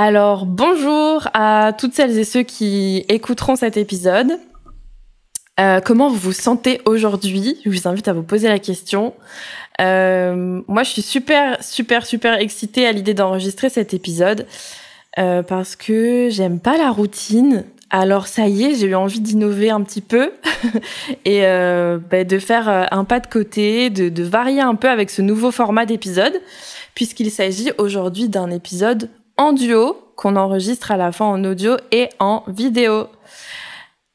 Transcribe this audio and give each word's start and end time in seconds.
Alors 0.00 0.46
bonjour 0.46 1.26
à 1.34 1.72
toutes 1.76 1.92
celles 1.92 2.16
et 2.16 2.22
ceux 2.22 2.44
qui 2.44 3.04
écouteront 3.08 3.56
cet 3.56 3.76
épisode. 3.76 4.38
Euh, 5.58 5.80
comment 5.80 6.08
vous 6.08 6.14
vous 6.14 6.32
sentez 6.32 6.80
aujourd'hui? 6.84 7.58
Je 7.64 7.70
vous 7.70 7.88
invite 7.88 8.06
à 8.06 8.12
vous 8.12 8.22
poser 8.22 8.46
la 8.46 8.60
question. 8.60 9.12
Euh, 9.80 10.62
moi, 10.68 10.84
je 10.84 10.90
suis 10.90 11.02
super, 11.02 11.60
super, 11.64 12.06
super 12.06 12.38
excitée 12.38 12.86
à 12.86 12.92
l'idée 12.92 13.12
d'enregistrer 13.12 13.70
cet 13.70 13.92
épisode 13.92 14.46
euh, 15.18 15.42
parce 15.42 15.74
que 15.74 16.28
j'aime 16.30 16.60
pas 16.60 16.78
la 16.78 16.92
routine. 16.92 17.64
Alors 17.90 18.28
ça 18.28 18.46
y 18.46 18.66
est, 18.66 18.74
j'ai 18.76 18.86
eu 18.86 18.94
envie 18.94 19.18
d'innover 19.18 19.70
un 19.70 19.80
petit 19.82 20.00
peu 20.00 20.30
et 21.24 21.40
bah, 21.40 22.22
de 22.22 22.38
faire 22.38 22.86
un 22.92 23.02
pas 23.02 23.18
de 23.18 23.26
côté, 23.26 23.90
de, 23.90 24.10
de 24.10 24.22
varier 24.22 24.60
un 24.60 24.76
peu 24.76 24.88
avec 24.88 25.10
ce 25.10 25.22
nouveau 25.22 25.50
format 25.50 25.86
d'épisode, 25.86 26.40
puisqu'il 26.94 27.32
s'agit 27.32 27.72
aujourd'hui 27.78 28.28
d'un 28.28 28.50
épisode 28.50 29.08
en 29.38 29.52
duo 29.52 29.96
qu'on 30.16 30.36
enregistre 30.36 30.90
à 30.90 30.96
la 30.96 31.12
fin 31.12 31.24
en 31.24 31.44
audio 31.44 31.76
et 31.92 32.08
en 32.18 32.42
vidéo. 32.48 33.06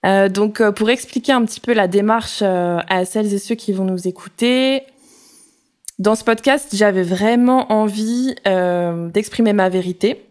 Euh, 0.05 0.27
donc 0.27 0.59
euh, 0.59 0.71
pour 0.71 0.89
expliquer 0.89 1.31
un 1.31 1.45
petit 1.45 1.61
peu 1.61 1.73
la 1.73 1.87
démarche 1.87 2.39
euh, 2.41 2.79
à 2.89 3.05
celles 3.05 3.33
et 3.33 3.39
ceux 3.39 3.55
qui 3.55 3.71
vont 3.71 3.85
nous 3.85 4.07
écouter, 4.07 4.83
dans 5.99 6.15
ce 6.15 6.23
podcast, 6.23 6.69
j'avais 6.73 7.03
vraiment 7.03 7.71
envie 7.71 8.35
d'exprimer 9.13 9.53
ma 9.53 9.69
vérité, 9.69 10.25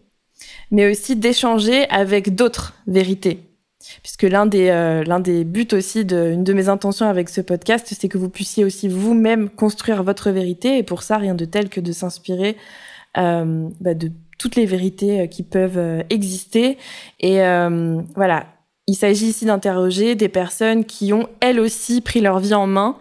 mais 0.71 0.91
aussi 0.91 1.15
d'échanger 1.15 1.89
avec 1.89 2.35
d'autres 2.35 2.73
vérités. 2.85 3.39
Puisque 4.03 4.23
l'un 4.23 4.45
des, 4.45 4.67
l'un 5.07 5.21
des 5.21 5.45
buts 5.45 5.69
aussi, 5.71 6.03
de, 6.03 6.31
une 6.33 6.43
de 6.43 6.51
mes 6.51 6.67
intentions 6.67 7.07
avec 7.07 7.29
ce 7.29 7.39
podcast, 7.39 7.95
c'est 7.97 8.09
que 8.09 8.17
vous 8.17 8.29
puissiez 8.29 8.65
aussi 8.65 8.89
vous-même 8.89 9.49
construire 9.49 10.03
votre 10.03 10.31
vérité. 10.31 10.77
Et 10.77 10.83
pour 10.83 11.01
ça, 11.01 11.17
rien 11.17 11.33
de 11.33 11.45
tel 11.45 11.69
que 11.69 11.79
de 11.79 11.93
s'inspirer 11.93 12.57
bah, 13.15 13.93
de 13.93 14.11
toutes 14.43 14.57
les 14.57 14.65
vérités 14.65 15.21
euh, 15.21 15.27
qui 15.27 15.41
peuvent 15.41 15.77
euh, 15.77 16.03
exister. 16.09 16.77
Et 17.21 17.41
euh, 17.41 18.01
voilà, 18.13 18.45
il 18.87 18.95
s'agit 18.95 19.27
ici 19.27 19.45
d'interroger 19.45 20.15
des 20.15 20.27
personnes 20.27 20.83
qui 20.83 21.13
ont 21.13 21.29
elles 21.39 21.61
aussi 21.61 22.01
pris 22.01 22.19
leur 22.19 22.39
vie 22.39 22.53
en 22.53 22.67
main 22.67 22.97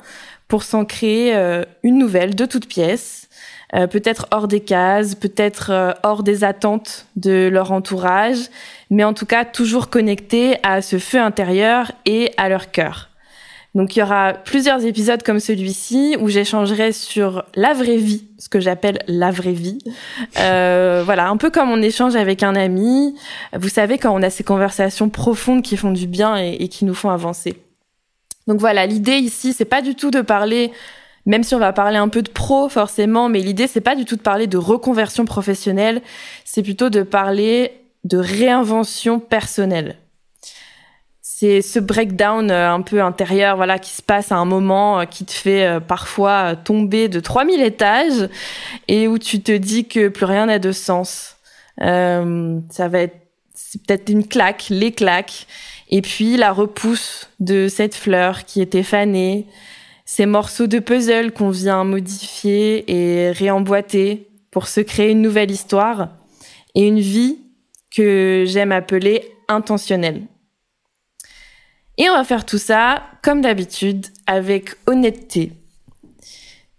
pour 0.47 0.63
s'en 0.63 0.85
créer 0.85 1.35
une 1.83 1.97
nouvelle 1.97 2.35
de 2.35 2.45
toute 2.45 2.69
pièce, 2.69 3.31
euh, 3.75 3.87
peut-être 3.87 4.27
hors 4.31 4.49
des 4.49 4.61
cases, 4.61 5.15
peut-être 5.15 5.97
hors 6.03 6.23
des 6.23 6.45
attentes 6.45 7.07
de 7.17 7.49
leur 7.51 7.73
entourage, 7.73 8.51
mais 8.91 9.03
en 9.03 9.15
tout 9.15 9.25
cas 9.25 9.47
toujours 9.47 9.89
connectées 9.89 10.59
à 10.63 10.83
ce 10.83 10.99
feu 10.99 11.19
intérieur 11.19 11.91
et 12.05 12.33
à 12.37 12.51
leur 12.51 12.71
cœur. 12.71 13.09
Donc 13.75 13.97
il 13.97 14.01
y 14.01 14.03
aura 14.03 14.35
plusieurs 14.35 14.85
épisodes 14.85 15.23
comme 15.23 15.41
celui-ci 15.41 16.17
où 16.21 16.29
j'échangerai 16.29 16.93
sur 16.93 17.45
la 17.55 17.73
vraie 17.73 17.97
vie, 17.97 18.27
ce 18.39 18.51
que 18.51 18.61
j'appelle 18.61 18.99
la 19.09 19.31
vraie 19.31 19.53
vie. 19.53 19.79
Euh, 20.39 21.03
voilà, 21.07 21.29
un 21.31 21.39
peu 21.39 21.51
comme 21.51 21.71
on 21.71 21.81
échange 21.81 22.15
avec 22.15 22.43
un 22.43 22.55
ami. 22.55 23.15
Vous 23.55 23.71
savez 23.71 23.97
quand 23.97 24.15
on 24.15 24.23
a 24.23 24.29
ces 24.29 24.45
conversations 24.45 25.09
profondes 25.09 25.63
qui 25.63 25.79
font 25.79 25.93
du 25.93 26.07
bien 26.07 26.37
et, 26.37 26.57
et 26.61 26.69
qui 26.69 26.85
nous 26.85 26.95
font 26.95 27.09
avancer. 27.09 27.63
Donc 28.47 28.61
voilà, 28.61 28.87
l'idée 28.87 29.17
ici, 29.17 29.53
c'est 29.53 29.65
pas 29.65 29.81
du 29.81 29.95
tout 29.95 30.11
de 30.11 30.21
parler, 30.21 30.73
même 31.25 31.43
si 31.43 31.55
on 31.55 31.59
va 31.59 31.73
parler 31.73 31.97
un 31.97 32.09
peu 32.09 32.23
de 32.23 32.31
pro 32.31 32.69
forcément, 32.69 33.29
mais 33.29 33.41
l'idée 33.41 33.69
c'est 33.69 33.81
pas 33.81 33.95
du 33.95 34.05
tout 34.05 34.17
de 34.17 34.23
parler 34.23 34.47
de 34.47 34.59
reconversion 34.59 35.25
professionnelle, 35.25 36.03
c'est 36.45 36.63
plutôt 36.63 36.91
de 36.91 37.03
parler 37.03 37.73
de 38.05 38.19
réinvention 38.19 39.21
personnelle. 39.21 39.97
C'est 41.43 41.61
ce 41.61 41.81
breakdown 41.81 42.53
euh, 42.53 42.71
un 42.71 42.83
peu 42.83 43.03
intérieur, 43.03 43.57
voilà, 43.57 43.81
qui 43.81 43.91
se 43.91 44.01
passe 44.01 44.31
à 44.31 44.37
un 44.37 44.45
moment 44.45 45.01
euh, 45.01 45.07
qui 45.07 45.25
te 45.25 45.33
fait 45.33 45.67
euh, 45.67 45.81
parfois 45.81 46.55
tomber 46.55 47.09
de 47.09 47.19
3000 47.19 47.61
étages 47.63 48.29
et 48.87 49.09
où 49.09 49.19
tu 49.19 49.43
te 49.43 49.51
dis 49.51 49.89
que 49.89 50.07
plus 50.07 50.25
rien 50.25 50.47
n'a 50.47 50.61
de 50.61 50.71
sens. 50.71 51.39
Euh, 51.81 52.61
ça 52.71 52.87
va 52.87 53.01
être, 53.01 53.17
c'est 53.55 53.83
peut-être 53.83 54.09
une 54.09 54.25
claque, 54.25 54.67
les 54.71 54.93
claques. 54.93 55.49
Et 55.91 56.01
puis 56.01 56.37
la 56.37 56.53
repousse 56.53 57.29
de 57.41 57.67
cette 57.67 57.97
fleur 57.97 58.45
qui 58.45 58.63
était 58.63 58.85
fanée, 58.85 59.49
ces 60.05 60.27
morceaux 60.27 60.69
de 60.69 60.79
puzzle 60.79 61.33
qu'on 61.33 61.51
vient 61.51 61.83
modifier 61.83 62.85
et 62.89 63.33
réemboîter 63.33 64.29
pour 64.53 64.69
se 64.69 64.81
créer 64.81 65.11
une 65.11 65.23
nouvelle 65.23 65.51
histoire 65.51 66.11
et 66.77 66.87
une 66.87 67.01
vie 67.01 67.41
que 67.91 68.45
j'aime 68.47 68.71
appeler 68.71 69.35
intentionnelle. 69.49 70.23
Et 71.99 72.09
on 72.09 72.15
va 72.15 72.25
faire 72.25 72.47
tout 72.47 72.59
ça, 72.59 73.03
comme 73.23 73.43
d'habitude, 73.43 74.07
avec 74.27 74.75
honnêteté, 74.87 75.53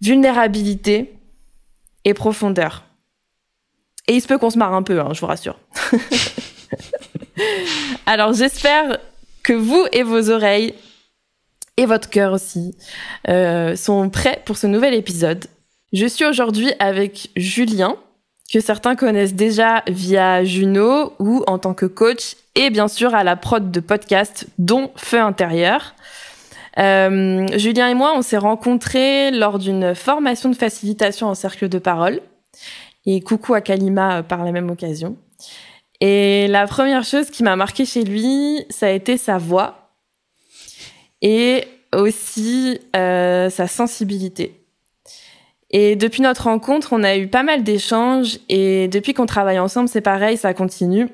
vulnérabilité 0.01 1.13
et 2.05 2.13
profondeur. 2.13 2.83
Et 4.07 4.15
il 4.15 4.21
se 4.21 4.27
peut 4.27 4.37
qu'on 4.37 4.49
se 4.49 4.57
marre 4.57 4.73
un 4.73 4.83
peu, 4.83 4.99
hein, 4.99 5.09
je 5.13 5.21
vous 5.21 5.27
rassure. 5.27 5.57
Alors 8.05 8.33
j'espère 8.33 8.99
que 9.43 9.53
vous 9.53 9.85
et 9.91 10.03
vos 10.03 10.29
oreilles 10.29 10.73
et 11.77 11.85
votre 11.85 12.09
cœur 12.09 12.33
aussi 12.33 12.75
euh, 13.29 13.75
sont 13.75 14.09
prêts 14.09 14.41
pour 14.45 14.57
ce 14.57 14.67
nouvel 14.67 14.93
épisode. 14.93 15.45
Je 15.93 16.05
suis 16.05 16.25
aujourd'hui 16.25 16.71
avec 16.79 17.29
Julien, 17.35 17.97
que 18.51 18.59
certains 18.59 18.95
connaissent 18.95 19.33
déjà 19.33 19.83
via 19.87 20.43
Juno 20.43 21.13
ou 21.19 21.43
en 21.47 21.59
tant 21.59 21.73
que 21.73 21.85
coach, 21.85 22.35
et 22.55 22.69
bien 22.69 22.87
sûr 22.87 23.15
à 23.15 23.23
la 23.23 23.35
prod 23.35 23.71
de 23.71 23.79
podcast 23.79 24.47
dont 24.57 24.91
Feu 24.95 25.19
intérieur. 25.19 25.95
Euh, 26.79 27.45
Julien 27.57 27.89
et 27.89 27.93
moi, 27.93 28.13
on 28.15 28.21
s'est 28.21 28.37
rencontrés 28.37 29.31
lors 29.31 29.59
d'une 29.59 29.93
formation 29.95 30.49
de 30.49 30.55
facilitation 30.55 31.27
en 31.27 31.35
cercle 31.35 31.69
de 31.69 31.79
parole. 31.79 32.21
Et 33.05 33.21
coucou 33.21 33.53
à 33.53 33.61
Kalima 33.61 34.19
euh, 34.19 34.23
par 34.23 34.43
la 34.43 34.51
même 34.51 34.69
occasion. 34.69 35.17
Et 35.99 36.47
la 36.47 36.67
première 36.67 37.03
chose 37.03 37.29
qui 37.29 37.43
m'a 37.43 37.55
marqué 37.55 37.85
chez 37.85 38.03
lui, 38.03 38.65
ça 38.69 38.87
a 38.87 38.89
été 38.89 39.17
sa 39.17 39.37
voix 39.37 39.89
et 41.21 41.65
aussi 41.93 42.79
euh, 42.95 43.49
sa 43.49 43.67
sensibilité. 43.67 44.59
Et 45.69 45.95
depuis 45.95 46.21
notre 46.21 46.43
rencontre, 46.43 46.89
on 46.93 47.03
a 47.03 47.17
eu 47.17 47.27
pas 47.27 47.43
mal 47.43 47.63
d'échanges 47.63 48.39
et 48.47 48.87
depuis 48.87 49.13
qu'on 49.13 49.25
travaille 49.25 49.59
ensemble, 49.59 49.89
c'est 49.89 50.01
pareil, 50.01 50.37
ça 50.37 50.53
continue. 50.53 51.09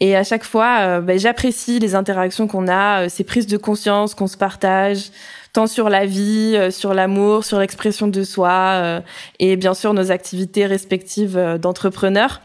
Et 0.00 0.16
à 0.16 0.24
chaque 0.24 0.44
fois, 0.44 0.78
euh, 0.80 1.00
ben, 1.00 1.18
j'apprécie 1.18 1.78
les 1.78 1.94
interactions 1.94 2.46
qu'on 2.46 2.68
a, 2.68 3.04
euh, 3.04 3.08
ces 3.08 3.24
prises 3.24 3.46
de 3.46 3.56
conscience 3.56 4.14
qu'on 4.14 4.26
se 4.26 4.36
partage, 4.36 5.10
tant 5.52 5.66
sur 5.66 5.88
la 5.88 6.06
vie, 6.06 6.54
euh, 6.56 6.70
sur 6.70 6.94
l'amour, 6.94 7.44
sur 7.44 7.58
l'expression 7.58 8.08
de 8.08 8.24
soi, 8.24 9.02
et 9.38 9.56
bien 9.56 9.74
sûr 9.74 9.92
nos 9.94 10.10
activités 10.10 10.66
respectives 10.66 11.58
d'entrepreneurs. 11.60 12.40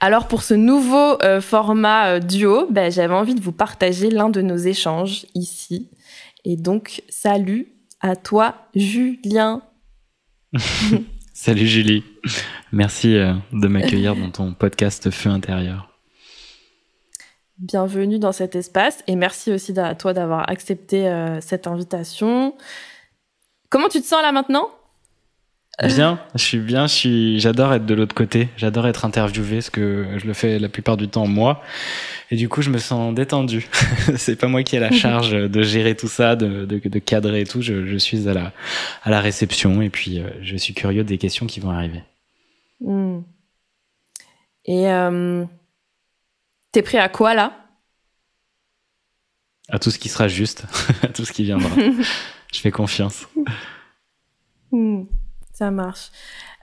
Alors 0.00 0.28
pour 0.28 0.42
ce 0.42 0.54
nouveau 0.54 1.18
format 1.40 2.20
duo, 2.20 2.66
ben, 2.70 2.90
j'avais 2.90 3.14
envie 3.14 3.34
de 3.34 3.40
vous 3.40 3.52
partager 3.52 4.10
l'un 4.10 4.28
de 4.28 4.40
nos 4.40 4.56
échanges 4.56 5.26
ici. 5.34 5.90
Et 6.44 6.56
donc, 6.56 7.02
salut 7.08 7.72
à 8.00 8.16
toi, 8.16 8.54
Julien. 8.74 9.62
salut 11.38 11.68
Julie. 11.68 12.02
Merci 12.72 13.16
euh, 13.16 13.32
de 13.52 13.68
m'accueillir 13.68 14.16
dans 14.16 14.30
ton 14.30 14.54
podcast 14.54 15.08
Feu 15.10 15.30
intérieur. 15.30 15.88
Bienvenue 17.58 18.18
dans 18.18 18.32
cet 18.32 18.56
espace 18.56 19.04
et 19.06 19.14
merci 19.14 19.52
aussi 19.52 19.78
à 19.78 19.94
toi 19.94 20.12
d'avoir 20.12 20.50
accepté 20.50 21.08
cette 21.40 21.68
invitation. 21.68 22.56
Comment 23.68 23.88
tu 23.88 24.00
te 24.00 24.06
sens 24.06 24.20
là 24.22 24.32
maintenant? 24.32 24.68
Bien, 25.86 26.18
je 26.34 26.42
suis 26.42 26.58
bien, 26.58 26.88
je 26.88 26.94
suis, 26.94 27.40
j'adore 27.40 27.72
être 27.72 27.86
de 27.86 27.94
l'autre 27.94 28.14
côté, 28.14 28.48
j'adore 28.56 28.88
être 28.88 29.04
interviewé, 29.04 29.60
ce 29.60 29.70
que 29.70 30.06
je 30.16 30.26
le 30.26 30.32
fais 30.32 30.58
la 30.58 30.68
plupart 30.68 30.96
du 30.96 31.06
temps 31.06 31.28
moi, 31.28 31.62
et 32.32 32.36
du 32.36 32.48
coup 32.48 32.62
je 32.62 32.70
me 32.70 32.78
sens 32.78 33.14
détendu. 33.14 33.68
c'est 34.16 34.34
pas 34.34 34.48
moi 34.48 34.64
qui 34.64 34.74
ai 34.74 34.80
la 34.80 34.90
charge 34.90 35.30
de 35.30 35.62
gérer 35.62 35.94
tout 35.94 36.08
ça, 36.08 36.34
de, 36.34 36.64
de, 36.64 36.80
de 36.84 36.98
cadrer 36.98 37.42
et 37.42 37.46
tout. 37.46 37.62
Je, 37.62 37.86
je, 37.86 37.96
suis 37.96 38.28
à 38.28 38.34
la 38.34 38.52
à 39.04 39.10
la 39.10 39.20
réception 39.20 39.80
et 39.80 39.88
puis 39.88 40.18
euh, 40.18 40.28
je 40.42 40.56
suis 40.56 40.74
curieux 40.74 41.04
des 41.04 41.16
questions 41.16 41.46
qui 41.46 41.60
vont 41.60 41.70
arriver. 41.70 42.02
Hmm. 42.80 43.20
Et 44.64 44.90
euh, 44.90 45.44
t'es 46.72 46.82
prêt 46.82 46.98
à 46.98 47.08
quoi 47.08 47.34
là? 47.34 47.52
À 49.68 49.78
tout 49.78 49.92
ce 49.92 49.98
qui 50.00 50.08
sera 50.08 50.26
juste, 50.26 50.64
à 51.04 51.08
tout 51.08 51.24
ce 51.24 51.32
qui 51.32 51.44
viendra. 51.44 51.70
je 52.52 52.60
fais 52.60 52.72
confiance. 52.72 53.28
Hmm. 54.72 55.04
Ça 55.58 55.72
marche. 55.72 56.12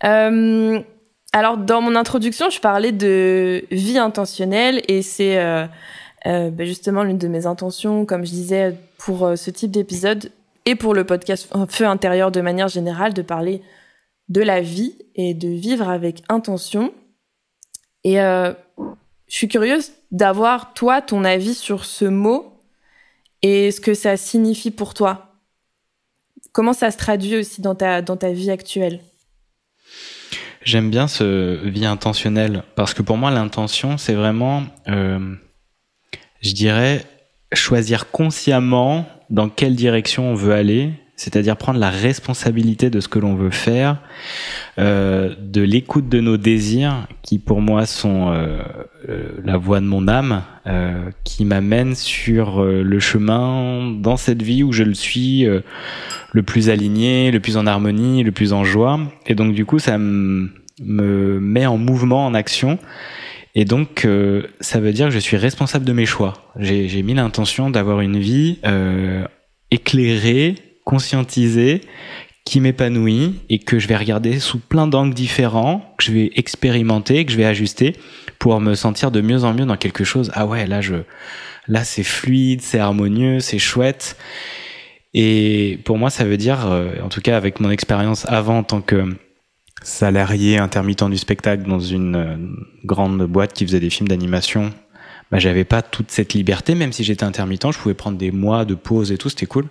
Euh, 0.06 0.80
alors, 1.34 1.58
dans 1.58 1.82
mon 1.82 1.98
introduction, 1.98 2.50
je 2.50 2.62
parlais 2.62 2.94
de 2.94 3.66
vie 3.70 3.98
intentionnelle 3.98 4.82
et 4.88 5.02
c'est 5.02 5.38
euh, 5.38 5.66
euh, 6.28 6.50
ben 6.50 6.66
justement 6.66 7.04
l'une 7.04 7.18
de 7.18 7.28
mes 7.28 7.46
intentions, 7.46 8.06
comme 8.06 8.26
je 8.26 8.32
disais, 8.32 8.78
pour 8.98 9.34
ce 9.36 9.52
type 9.52 9.72
d'épisode 9.72 10.32
et 10.64 10.76
pour 10.76 10.94
le 10.94 11.04
podcast 11.04 11.54
Feu 11.68 11.86
intérieur 11.86 12.32
de 12.32 12.40
manière 12.40 12.70
générale, 12.70 13.14
de 13.14 13.22
parler 13.22 13.62
de 14.30 14.42
la 14.42 14.62
vie 14.62 14.96
et 15.16 15.34
de 15.34 15.50
vivre 15.50 15.90
avec 15.90 16.24
intention. 16.30 16.94
Et 18.06 18.16
je 18.16 18.56
suis 19.28 19.50
curieuse 19.50 19.92
d'avoir, 20.12 20.74
toi, 20.74 21.02
ton 21.02 21.26
avis 21.26 21.54
sur 21.54 21.84
ce 21.84 22.06
mot 22.06 22.54
et 23.42 23.72
ce 23.72 23.82
que 23.82 23.94
ça 23.94 24.16
signifie 24.16 24.72
pour 24.72 24.94
toi. 24.94 25.25
Comment 26.52 26.74
ça 26.74 26.92
se 26.92 26.98
traduit 26.98 27.36
aussi 27.38 27.62
dans 27.62 27.76
ta, 27.76 28.02
dans 28.02 28.18
ta 28.18 28.32
vie 28.32 28.52
actuelle? 28.52 29.02
J'aime 30.66 30.90
bien 30.90 31.08
ce 31.08 31.64
vie 31.68 31.86
intentionnelle 31.86 32.64
parce 32.74 32.96
que 32.96 33.04
pour 33.04 33.18
moi 33.18 33.30
l'intention 33.30 34.00
c'est 34.00 34.16
vraiment, 34.16 34.64
euh, 34.88 35.20
je 36.42 36.54
dirais, 36.54 37.04
choisir 37.54 38.10
consciemment 38.10 39.08
dans 39.30 39.48
quelle 39.48 39.76
direction 39.76 40.32
on 40.32 40.34
veut 40.34 40.54
aller, 40.54 40.90
c'est-à-dire 41.18 41.56
prendre 41.56 41.80
la 41.80 41.92
responsabilité 41.92 42.90
de 42.90 43.00
ce 43.00 43.08
que 43.08 43.20
l'on 43.20 43.36
veut 43.36 43.52
faire, 43.52 44.02
euh, 44.80 45.36
de 45.40 45.62
l'écoute 45.62 46.10
de 46.10 46.20
nos 46.20 46.38
désirs 46.38 47.08
qui 47.22 47.38
pour 47.38 47.62
moi 47.62 47.86
sont 47.86 48.32
euh, 48.32 48.64
la 49.44 49.58
voix 49.58 49.80
de 49.80 49.86
mon 49.86 50.08
âme, 50.08 50.42
qui 51.24 51.46
m'amène 51.46 51.94
sur 51.94 52.64
le 52.64 53.00
chemin 53.00 53.92
dans 53.92 54.18
cette 54.18 54.42
vie 54.42 54.64
où 54.64 54.72
je 54.72 54.82
le 54.82 54.96
suis 54.96 55.46
le 56.36 56.44
plus 56.44 56.70
aligné, 56.70 57.32
le 57.32 57.40
plus 57.40 57.56
en 57.56 57.66
harmonie, 57.66 58.22
le 58.22 58.34
plus 58.34 58.52
en 58.52 58.66
joie. 58.66 59.00
Et 59.26 59.36
donc 59.36 59.54
du 59.54 59.64
coup, 59.66 59.80
ça 59.80 59.98
me, 59.98 60.50
met 60.82 61.66
en 61.66 61.78
mouvement, 61.78 62.26
en 62.26 62.34
action. 62.34 62.78
Et 63.58 63.64
donc, 63.64 64.04
euh, 64.04 64.44
ça 64.60 64.82
veut 64.82 64.92
dire 64.92 65.08
que 65.08 65.14
je 65.14 65.20
suis 65.20 65.38
responsable 65.38 65.86
de 65.86 65.94
mes 65.94 66.06
choix. 66.06 66.34
J'ai 66.60 67.02
mis 67.04 67.14
l'intention 67.14 67.70
d'avoir 67.70 68.02
une 68.02 68.20
vie 68.20 68.60
euh, 68.66 69.26
éclairée, 69.72 70.56
conscientisée, 70.84 71.80
qui 72.44 72.60
m'épanouit 72.60 73.36
et 73.48 73.60
que 73.60 73.80
je 73.80 73.88
vais 73.88 73.96
regarder 73.96 74.42
sous 74.42 74.60
plein 74.60 74.88
d'angles 74.88 75.14
différents, 75.14 75.96
que 75.98 76.04
je 76.04 76.12
vais 76.12 76.32
expérimenter, 76.36 77.24
que 77.24 77.32
je 77.32 77.38
vais 77.38 77.46
ajuster 77.46 77.96
pour 78.40 78.60
me 78.60 78.76
sentir 78.76 79.10
de 79.10 79.22
mieux 79.22 79.46
en 79.46 79.54
mieux 79.54 79.66
dans 79.66 79.78
quelque 79.78 80.04
chose. 80.04 80.32
Ah 80.34 80.46
ouais, 80.46 80.68
là 80.68 80.82
je, 80.82 80.96
là 81.70 81.86
c'est 81.86 82.04
fluide, 82.04 82.62
c'est 82.62 82.80
harmonieux, 82.80 83.40
c'est 83.40 83.58
chouette. 83.58 84.18
Et 85.18 85.80
pour 85.86 85.98
moi, 85.98 86.10
ça 86.10 86.26
veut 86.26 86.36
dire, 86.36 86.70
euh, 86.70 86.92
en 87.02 87.08
tout 87.08 87.22
cas 87.22 87.38
avec 87.38 87.62
mon 87.62 87.72
expérience 87.72 88.26
avant 88.28 88.60
en 88.60 88.64
tant 88.64 88.82
que 88.82 89.16
salarié 89.82 90.58
intermittent 90.58 91.10
du 91.10 91.18
spectacle 91.18 91.64
dans 91.64 91.80
une 91.80 92.16
euh, 92.18 92.36
grande 92.84 93.24
boîte 93.24 93.54
qui 93.54 93.66
faisait 93.66 93.80
des 93.80 93.90
films 93.90 94.10
d'animation, 94.10 94.74
bah, 95.32 95.40
j'avais 95.40 95.64
pas 95.64 95.82
toute 95.82 96.12
cette 96.12 96.34
liberté, 96.34 96.76
même 96.76 96.92
si 96.92 97.06
j'étais 97.06 97.24
intermittent, 97.24 97.72
je 97.72 97.80
pouvais 97.80 97.94
prendre 97.94 98.18
des 98.18 98.32
mois 98.32 98.66
de 98.66 98.76
pause 98.76 99.14
et 99.14 99.18
tout, 99.18 99.30
c'était 99.30 99.46
cool. 99.46 99.68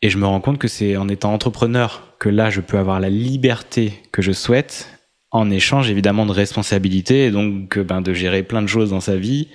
Et 0.00 0.08
je 0.08 0.16
me 0.16 0.24
rends 0.24 0.40
compte 0.40 0.58
que 0.58 0.68
c'est 0.68 0.96
en 0.96 1.10
étant 1.10 1.34
entrepreneur 1.34 2.14
que 2.18 2.30
là, 2.30 2.48
je 2.48 2.62
peux 2.62 2.78
avoir 2.78 3.00
la 3.00 3.10
liberté 3.10 3.92
que 4.12 4.22
je 4.22 4.32
souhaite, 4.32 4.97
en 5.30 5.50
échange 5.50 5.90
évidemment 5.90 6.24
de 6.26 6.32
responsabilité 6.32 7.26
et 7.26 7.30
donc 7.30 7.76
euh, 7.76 7.84
ben, 7.84 8.00
de 8.00 8.12
gérer 8.12 8.42
plein 8.42 8.62
de 8.62 8.66
choses 8.66 8.90
dans 8.90 9.00
sa 9.00 9.16
vie. 9.16 9.48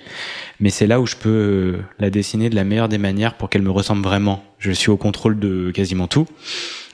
Mais 0.60 0.70
c'est 0.70 0.86
là 0.86 1.00
où 1.00 1.06
je 1.06 1.16
peux 1.16 1.28
euh, 1.28 1.82
la 1.98 2.10
dessiner 2.10 2.48
de 2.48 2.54
la 2.54 2.64
meilleure 2.64 2.88
des 2.88 2.98
manières 2.98 3.34
pour 3.34 3.50
qu'elle 3.50 3.62
me 3.62 3.70
ressemble 3.70 4.02
vraiment. 4.02 4.44
Je 4.58 4.70
suis 4.70 4.90
au 4.90 4.96
contrôle 4.96 5.38
de 5.38 5.70
quasiment 5.72 6.06
tout. 6.06 6.26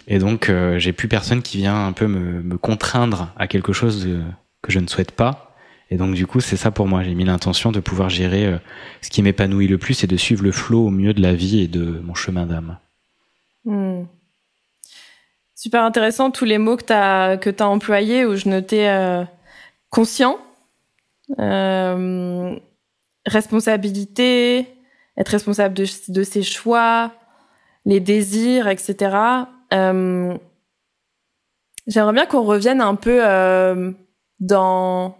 Et 0.08 0.18
donc 0.18 0.48
euh, 0.48 0.78
j'ai 0.78 0.92
plus 0.92 1.08
personne 1.08 1.42
qui 1.42 1.58
vient 1.58 1.86
un 1.86 1.92
peu 1.92 2.06
me, 2.06 2.42
me 2.42 2.56
contraindre 2.56 3.32
à 3.36 3.46
quelque 3.46 3.72
chose 3.72 4.08
que 4.62 4.72
je 4.72 4.78
ne 4.78 4.86
souhaite 4.86 5.12
pas. 5.12 5.54
Et 5.90 5.96
donc 5.96 6.14
du 6.14 6.26
coup 6.26 6.40
c'est 6.40 6.56
ça 6.56 6.70
pour 6.70 6.86
moi. 6.86 7.02
J'ai 7.02 7.14
mis 7.14 7.24
l'intention 7.24 7.72
de 7.72 7.80
pouvoir 7.80 8.08
gérer 8.08 8.58
ce 9.02 9.10
qui 9.10 9.22
m'épanouit 9.22 9.68
le 9.68 9.76
plus 9.76 10.04
et 10.04 10.06
de 10.06 10.16
suivre 10.16 10.42
le 10.42 10.52
flot 10.52 10.86
au 10.86 10.90
mieux 10.90 11.12
de 11.12 11.20
la 11.20 11.34
vie 11.34 11.60
et 11.60 11.68
de 11.68 12.00
mon 12.02 12.14
chemin 12.14 12.46
d'âme. 12.46 12.78
Hmm. 13.64 14.04
Super 15.60 15.82
intéressant 15.82 16.30
tous 16.30 16.46
les 16.46 16.56
mots 16.56 16.78
que 16.78 16.84
tu 16.84 16.92
as, 16.94 17.36
que 17.36 17.50
as 17.50 17.68
employés 17.68 18.24
où 18.24 18.34
je 18.34 18.48
notais 18.48 18.88
euh, 18.88 19.24
conscient, 19.90 20.38
euh, 21.38 22.58
responsabilité, 23.26 24.66
être 25.18 25.28
responsable 25.28 25.74
de, 25.74 26.22
ses 26.22 26.42
choix, 26.42 27.12
les 27.84 28.00
désirs, 28.00 28.68
etc. 28.68 29.14
Euh, 29.74 30.34
J'aimerais 31.86 32.14
bien 32.14 32.24
qu'on 32.24 32.44
revienne 32.44 32.80
un 32.80 32.94
peu 32.94 33.20
euh, 33.22 33.92
dans 34.38 35.14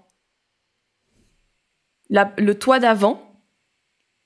le 2.09 2.53
toit 2.55 2.79
d'avant 2.79 3.30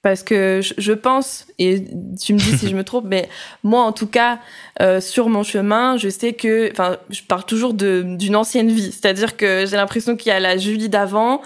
parce 0.04 0.22
que 0.22 0.60
je, 0.60 0.92
pense, 0.92 1.46
et 1.58 1.82
tu 2.22 2.34
me 2.34 2.38
dis 2.38 2.58
si 2.58 2.68
je 2.68 2.76
me 2.76 2.84
trompe, 2.84 3.06
mais 3.08 3.26
moi 3.62 3.84
en 3.84 3.92
tout 3.92 4.06
cas, 4.06 4.38
euh, 4.82 5.00
sur 5.00 5.30
mon 5.30 5.42
chemin, 5.42 5.96
je 5.96 6.10
sais 6.10 6.34
que, 6.34 6.70
enfin, 6.70 6.98
je 7.08 7.22
parle 7.22 7.44
toujours 7.44 7.72
d'une 7.72 8.36
ancienne 8.36 8.70
vie, 8.70 8.92
c'est-à-dire 8.92 9.38
que 9.38 9.64
j'ai 9.64 9.76
l'impression 9.76 10.14
qu'il 10.14 10.28
y 10.28 10.32
a 10.32 10.40
la 10.40 10.58
Julie 10.58 10.90
d'avant 10.90 11.40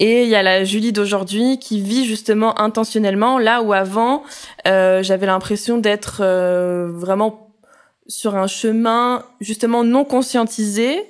et 0.00 0.22
il 0.22 0.28
y 0.30 0.36
a 0.36 0.42
la 0.42 0.64
Julie 0.64 0.90
d'aujourd'hui 0.90 1.58
qui 1.58 1.82
vit 1.82 2.06
justement 2.06 2.58
intentionnellement, 2.58 3.38
là 3.38 3.60
où 3.60 3.74
avant, 3.74 4.22
euh, 4.66 5.02
j'avais 5.02 5.26
l'impression 5.26 5.76
d'être 5.76 6.22
euh, 6.22 6.90
vraiment 6.90 7.52
sur 8.06 8.36
un 8.36 8.46
chemin 8.46 9.22
justement 9.38 9.84
non 9.84 10.06
conscientisé 10.06 11.02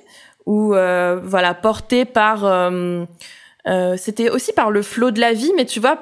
ou 0.45 0.75
euh, 0.75 1.17
voilà 1.23 1.53
porté 1.53 2.03
par 2.03 2.43
euh, 3.67 3.97
c'était 3.97 4.29
aussi 4.29 4.53
par 4.53 4.71
le 4.71 4.81
flot 4.81 5.11
de 5.11 5.19
la 5.19 5.33
vie, 5.33 5.51
mais 5.55 5.65
tu 5.65 5.79
vois, 5.79 5.97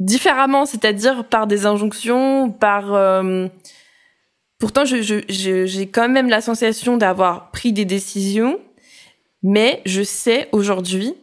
différemment, 0.00 0.66
c'est-à-dire 0.66 1.24
par 1.24 1.46
des 1.46 1.66
injonctions, 1.66 2.50
par... 2.50 2.94
Euh, 2.94 3.48
pourtant, 4.58 4.84
j'ai 4.84 5.02
je, 5.02 5.20
je, 5.28 5.82
quand 5.82 6.08
même 6.08 6.28
la 6.28 6.40
sensation 6.40 6.96
d'avoir 6.96 7.50
pris 7.50 7.72
des 7.72 7.84
décisions, 7.84 8.58
mais 9.42 9.82
je 9.86 10.02
sais 10.02 10.48
aujourd'hui 10.52 11.14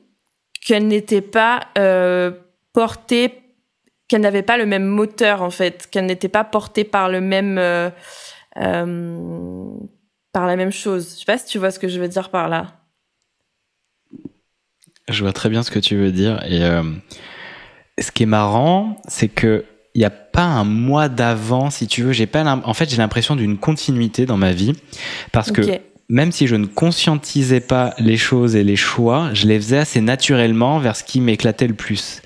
qu'elles 0.66 0.88
n'étaient 0.88 1.22
pas 1.22 1.68
euh, 1.78 2.32
portées, 2.74 3.34
qu'elles 4.08 4.22
n'avaient 4.22 4.42
pas 4.42 4.58
le 4.58 4.66
même 4.66 4.86
moteur 4.86 5.42
en 5.42 5.50
fait, 5.50 5.88
qu'elles 5.90 6.06
n'étaient 6.06 6.28
pas 6.28 6.44
portées 6.44 6.84
par 6.84 7.10
le 7.10 7.22
même... 7.22 7.58
Euh, 7.58 7.90
euh, 8.58 9.70
par 10.32 10.46
la 10.46 10.56
même 10.56 10.72
chose. 10.72 11.14
Je 11.14 11.20
sais 11.20 11.26
pas 11.26 11.38
si 11.38 11.46
tu 11.46 11.60
vois 11.60 11.72
ce 11.72 11.80
que 11.80 11.88
je 11.88 12.00
veux 12.00 12.08
dire 12.08 12.30
par 12.30 12.50
là. 12.50 12.74
Je 15.08 15.22
vois 15.24 15.34
très 15.34 15.50
bien 15.50 15.64
ce 15.64 15.72
que 15.72 15.80
tu 15.80 15.96
veux 15.96 16.12
dire 16.12 16.44
et 16.46 16.64
euh, 16.64 16.84
ce 18.00 18.12
qui 18.12 18.24
est 18.24 18.28
marrant, 18.28 19.02
c'est 19.08 19.28
que 19.30 19.66
il 19.94 20.00
n'y 20.00 20.06
a 20.06 20.10
pas 20.10 20.44
un 20.44 20.66
mois 20.66 21.08
d'avant, 21.08 21.70
si 21.70 21.88
tu 21.88 22.04
veux. 22.04 22.12
J'ai 22.12 22.28
pas, 22.28 22.44
en 22.44 22.74
fait, 22.74 22.90
j'ai 22.90 22.98
l'impression 22.98 23.38
d'une 23.38 23.58
continuité 23.58 24.26
dans 24.26 24.36
ma 24.36 24.52
vie 24.52 24.74
parce 25.32 25.52
que 25.52 25.62
même 26.08 26.32
si 26.32 26.46
je 26.46 26.56
ne 26.56 26.68
conscientisais 26.68 27.62
pas 27.62 27.96
les 27.98 28.16
choses 28.16 28.56
et 28.56 28.64
les 28.64 28.76
choix, 28.76 29.30
je 29.34 29.48
les 29.48 29.58
faisais 29.58 29.80
assez 29.80 30.02
naturellement 30.02 30.78
vers 30.78 30.96
ce 30.96 31.04
qui 31.04 31.20
m'éclatait 31.20 31.66
le 31.66 31.74
plus. 31.74 32.22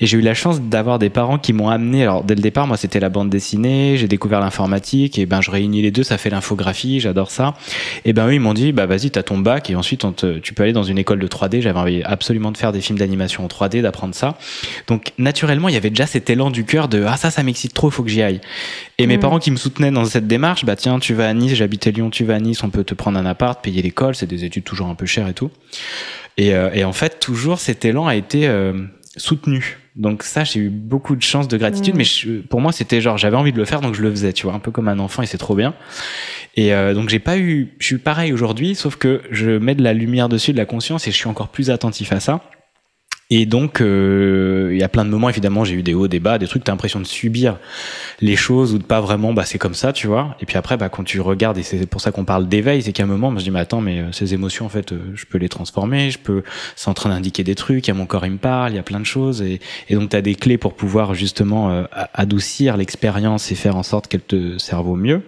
Et 0.00 0.06
j'ai 0.06 0.18
eu 0.18 0.20
la 0.20 0.34
chance 0.34 0.60
d'avoir 0.60 1.00
des 1.00 1.10
parents 1.10 1.38
qui 1.38 1.52
m'ont 1.52 1.68
amené. 1.68 2.02
Alors 2.02 2.22
dès 2.22 2.36
le 2.36 2.42
départ, 2.42 2.68
moi 2.68 2.76
c'était 2.76 3.00
la 3.00 3.08
bande 3.08 3.30
dessinée, 3.30 3.96
j'ai 3.96 4.06
découvert 4.06 4.38
l'informatique 4.38 5.18
et 5.18 5.26
ben 5.26 5.40
je 5.40 5.50
réunis 5.50 5.82
les 5.82 5.90
deux, 5.90 6.04
ça 6.04 6.16
fait 6.16 6.30
l'infographie, 6.30 7.00
j'adore 7.00 7.32
ça. 7.32 7.54
Et 8.04 8.12
ben 8.12 8.28
eux 8.28 8.34
ils 8.34 8.40
m'ont 8.40 8.54
dit 8.54 8.70
bah 8.70 8.86
vas-y 8.86 9.10
t'as 9.10 9.24
ton 9.24 9.38
bac 9.38 9.68
et 9.68 9.74
ensuite 9.74 10.06
tu 10.42 10.54
peux 10.54 10.62
aller 10.62 10.72
dans 10.72 10.84
une 10.84 10.98
école 10.98 11.18
de 11.18 11.26
3D. 11.26 11.60
J'avais 11.60 11.78
envie 11.78 12.02
absolument 12.04 12.52
de 12.52 12.56
faire 12.56 12.70
des 12.70 12.80
films 12.80 12.98
d'animation 12.98 13.44
en 13.44 13.48
3D, 13.48 13.82
d'apprendre 13.82 14.14
ça. 14.14 14.38
Donc 14.86 15.12
naturellement 15.18 15.68
il 15.68 15.74
y 15.74 15.78
avait 15.78 15.90
déjà 15.90 16.06
cet 16.06 16.30
élan 16.30 16.50
du 16.50 16.64
cœur 16.64 16.86
de 16.86 17.04
ah 17.04 17.16
ça 17.16 17.32
ça 17.32 17.42
m'excite 17.42 17.74
trop, 17.74 17.90
faut 17.90 18.04
que 18.04 18.10
j'y 18.10 18.22
aille. 18.22 18.40
Et 18.98 19.06
mes 19.06 19.16
Mm. 19.16 19.20
parents 19.20 19.38
qui 19.40 19.50
me 19.50 19.56
soutenaient 19.56 19.90
dans 19.90 20.04
cette 20.04 20.26
démarche, 20.28 20.64
bah 20.64 20.76
tiens 20.76 20.98
tu 21.00 21.14
vas 21.14 21.28
à 21.28 21.34
Nice, 21.34 21.54
j'habitais 21.54 21.90
Lyon, 21.90 22.10
tu 22.10 22.24
vas 22.24 22.34
à 22.36 22.40
Nice, 22.40 22.62
on 22.62 22.70
peut 22.70 22.84
te 22.84 22.94
prendre 22.94 23.18
un 23.18 23.26
appart, 23.26 23.62
payer 23.62 23.82
l'école, 23.82 24.14
c'est 24.14 24.26
des 24.26 24.44
études 24.44 24.64
toujours 24.64 24.86
un 24.86 24.94
peu 24.94 25.06
chères 25.06 25.26
et 25.28 25.34
tout. 25.34 25.50
Et, 26.36 26.54
euh, 26.54 26.70
et 26.72 26.84
en 26.84 26.92
fait, 26.92 27.18
toujours 27.20 27.58
cet 27.58 27.84
élan 27.84 28.06
a 28.06 28.14
été 28.14 28.46
euh, 28.46 28.72
soutenu. 29.16 29.78
Donc 29.96 30.22
ça, 30.24 30.42
j'ai 30.44 30.58
eu 30.60 30.70
beaucoup 30.70 31.14
de 31.14 31.22
chance, 31.22 31.46
de 31.48 31.56
gratitude, 31.56 31.94
Mm. 31.94 31.98
mais 31.98 32.04
je- 32.04 32.40
pour 32.40 32.60
moi, 32.60 32.72
c'était 32.72 33.00
genre 33.00 33.16
j'avais 33.18 33.36
envie 33.36 33.52
de 33.52 33.58
le 33.58 33.64
faire, 33.64 33.80
donc 33.80 33.94
je 33.94 34.02
le 34.02 34.10
faisais, 34.10 34.32
tu 34.32 34.44
vois, 34.46 34.54
un 34.54 34.58
peu 34.60 34.70
comme 34.70 34.88
un 34.88 34.98
enfant, 34.98 35.22
et 35.22 35.26
c'est 35.26 35.38
trop 35.38 35.54
bien. 35.56 35.74
Et 36.56 36.72
euh, 36.74 36.94
donc 36.94 37.08
j'ai 37.08 37.18
pas 37.20 37.36
eu, 37.38 37.74
je 37.80 37.86
suis 37.86 37.98
pareil 37.98 38.32
aujourd'hui, 38.32 38.74
sauf 38.76 38.96
que 38.96 39.22
je 39.30 39.50
mets 39.58 39.74
de 39.74 39.82
la 39.82 39.92
lumière 39.92 40.28
dessus, 40.28 40.52
de 40.52 40.56
la 40.58 40.66
conscience, 40.66 41.06
et 41.08 41.10
je 41.10 41.16
suis 41.16 41.28
encore 41.28 41.48
plus 41.48 41.70
attentif 41.70 42.12
à 42.12 42.20
ça. 42.20 42.42
Et 43.30 43.46
donc, 43.46 43.80
euh, 43.80 44.68
il 44.72 44.78
y 44.78 44.82
a 44.82 44.88
plein 44.88 45.04
de 45.04 45.10
moments, 45.10 45.30
évidemment, 45.30 45.64
j'ai 45.64 45.74
eu 45.74 45.82
des 45.82 45.94
hauts, 45.94 46.08
des 46.08 46.20
bas, 46.20 46.38
des 46.38 46.46
trucs, 46.46 46.62
t'as 46.62 46.72
l'impression 46.72 47.00
de 47.00 47.06
subir 47.06 47.56
les 48.20 48.36
choses 48.36 48.74
ou 48.74 48.78
de 48.78 48.84
pas 48.84 49.00
vraiment, 49.00 49.32
bah 49.32 49.44
c'est 49.46 49.58
comme 49.58 49.74
ça, 49.74 49.92
tu 49.94 50.06
vois. 50.06 50.36
Et 50.40 50.46
puis 50.46 50.58
après, 50.58 50.76
bah 50.76 50.90
quand 50.90 51.04
tu 51.04 51.20
regardes, 51.20 51.56
et 51.56 51.62
c'est 51.62 51.86
pour 51.86 52.02
ça 52.02 52.12
qu'on 52.12 52.24
parle 52.26 52.48
d'éveil, 52.48 52.82
c'est 52.82 52.92
qu'à 52.92 53.02
un 53.04 53.06
moment, 53.06 53.30
je 53.30 53.34
me 53.36 53.40
dis, 53.40 53.50
mais 53.50 53.60
attends, 53.60 53.80
mais 53.80 54.00
euh, 54.00 54.12
ces 54.12 54.34
émotions, 54.34 54.66
en 54.66 54.68
fait, 54.68 54.92
euh, 54.92 54.98
je 55.14 55.24
peux 55.24 55.38
les 55.38 55.48
transformer, 55.48 56.10
je 56.10 56.18
peux, 56.18 56.42
c'est 56.76 56.88
en 56.90 56.94
train 56.94 57.08
d'indiquer 57.10 57.44
des 57.44 57.54
trucs, 57.54 57.86
il 57.86 57.90
y 57.90 57.92
a 57.92 57.94
mon 57.94 58.04
corps, 58.06 58.26
il 58.26 58.32
me 58.32 58.38
parle, 58.38 58.72
il 58.72 58.76
y 58.76 58.78
a 58.78 58.82
plein 58.82 59.00
de 59.00 59.06
choses, 59.06 59.40
et, 59.40 59.58
et 59.88 59.94
donc 59.94 60.10
t'as 60.10 60.20
des 60.20 60.34
clés 60.34 60.58
pour 60.58 60.74
pouvoir 60.74 61.14
justement 61.14 61.70
euh, 61.70 61.84
adoucir 62.12 62.76
l'expérience 62.76 63.50
et 63.50 63.54
faire 63.54 63.76
en 63.76 63.82
sorte 63.82 64.06
qu'elle 64.06 64.20
te 64.20 64.58
serve 64.58 64.88
au 64.88 64.96
mieux. 64.96 65.22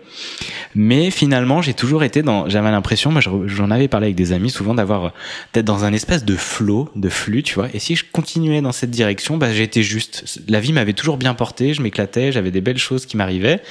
Mais 0.74 1.10
finalement, 1.10 1.62
j'ai 1.62 1.74
toujours 1.74 2.04
été 2.04 2.22
dans, 2.22 2.46
j'avais 2.48 2.70
l'impression, 2.70 3.10
moi 3.10 3.20
je- 3.22 3.30
j'en 3.46 3.70
avais 3.70 3.88
parlé 3.88 4.08
avec 4.08 4.16
des 4.16 4.32
amis 4.32 4.50
souvent 4.50 4.74
d'avoir, 4.74 5.12
d'être 5.54 5.64
dans 5.64 5.84
un 5.84 5.92
espèce 5.94 6.24
de 6.26 6.36
flow, 6.36 6.90
de 6.94 7.08
flux, 7.08 7.42
tu 7.42 7.54
vois. 7.54 7.68
Si 7.86 7.94
je 7.94 8.04
continuais 8.10 8.60
dans 8.62 8.72
cette 8.72 8.90
direction, 8.90 9.36
bah 9.36 9.52
j'étais 9.52 9.82
juste. 9.82 10.40
La 10.48 10.58
vie 10.58 10.72
m'avait 10.72 10.92
toujours 10.92 11.18
bien 11.18 11.34
porté, 11.34 11.72
je 11.72 11.82
m'éclatais, 11.82 12.32
j'avais 12.32 12.50
des 12.50 12.60
belles 12.60 12.78
choses 12.78 13.06
qui 13.06 13.16
m'arrivaient. 13.16 13.62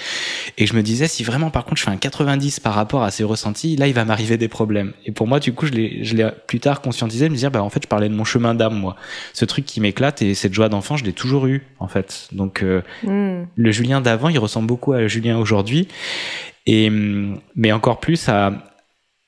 Et 0.58 0.66
je 0.68 0.74
me 0.74 0.82
disais, 0.82 1.08
si 1.08 1.24
vraiment 1.24 1.50
par 1.50 1.66
contre 1.66 1.78
je 1.78 1.84
fais 1.84 1.92
un 1.92 1.98
90 1.98 2.60
par 2.62 2.74
rapport 2.74 3.04
à 3.04 3.12
ces 3.12 3.24
ressentis, 3.26 3.76
là 3.76 3.88
il 3.88 3.94
va 3.94 4.06
m'arriver 4.06 4.38
des 4.38 4.48
problèmes. 4.48 4.94
Et 5.06 5.12
pour 5.12 5.28
moi, 5.28 5.40
du 5.40 5.54
coup, 5.54 5.66
je 5.66 5.72
l'ai, 5.74 6.26
plus 6.48 6.60
tard 6.62 6.82
conscientisé, 6.82 7.28
de 7.28 7.34
me 7.34 7.38
dire, 7.38 7.52
bah 7.52 7.62
en 7.62 7.70
fait, 7.70 7.84
je 7.84 7.88
parlais 7.88 8.08
de 8.10 8.14
mon 8.16 8.24
chemin 8.24 8.56
d'âme, 8.56 8.76
moi. 8.76 8.96
Ce 9.34 9.44
truc 9.44 9.66
qui 9.66 9.82
m'éclate 9.82 10.22
et 10.22 10.34
cette 10.34 10.54
joie 10.54 10.70
d'enfant, 10.70 10.96
je 10.96 11.04
l'ai 11.04 11.14
toujours 11.14 11.46
eu, 11.48 11.64
en 11.80 11.88
fait. 11.88 12.30
Donc, 12.32 12.64
euh, 12.64 12.82
Mm. 13.04 13.44
le 13.56 13.72
Julien 13.72 14.02
d'avant, 14.02 14.30
il 14.30 14.40
ressemble 14.40 14.68
beaucoup 14.68 14.94
à 14.94 15.08
Julien 15.08 15.38
aujourd'hui. 15.38 15.88
Et, 16.66 16.88
hum, 16.88 17.40
mais 17.56 17.72
encore 17.72 18.00
plus 18.00 18.28
à. 18.30 18.54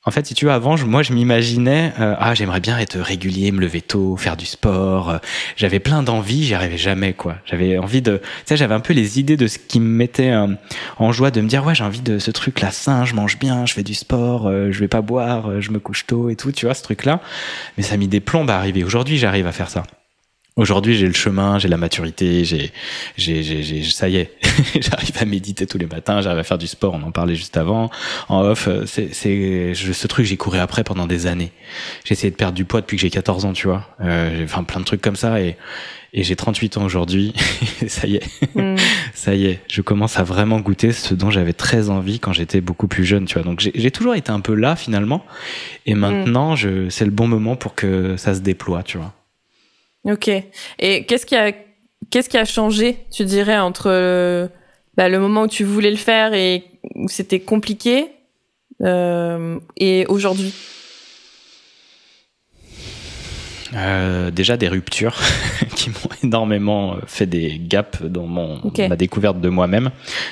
En 0.08 0.10
fait, 0.10 0.24
si 0.24 0.32
tu 0.32 0.46
veux, 0.46 0.52
avant, 0.52 0.74
moi, 0.86 1.02
je 1.02 1.12
m'imaginais, 1.12 1.92
euh, 2.00 2.14
ah, 2.18 2.32
j'aimerais 2.32 2.60
bien 2.60 2.78
être 2.78 2.98
régulier, 2.98 3.52
me 3.52 3.60
lever 3.60 3.82
tôt, 3.82 4.16
faire 4.16 4.38
du 4.38 4.46
sport. 4.46 5.10
euh, 5.10 5.18
J'avais 5.54 5.80
plein 5.80 6.02
d'envies, 6.02 6.44
j'y 6.44 6.54
arrivais 6.54 6.78
jamais, 6.78 7.12
quoi. 7.12 7.34
J'avais 7.44 7.76
envie 7.76 8.00
de, 8.00 8.16
tu 8.16 8.22
sais, 8.46 8.56
j'avais 8.56 8.72
un 8.72 8.80
peu 8.80 8.94
les 8.94 9.20
idées 9.20 9.36
de 9.36 9.46
ce 9.46 9.58
qui 9.58 9.80
me 9.80 9.86
mettait 9.86 10.30
euh, 10.30 10.46
en 10.96 11.12
joie, 11.12 11.30
de 11.30 11.42
me 11.42 11.46
dire, 11.46 11.62
ouais, 11.66 11.74
j'ai 11.74 11.84
envie 11.84 12.00
de 12.00 12.18
ce 12.18 12.30
truc-là 12.30 12.70
sain, 12.70 13.04
je 13.04 13.12
mange 13.12 13.38
bien, 13.38 13.66
je 13.66 13.74
fais 13.74 13.82
du 13.82 13.92
sport, 13.92 14.46
euh, 14.46 14.72
je 14.72 14.80
vais 14.80 14.88
pas 14.88 15.02
boire, 15.02 15.60
je 15.60 15.70
me 15.72 15.78
couche 15.78 16.06
tôt 16.06 16.30
et 16.30 16.36
tout, 16.36 16.52
tu 16.52 16.64
vois, 16.64 16.74
ce 16.74 16.84
truc-là. 16.84 17.20
Mais 17.76 17.82
ça 17.82 17.92
a 17.92 17.98
mis 17.98 18.08
des 18.08 18.22
à 18.48 18.56
arriver. 18.56 18.84
Aujourd'hui, 18.84 19.18
j'arrive 19.18 19.46
à 19.46 19.52
faire 19.52 19.68
ça. 19.68 19.82
Aujourd'hui, 20.58 20.96
j'ai 20.96 21.06
le 21.06 21.12
chemin, 21.12 21.58
j'ai 21.60 21.68
la 21.68 21.76
maturité, 21.76 22.44
j'ai, 22.44 22.72
j'ai, 23.16 23.44
j'ai, 23.44 23.62
j'ai- 23.62 23.84
ça 23.84 24.08
y 24.08 24.16
est, 24.16 24.32
j'arrive 24.80 25.12
à 25.20 25.24
méditer 25.24 25.66
tous 25.68 25.78
les 25.78 25.86
matins, 25.86 26.20
j'arrive 26.20 26.40
à 26.40 26.42
faire 26.42 26.58
du 26.58 26.66
sport, 26.66 26.94
on 26.94 27.02
en 27.04 27.12
parlait 27.12 27.36
juste 27.36 27.56
avant, 27.56 27.90
en 28.28 28.40
off, 28.42 28.66
euh, 28.66 28.82
c'est, 28.84 29.14
c'est, 29.14 29.72
je- 29.72 29.92
ce 29.92 30.06
truc, 30.08 30.26
j'ai 30.26 30.36
couru 30.36 30.58
après 30.58 30.82
pendant 30.82 31.06
des 31.06 31.28
années. 31.28 31.52
J'ai 32.04 32.14
essayé 32.14 32.32
de 32.32 32.36
perdre 32.36 32.54
du 32.56 32.64
poids 32.64 32.80
depuis 32.80 32.96
que 32.96 33.00
j'ai 33.02 33.08
14 33.10 33.44
ans, 33.44 33.52
tu 33.52 33.68
vois, 33.68 33.86
euh, 34.00 34.36
j'ai, 34.36 34.42
enfin, 34.44 34.64
plein 34.64 34.80
de 34.80 34.84
trucs 34.84 35.00
comme 35.00 35.14
ça 35.14 35.40
et, 35.40 35.56
et 36.12 36.24
j'ai 36.24 36.34
38 36.34 36.76
ans 36.78 36.84
aujourd'hui, 36.84 37.34
ça 37.86 38.08
y 38.08 38.16
est, 38.16 38.24
Mm. 38.56 38.74
ça 39.14 39.34
y 39.36 39.46
est, 39.46 39.60
je 39.68 39.80
commence 39.80 40.18
à 40.18 40.24
vraiment 40.24 40.58
goûter 40.58 40.90
ce 40.90 41.14
dont 41.14 41.30
j'avais 41.30 41.52
très 41.52 41.88
envie 41.90 42.18
quand 42.18 42.32
j'étais 42.32 42.60
beaucoup 42.60 42.88
plus 42.88 43.04
jeune, 43.04 43.26
tu 43.26 43.34
vois. 43.34 43.44
Donc 43.44 43.60
j'ai, 43.60 43.70
j'ai 43.76 43.92
toujours 43.92 44.16
été 44.16 44.32
un 44.32 44.40
peu 44.40 44.54
là 44.54 44.74
finalement, 44.74 45.24
et 45.86 45.94
maintenant, 45.94 46.56
je, 46.56 46.88
c'est 46.88 47.04
le 47.04 47.12
bon 47.12 47.28
moment 47.28 47.54
pour 47.54 47.76
que 47.76 48.16
ça 48.16 48.34
se 48.34 48.40
déploie, 48.40 48.82
tu 48.82 48.98
vois. 48.98 49.12
Ok. 50.08 50.30
Et 50.78 51.04
qu'est-ce 51.04 51.26
qui 51.26 51.36
a 51.36 51.52
qu'est-ce 52.10 52.28
qui 52.28 52.38
a 52.38 52.44
changé, 52.44 52.98
tu 53.10 53.24
dirais, 53.24 53.58
entre 53.58 53.90
le, 53.90 54.48
bah, 54.96 55.08
le 55.08 55.18
moment 55.18 55.42
où 55.42 55.48
tu 55.48 55.64
voulais 55.64 55.90
le 55.90 55.96
faire 55.96 56.32
et 56.34 56.64
où 56.94 57.08
c'était 57.08 57.40
compliqué 57.40 58.06
euh, 58.82 59.58
et 59.76 60.06
aujourd'hui? 60.08 60.54
Euh, 63.74 64.30
déjà 64.30 64.56
des 64.56 64.68
ruptures 64.68 65.18
qui 65.76 65.90
m'ont 65.90 66.08
énormément 66.24 66.94
euh, 66.94 67.00
fait 67.06 67.26
des 67.26 67.58
gaps 67.62 68.00
dans 68.00 68.26
mon 68.26 68.60
Ok. 68.62 68.78
ma 68.88 68.96
découverte 68.96 69.42
de 69.42 69.50
moi-même, 69.50 69.90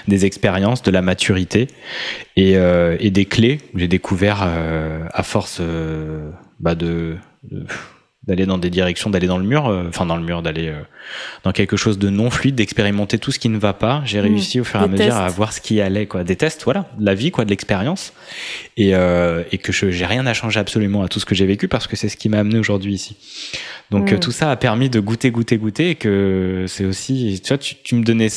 des 0.09 0.25
expériences, 0.25 0.83
de 0.83 0.91
la 0.91 1.03
maturité 1.03 1.67
et, 2.37 2.57
euh, 2.57 2.97
et 2.99 3.11
des 3.11 3.27
clés 3.27 3.59
que 3.59 3.79
j'ai 3.79 3.89
découvert 3.89 4.43
euh, 4.43 5.05
à 5.13 5.23
force 5.23 5.59
euh, 5.61 6.31
bah 6.61 6.75
de, 6.75 7.17
de- 7.43 7.67
d'aller 8.27 8.45
dans 8.47 8.59
des 8.59 8.71
directions, 8.71 9.09
d'aller 9.11 9.27
dans 9.29 9.39
le 9.39 9.45
mur, 9.45 9.67
euh, 9.69 9.85
enfin 9.89 10.05
dans 10.07 10.17
le 10.17 10.23
mur, 10.25 10.43
d'aller 10.43 10.69
euh, 10.69 10.81
dans 11.45 11.53
quelque 11.53 11.77
chose 11.77 11.97
de 11.99 12.11
non 12.11 12.29
fluide, 12.31 12.57
d'expérimenter 12.57 13.19
tout 13.19 13.31
ce 13.31 13.39
qui 13.39 13.49
ne 13.49 13.59
va 13.59 13.73
pas. 13.73 14.03
J'ai 14.05 14.19
Mmh. 14.19 14.23
réussi 14.25 14.61
au 14.61 14.65
fur 14.65 14.81
et 14.81 14.85
à 14.85 14.89
mesure 14.89 15.15
à 15.17 15.29
voir 15.29 15.53
ce 15.53 15.61
qui 15.61 15.81
allait, 15.81 16.07
quoi, 16.07 16.25
des 16.25 16.35
tests, 16.37 16.65
voilà, 16.65 16.89
de 16.99 17.05
la 17.07 17.15
vie, 17.15 17.31
quoi, 17.31 17.45
de 17.45 17.51
l'expérience, 17.51 18.13
et, 18.77 18.95
euh, 18.95 19.45
et 19.53 19.59
que 19.59 19.73
je 19.73 19.91
j'ai 19.91 20.07
rien 20.07 20.27
à 20.27 20.35
changer 20.35 20.59
absolument 20.59 21.03
à 21.03 21.09
tout 21.09 21.21
ce 21.21 21.25
que 21.27 21.35
j'ai 21.35 21.47
vécu 21.47 21.69
parce 21.69 21.87
que 21.87 21.95
c'est 21.97 22.09
ce 22.09 22.17
qui 22.17 22.29
m'a 22.29 22.39
amené 22.39 22.59
aujourd'hui 22.59 22.95
ici. 22.95 23.17
Donc 23.93 24.11
Mm. 24.13 24.19
tout 24.19 24.33
ça 24.33 24.51
a 24.51 24.57
permis 24.57 24.91
de 24.91 24.99
goûter, 24.99 25.31
goûter, 25.31 25.59
goûter, 25.59 25.91
et 25.91 25.95
que 25.95 26.65
c'est 26.67 26.85
aussi, 26.85 27.41
tu 27.45 27.49
vois, 27.49 27.59
tu, 27.59 27.77
tu 27.85 27.95
me 27.95 28.03
donnais 28.03 28.29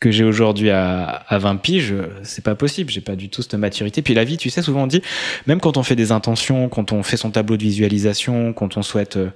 que 0.00 0.10
j'ai 0.10 0.24
aujourd'hui 0.24 0.70
à, 0.70 1.04
à 1.28 1.38
20 1.38 1.56
piges, 1.56 1.94
c'est 2.22 2.42
pas 2.42 2.54
possible, 2.54 2.90
j'ai 2.90 3.02
pas 3.02 3.16
du 3.16 3.28
tout 3.28 3.42
cette 3.42 3.54
maturité. 3.54 4.00
Puis 4.02 4.14
la 4.14 4.24
vie, 4.24 4.38
tu 4.38 4.48
sais, 4.50 4.62
souvent 4.62 4.84
on 4.84 4.86
dit, 4.86 5.02
même 5.46 5.60
quand 5.60 5.76
on 5.76 5.82
fait 5.82 5.96
des 5.96 6.10
intentions, 6.10 6.68
quand 6.68 6.92
on 6.92 7.02
fait 7.02 7.18
son 7.18 7.30
tableau 7.30 7.56
de 7.56 7.62
visualisation, 7.62 8.52
quand 8.54 8.76
on 8.76 8.82
souhaite, 8.82 9.16
euh, 9.16 9.28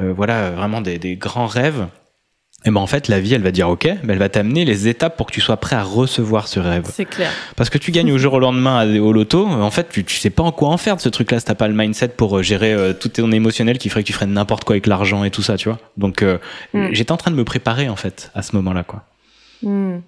euh, 0.00 0.12
voilà, 0.14 0.50
vraiment 0.50 0.80
des, 0.82 0.98
des 0.98 1.16
grands 1.16 1.46
rêves, 1.46 1.86
et 2.66 2.70
ben 2.70 2.80
en 2.80 2.86
fait 2.86 3.08
la 3.08 3.20
vie, 3.20 3.32
elle 3.32 3.40
va 3.40 3.52
dire 3.52 3.70
ok, 3.70 3.86
mais 4.02 4.12
elle 4.12 4.18
va 4.18 4.28
t'amener 4.28 4.66
les 4.66 4.86
étapes 4.86 5.16
pour 5.16 5.26
que 5.26 5.32
tu 5.32 5.40
sois 5.40 5.56
prêt 5.56 5.76
à 5.76 5.82
recevoir 5.82 6.46
ce 6.46 6.60
rêve. 6.60 6.84
C'est 6.92 7.06
clair. 7.06 7.30
Parce 7.56 7.70
que 7.70 7.78
tu 7.78 7.90
gagnes 7.90 8.12
au 8.12 8.18
jour 8.18 8.34
au 8.34 8.38
lendemain 8.38 8.86
au 9.00 9.14
loto, 9.14 9.46
en 9.46 9.70
fait, 9.70 9.88
tu, 9.88 10.04
tu 10.04 10.18
sais 10.18 10.28
pas 10.28 10.42
en 10.42 10.52
quoi 10.52 10.68
en 10.68 10.76
faire 10.76 10.96
de 10.96 11.00
ce 11.00 11.08
truc-là 11.08 11.38
si 11.38 11.46
t'as 11.46 11.54
pas 11.54 11.68
le 11.68 11.74
mindset 11.74 12.08
pour 12.08 12.36
euh, 12.36 12.42
gérer 12.42 12.74
euh, 12.74 12.92
tout 12.92 13.08
ton 13.08 13.32
émotionnel 13.32 13.78
qui 13.78 13.88
ferait 13.88 14.02
que 14.02 14.08
tu 14.08 14.12
ferais 14.12 14.26
n'importe 14.26 14.64
quoi 14.64 14.74
avec 14.74 14.86
l'argent 14.86 15.24
et 15.24 15.30
tout 15.30 15.40
ça, 15.40 15.56
tu 15.56 15.70
vois. 15.70 15.78
Donc, 15.96 16.20
euh, 16.22 16.36
Mm. 16.74 16.88
j'étais 16.92 17.12
en 17.12 17.16
train 17.16 17.30
de 17.30 17.36
me 17.36 17.44
préparer, 17.44 17.88
en 17.88 17.96
fait, 17.96 18.30
à 18.34 18.42
ce 18.42 18.54
moment-là, 18.56 18.84
quoi. 18.84 19.04
Hmm. 19.62 20.00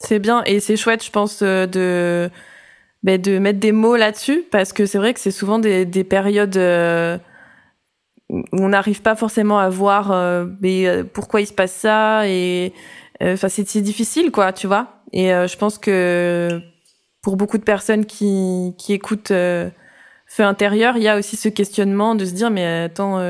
C'est 0.00 0.20
bien 0.20 0.42
et 0.44 0.60
c'est 0.60 0.76
chouette, 0.76 1.04
je 1.04 1.10
pense, 1.10 1.40
euh, 1.42 1.66
de 1.66 2.30
ben, 3.02 3.20
de 3.20 3.38
mettre 3.38 3.58
des 3.58 3.72
mots 3.72 3.96
là-dessus 3.96 4.44
parce 4.50 4.72
que 4.72 4.86
c'est 4.86 4.98
vrai 4.98 5.14
que 5.14 5.20
c'est 5.20 5.30
souvent 5.30 5.58
des, 5.58 5.84
des 5.84 6.04
périodes 6.04 6.56
euh, 6.56 7.18
où 8.30 8.38
on 8.52 8.68
n'arrive 8.68 9.02
pas 9.02 9.16
forcément 9.16 9.58
à 9.58 9.68
voir 9.68 10.12
euh, 10.12 10.46
pourquoi 11.12 11.40
il 11.40 11.46
se 11.46 11.52
passe 11.52 11.72
ça 11.72 12.28
et 12.28 12.72
enfin 13.20 13.48
c'est 13.48 13.80
difficile 13.82 14.30
quoi, 14.30 14.52
tu 14.52 14.66
vois. 14.66 15.02
Et 15.12 15.28
je 15.30 15.56
pense 15.56 15.78
que 15.78 16.60
pour 17.22 17.36
beaucoup 17.36 17.58
de 17.58 17.64
personnes 17.64 18.04
qui 18.06 18.74
qui 18.78 18.92
écoutent 18.92 19.32
Feu 20.30 20.42
intérieur, 20.44 20.96
il 20.96 21.02
y 21.02 21.08
a 21.08 21.16
aussi 21.16 21.36
ce 21.36 21.48
questionnement 21.48 22.14
de 22.14 22.24
se 22.24 22.32
dire 22.32 22.50
mais 22.50 22.82
attends 22.84 23.20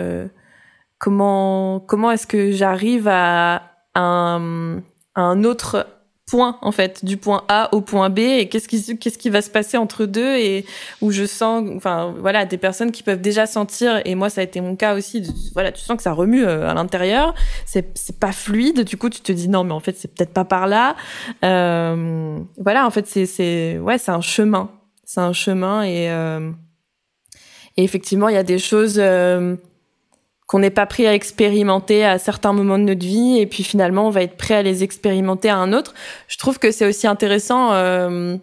comment 0.98 1.80
comment 1.80 2.10
est-ce 2.10 2.26
que 2.26 2.50
j'arrive 2.52 3.08
à 3.08 3.62
un, 3.94 4.80
à 5.14 5.22
un 5.22 5.44
autre 5.44 5.86
point 6.28 6.58
en 6.62 6.72
fait 6.72 7.04
du 7.04 7.16
point 7.16 7.44
A 7.48 7.74
au 7.74 7.80
point 7.80 8.10
B 8.10 8.18
et 8.18 8.48
qu'est-ce 8.48 8.68
qui 8.68 8.98
qu'est-ce 8.98 9.18
qui 9.18 9.30
va 9.30 9.42
se 9.42 9.50
passer 9.50 9.76
entre 9.76 10.04
deux 10.04 10.36
et 10.36 10.64
où 11.00 11.10
je 11.10 11.24
sens 11.24 11.64
enfin 11.76 12.14
voilà 12.18 12.44
des 12.44 12.58
personnes 12.58 12.92
qui 12.92 13.02
peuvent 13.02 13.20
déjà 13.20 13.46
sentir 13.46 14.00
et 14.04 14.14
moi 14.14 14.30
ça 14.30 14.42
a 14.42 14.44
été 14.44 14.60
mon 14.60 14.76
cas 14.76 14.94
aussi 14.94 15.22
voilà 15.54 15.72
tu 15.72 15.80
sens 15.80 15.96
que 15.96 16.02
ça 16.02 16.12
remue 16.12 16.44
euh, 16.44 16.68
à 16.68 16.74
l'intérieur. 16.74 17.34
C'est 17.66 17.96
c'est 17.96 18.18
pas 18.18 18.32
fluide 18.32 18.84
du 18.84 18.96
coup 18.96 19.08
tu 19.08 19.20
te 19.20 19.32
dis 19.32 19.48
non 19.48 19.64
mais 19.64 19.72
en 19.72 19.80
fait 19.80 19.96
c'est 19.96 20.14
peut-être 20.14 20.32
pas 20.32 20.44
par 20.44 20.66
là. 20.66 20.96
Euh, 21.44 22.38
voilà 22.58 22.86
en 22.86 22.90
fait 22.90 23.06
c'est 23.06 23.26
c'est 23.26 23.78
ouais 23.78 23.98
c'est 23.98 24.12
un 24.12 24.20
chemin. 24.20 24.70
C'est 25.04 25.20
un 25.20 25.32
chemin 25.32 25.82
et 25.82 26.10
euh, 26.10 26.50
et 27.76 27.84
effectivement 27.84 28.28
il 28.28 28.34
y 28.34 28.38
a 28.38 28.42
des 28.42 28.58
choses 28.58 28.98
euh, 28.98 29.56
qu'on 30.48 30.58
n'est 30.58 30.70
pas 30.70 30.86
prêt 30.86 31.06
à 31.06 31.14
expérimenter 31.14 32.04
à 32.04 32.18
certains 32.18 32.52
moments 32.52 32.78
de 32.78 32.84
notre 32.84 33.06
vie 33.06 33.38
et 33.38 33.46
puis 33.46 33.62
finalement 33.62 34.08
on 34.08 34.10
va 34.10 34.22
être 34.22 34.36
prêt 34.36 34.54
à 34.54 34.62
les 34.62 34.82
expérimenter 34.82 35.48
à 35.48 35.58
un 35.58 35.72
autre. 35.72 35.94
Je 36.26 36.38
trouve 36.38 36.58
que 36.58 36.72
c'est 36.72 36.86
aussi 36.86 37.06
intéressant 37.06 37.72
euh, 37.74 38.36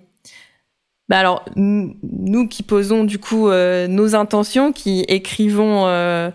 bah 1.07 1.19
alors, 1.19 1.45
nous 1.55 2.47
qui 2.47 2.63
posons 2.63 3.03
du 3.03 3.19
coup 3.19 3.49
euh, 3.49 3.87
nos 3.87 4.15
intentions, 4.15 4.71
qui 4.71 5.05
écrivons, 5.07 5.85
euh, 5.85 6.31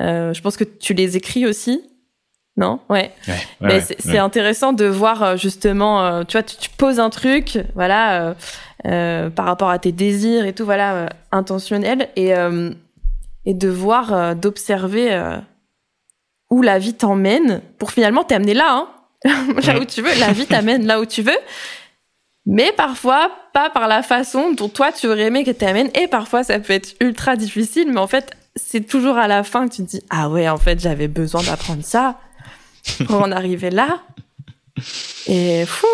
euh, 0.00 0.32
je 0.32 0.40
pense 0.40 0.56
que 0.56 0.64
tu 0.64 0.94
les 0.94 1.18
écris 1.18 1.46
aussi, 1.46 1.82
non? 2.56 2.80
Ouais. 2.88 3.12
ouais, 3.60 3.82
c'est 3.98 4.16
intéressant 4.16 4.72
de 4.72 4.86
voir 4.86 5.36
justement, 5.36 6.24
tu 6.24 6.38
vois, 6.38 6.42
tu, 6.42 6.70
poses 6.70 7.00
un 7.00 7.10
truc, 7.10 7.58
voilà, 7.74 8.34
par 8.82 9.44
rapport 9.44 9.68
à 9.68 9.78
tes 9.78 9.92
désirs 9.92 10.46
et 10.46 10.54
tout, 10.54 10.64
voilà, 10.64 11.10
intentionnel, 11.30 12.08
et, 12.16 12.32
et 13.46 13.54
de 13.54 13.68
voir, 13.68 14.36
d'observer 14.36 15.38
où 16.50 16.62
la 16.62 16.78
vie 16.78 16.94
t'emmène 16.94 17.60
pour 17.78 17.92
finalement 17.92 18.24
t'amener 18.24 18.54
là, 18.54 18.86
hein, 19.24 19.54
là 19.66 19.78
où 19.78 19.84
tu 19.84 20.02
veux. 20.02 20.18
La 20.20 20.32
vie 20.32 20.46
t'amène 20.46 20.86
là 20.86 21.00
où 21.00 21.06
tu 21.06 21.22
veux. 21.22 21.38
Mais 22.46 22.72
parfois 22.72 23.30
pas 23.54 23.70
par 23.70 23.88
la 23.88 24.02
façon 24.02 24.52
dont 24.52 24.68
toi 24.68 24.92
tu 24.92 25.06
aurais 25.06 25.26
aimé 25.26 25.44
qu'elle 25.44 25.56
t'amène 25.56 25.90
et 25.94 26.08
parfois 26.08 26.44
ça 26.44 26.58
peut 26.58 26.72
être 26.72 26.94
ultra 27.00 27.36
difficile 27.36 27.90
mais 27.90 28.00
en 28.00 28.06
fait 28.06 28.32
c'est 28.56 28.86
toujours 28.86 29.16
à 29.16 29.28
la 29.28 29.44
fin 29.44 29.68
que 29.68 29.76
tu 29.76 29.84
te 29.84 29.90
dis 29.90 30.02
ah 30.10 30.28
ouais 30.28 30.48
en 30.48 30.58
fait 30.58 30.80
j'avais 30.80 31.08
besoin 31.08 31.42
d'apprendre 31.42 31.84
ça 31.84 32.20
pour 33.06 33.22
en 33.22 33.30
arriver 33.30 33.70
là 33.70 34.02
et 35.28 35.64
fou 35.66 35.86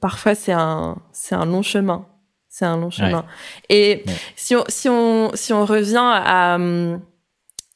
parfois 0.00 0.34
c'est 0.34 0.52
un 0.52 0.98
c'est 1.12 1.34
un 1.34 1.46
long 1.46 1.62
chemin 1.62 2.06
c'est 2.54 2.66
un 2.66 2.76
long 2.76 2.90
chemin 2.90 3.24
et 3.70 4.04
si 4.36 4.54
on 4.54 4.64
si 4.68 4.88
on 4.90 5.30
si 5.34 5.54
on 5.54 5.64
revient 5.64 5.96
à 6.02 6.58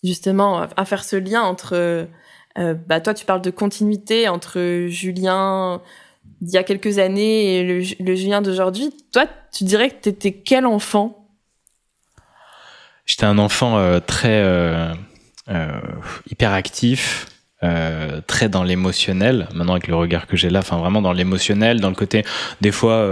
justement 0.04 0.66
à 0.76 0.85
faire 0.85 1.02
ce 1.02 1.16
lien 1.16 1.40
entre 1.40 2.09
euh, 2.59 2.75
bah 2.87 3.00
toi 3.00 3.14
tu 3.14 3.25
parles 3.25 3.40
de 3.40 3.50
continuité 3.50 4.28
entre 4.28 4.87
Julien 4.88 5.80
d'il 6.40 6.54
y 6.54 6.59
a 6.59 6.62
quelques 6.62 6.99
années 6.99 7.56
et 7.56 7.64
le, 7.64 8.14
Julien 8.14 8.42
d'aujourd'hui, 8.42 8.90
toi, 9.12 9.26
tu 9.52 9.64
dirais 9.64 9.90
que 9.90 9.97
tu 10.02 10.09
étais 10.11 10.33
quel 10.33 10.66
enfant? 10.66 11.28
J'étais 13.04 13.25
un 13.25 13.38
enfant 13.38 13.78
euh, 13.78 14.00
très 14.00 14.42
euh, 14.42 14.92
euh, 15.49 15.80
hyper 16.30 16.52
actif, 16.52 17.26
très 18.28 18.49
dans 18.49 18.62
l'émotionnel. 18.62 19.49
Maintenant, 19.52 19.73
avec 19.73 19.88
le 19.88 19.97
regard 19.97 20.28
que 20.28 20.37
j'ai 20.37 20.50
là, 20.50 20.61
enfin 20.61 20.76
vraiment 20.76 21.02
dans 21.02 21.12
l'émotionnel, 21.12 21.80
dans 21.80 21.88
le 21.88 21.97
côté. 21.97 22.25
Des 22.61 22.71
fois, 22.71 23.09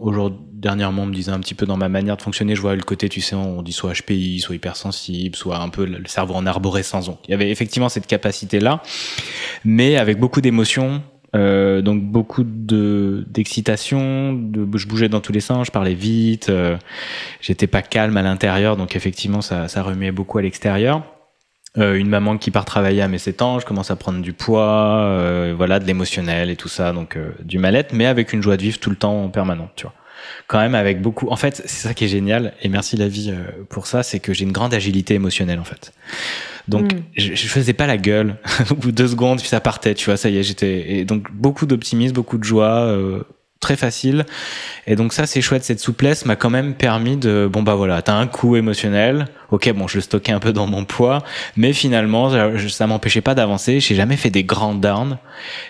aujourd'hui, 0.00 0.40
dernièrement, 0.62 1.02
on 1.02 1.06
me 1.06 1.14
disait 1.14 1.32
un 1.32 1.40
petit 1.40 1.54
peu 1.54 1.66
dans 1.66 1.76
ma 1.76 1.88
manière 1.88 2.16
de 2.16 2.22
fonctionner, 2.22 2.54
je 2.54 2.60
vois 2.60 2.74
le 2.74 2.82
côté, 2.82 3.08
tu 3.08 3.20
sais, 3.20 3.34
on 3.34 3.62
dit 3.62 3.72
soit 3.72 3.92
HPI, 3.92 4.40
soit 4.40 4.54
hypersensible, 4.54 5.36
soit 5.36 5.58
un 5.58 5.68
peu 5.68 5.84
le 5.84 6.06
cerveau 6.06 6.34
en 6.34 6.46
arborescence. 6.46 7.06
Donc, 7.06 7.18
il 7.28 7.32
y 7.32 7.34
avait 7.34 7.50
effectivement 7.50 7.88
cette 7.88 8.06
capacité-là, 8.06 8.82
mais 9.64 9.96
avec 9.96 10.18
beaucoup 10.18 10.40
d'émotions, 10.40 11.02
euh, 11.34 11.82
donc 11.82 12.02
beaucoup 12.02 12.44
de 12.44 13.24
d'excitation, 13.28 14.32
de, 14.34 14.66
je 14.76 14.86
bougeais 14.86 15.08
dans 15.08 15.20
tous 15.20 15.32
les 15.32 15.40
sens, 15.40 15.66
je 15.66 15.72
parlais 15.72 15.94
vite, 15.94 16.48
euh, 16.48 16.76
j'étais 17.40 17.66
pas 17.66 17.82
calme 17.82 18.16
à 18.16 18.22
l'intérieur, 18.22 18.76
donc 18.76 18.96
effectivement 18.96 19.40
ça, 19.40 19.68
ça 19.68 19.82
remuait 19.82 20.12
beaucoup 20.12 20.38
à 20.38 20.42
l'extérieur. 20.42 21.02
Euh, 21.78 21.94
une 21.94 22.08
maman 22.08 22.36
qui 22.36 22.50
part 22.50 22.66
travailler 22.66 23.00
à 23.00 23.08
mes 23.08 23.16
7 23.16 23.40
ans, 23.40 23.58
je 23.58 23.64
commence 23.64 23.90
à 23.90 23.96
prendre 23.96 24.20
du 24.20 24.34
poids, 24.34 25.06
euh, 25.06 25.54
voilà, 25.56 25.78
de 25.78 25.86
l'émotionnel 25.86 26.50
et 26.50 26.56
tout 26.56 26.68
ça, 26.68 26.92
donc 26.92 27.16
euh, 27.16 27.30
du 27.42 27.58
mal-être, 27.58 27.94
mais 27.94 28.04
avec 28.04 28.34
une 28.34 28.42
joie 28.42 28.58
de 28.58 28.62
vivre 28.62 28.78
tout 28.78 28.90
le 28.90 28.96
temps 28.96 29.24
en 29.24 29.28
permanent, 29.30 29.70
tu 29.74 29.84
vois. 29.84 29.94
Quand 30.46 30.58
même 30.58 30.74
avec 30.74 31.00
beaucoup. 31.00 31.28
En 31.28 31.36
fait, 31.36 31.62
c'est 31.66 31.88
ça 31.88 31.94
qui 31.94 32.04
est 32.04 32.08
génial, 32.08 32.54
et 32.62 32.68
merci 32.68 32.96
la 32.96 33.08
vie 33.08 33.32
pour 33.68 33.86
ça, 33.86 34.02
c'est 34.02 34.20
que 34.20 34.32
j'ai 34.32 34.44
une 34.44 34.52
grande 34.52 34.74
agilité 34.74 35.14
émotionnelle 35.14 35.58
en 35.58 35.64
fait. 35.64 35.92
Donc, 36.68 36.94
mm. 36.94 37.02
je, 37.16 37.34
je, 37.34 37.46
faisais 37.46 37.72
pas 37.72 37.86
la 37.86 37.96
gueule. 37.96 38.36
Au 38.70 38.74
bout 38.74 38.90
de 38.90 38.96
deux 38.96 39.08
secondes, 39.08 39.38
puis 39.38 39.48
ça 39.48 39.60
partait, 39.60 39.94
tu 39.94 40.06
vois, 40.06 40.16
ça 40.16 40.28
y 40.28 40.38
est, 40.38 40.42
j'étais. 40.42 40.92
Et 40.92 41.04
donc, 41.04 41.30
beaucoup 41.32 41.66
d'optimisme, 41.66 42.14
beaucoup 42.14 42.38
de 42.38 42.44
joie, 42.44 42.80
euh, 42.80 43.22
très 43.60 43.76
facile. 43.76 44.26
Et 44.86 44.96
donc, 44.96 45.12
ça, 45.12 45.26
c'est 45.26 45.40
chouette. 45.40 45.64
Cette 45.64 45.80
souplesse 45.80 46.24
m'a 46.24 46.36
quand 46.36 46.50
même 46.50 46.74
permis 46.74 47.16
de. 47.16 47.48
Bon, 47.50 47.62
bah 47.62 47.74
voilà, 47.74 48.02
t'as 48.02 48.14
un 48.14 48.26
coup 48.26 48.56
émotionnel. 48.56 49.26
Ok, 49.50 49.70
bon, 49.72 49.86
je 49.88 49.96
le 49.96 50.02
stockais 50.02 50.32
un 50.32 50.40
peu 50.40 50.52
dans 50.52 50.66
mon 50.66 50.84
poids. 50.84 51.22
Mais 51.56 51.72
finalement, 51.72 52.30
ça 52.68 52.86
m'empêchait 52.86 53.20
pas 53.20 53.34
d'avancer. 53.34 53.80
J'ai 53.80 53.94
jamais 53.94 54.16
fait 54.16 54.30
des 54.30 54.44
grands 54.44 54.74
downs. 54.74 55.18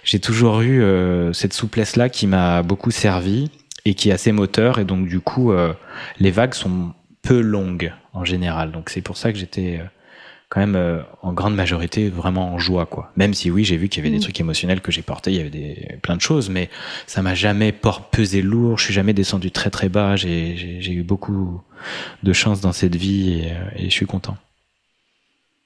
J'ai 0.04 0.20
toujours 0.20 0.60
eu 0.60 0.82
euh, 0.82 1.32
cette 1.32 1.52
souplesse-là 1.52 2.08
qui 2.08 2.26
m'a 2.26 2.62
beaucoup 2.62 2.90
servi 2.90 3.50
et 3.84 3.94
qui 3.94 4.10
est 4.10 4.12
assez 4.12 4.32
moteur. 4.32 4.78
Et 4.78 4.84
donc, 4.84 5.08
du 5.08 5.20
coup, 5.20 5.52
euh, 5.52 5.72
les 6.18 6.30
vagues 6.30 6.54
sont 6.54 6.92
peu 7.22 7.40
longues 7.40 7.92
en 8.12 8.24
général. 8.24 8.72
Donc, 8.72 8.90
c'est 8.90 9.02
pour 9.02 9.16
ça 9.16 9.32
que 9.32 9.38
j'étais 9.38 9.80
quand 10.52 10.60
même 10.60 10.76
euh, 10.76 11.00
en 11.22 11.32
grande 11.32 11.54
majorité 11.54 12.10
vraiment 12.10 12.52
en 12.52 12.58
joie 12.58 12.84
quoi. 12.84 13.10
Même 13.16 13.32
si 13.32 13.50
oui, 13.50 13.64
j'ai 13.64 13.78
vu 13.78 13.88
qu'il 13.88 14.04
y 14.04 14.06
avait 14.06 14.14
des 14.14 14.18
mm. 14.18 14.24
trucs 14.24 14.38
émotionnels 14.38 14.82
que 14.82 14.92
j'ai 14.92 15.00
portés, 15.00 15.30
il 15.30 15.38
y 15.38 15.40
avait 15.40 15.48
des 15.48 15.96
plein 16.02 16.14
de 16.14 16.20
choses, 16.20 16.50
mais 16.50 16.68
ça 17.06 17.22
m'a 17.22 17.34
jamais 17.34 17.72
pesé 17.72 18.42
lourd. 18.42 18.76
Je 18.76 18.84
suis 18.84 18.92
jamais 18.92 19.14
descendu 19.14 19.50
très 19.50 19.70
très 19.70 19.88
bas. 19.88 20.14
J'ai 20.14 20.92
eu 20.92 21.02
beaucoup 21.02 21.62
de 22.22 22.32
chance 22.34 22.60
dans 22.60 22.72
cette 22.72 22.96
vie 22.96 23.38
et, 23.38 23.52
euh, 23.52 23.64
et 23.76 23.84
je 23.84 23.94
suis 23.94 24.04
content. 24.04 24.36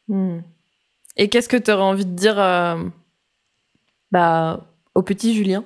Mm. 0.06 0.38
Et 1.16 1.28
qu'est-ce 1.30 1.48
que 1.48 1.56
tu 1.56 1.72
aurais 1.72 1.82
envie 1.82 2.06
de 2.06 2.14
dire 2.14 2.38
euh, 2.38 2.76
bah, 4.12 4.68
au 4.94 5.02
petit 5.02 5.34
Julien? 5.34 5.64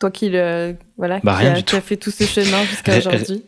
Toi 0.00 0.10
qui, 0.10 0.30
le, 0.30 0.76
voilà, 0.96 1.20
bah, 1.22 1.38
qui, 1.54 1.62
qui 1.62 1.76
a 1.76 1.80
fait 1.80 1.96
tout 1.96 2.10
ce 2.10 2.24
chemin 2.24 2.64
jusqu'à 2.64 2.98
aujourd'hui 3.06 3.44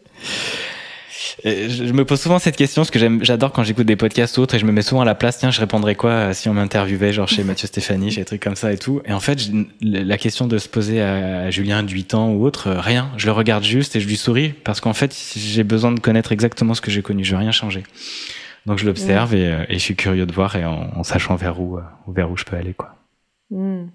je 1.45 1.93
me 1.93 2.05
pose 2.05 2.21
souvent 2.21 2.39
cette 2.39 2.57
question 2.57 2.83
parce 2.83 2.91
que 2.91 3.25
j'adore 3.25 3.53
quand 3.53 3.63
j'écoute 3.63 3.87
des 3.87 3.97
podcasts 3.97 4.39
ou 4.39 4.43
autres 4.43 4.55
et 4.55 4.59
je 4.59 4.67
me 4.67 4.73
mets 4.73 4.83
souvent 4.83 5.03
à 5.03 5.05
la 5.05 5.15
place. 5.15 5.39
Tiens, 5.39 5.51
je 5.51 5.61
répondrais 5.61 5.95
quoi 5.95 6.11
euh, 6.11 6.33
si 6.33 6.49
on 6.49 6.55
m'interviewait, 6.55 7.13
genre 7.13 7.29
chez 7.29 7.45
Mathieu 7.45 7.67
Stéphanie, 7.67 8.11
chez 8.11 8.21
des 8.21 8.25
trucs 8.25 8.43
comme 8.43 8.57
ça 8.57 8.73
et 8.73 8.79
tout. 8.79 9.03
Et 9.05 9.13
en 9.13 9.21
fait, 9.21 9.39
la 9.81 10.19
question 10.19 10.47
de 10.47 10.59
se 10.59 10.69
poser 10.69 11.01
à, 11.03 11.51
Julien 11.51 11.83
de 11.83 11.91
8 11.91 12.15
ans 12.15 12.31
ou 12.31 12.45
autre, 12.45 12.69
euh, 12.69 12.81
rien. 12.81 13.11
Je 13.17 13.27
le 13.27 13.33
regarde 13.33 13.65
juste 13.65 13.97
et 13.97 14.01
je 14.01 14.07
lui 14.07 14.17
souris 14.17 14.51
parce 14.51 14.81
qu'en 14.81 14.93
fait, 14.93 15.15
j'ai 15.37 15.65
besoin 15.65 15.93
de 15.93 16.01
connaître 16.01 16.33
exactement 16.33 16.75
ce 16.75 16.81
que 16.81 16.91
j'ai 16.91 17.03
connu. 17.03 17.25
Je 17.25 17.33
veux 17.33 17.41
rien 17.41 17.53
changer. 17.53 17.83
Donc 18.67 18.79
je 18.79 18.87
l'observe 18.87 19.35
et, 19.35 19.47
euh, 19.47 19.65
et, 19.69 19.75
je 19.75 19.79
suis 19.79 19.97
curieux 19.97 20.27
de 20.27 20.33
voir 20.33 20.55
et 20.55 20.65
en, 20.65 21.03
sachant 21.03 21.35
vers 21.35 21.61
où, 21.61 21.81
vers 22.07 22.31
où 22.31 22.37
je 22.37 22.45
peux 22.45 22.57
aller, 22.57 22.75
quoi. 22.75 22.95
Hmm. 23.51 23.87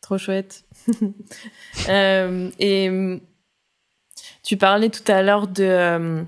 Trop 0.00 0.18
chouette. 0.18 0.65
euh, 1.88 2.50
et 2.58 3.20
tu 4.42 4.56
parlais 4.56 4.90
tout 4.90 5.10
à 5.10 5.22
l'heure 5.22 5.46
de 5.46 5.64
euh, 5.64 6.24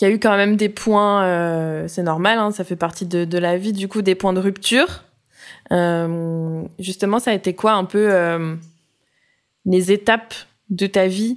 qu'il 0.00 0.08
y 0.08 0.10
a 0.10 0.14
eu 0.14 0.18
quand 0.18 0.36
même 0.38 0.56
des 0.56 0.70
points, 0.70 1.24
euh, 1.24 1.86
c'est 1.86 2.02
normal, 2.02 2.38
hein, 2.38 2.52
ça 2.52 2.64
fait 2.64 2.74
partie 2.74 3.04
de, 3.04 3.38
la 3.38 3.58
vie, 3.58 3.74
du 3.74 3.86
coup, 3.86 4.00
des 4.00 4.14
points 4.14 4.32
de 4.32 4.40
rupture. 4.40 5.04
Euh, 5.72 6.62
justement, 6.78 7.18
ça 7.18 7.32
a 7.32 7.34
été 7.34 7.54
quoi 7.54 7.72
un 7.72 7.84
peu 7.84 8.10
euh, 8.10 8.56
les 9.66 9.92
étapes 9.92 10.32
de 10.70 10.86
ta 10.86 11.06
vie 11.06 11.36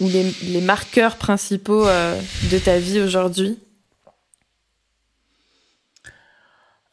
ou 0.00 0.08
les, 0.08 0.62
marqueurs 0.62 1.16
principaux 1.16 1.86
euh, 1.86 2.18
de 2.50 2.58
ta 2.58 2.78
vie 2.78 3.00
aujourd'hui? 3.00 3.58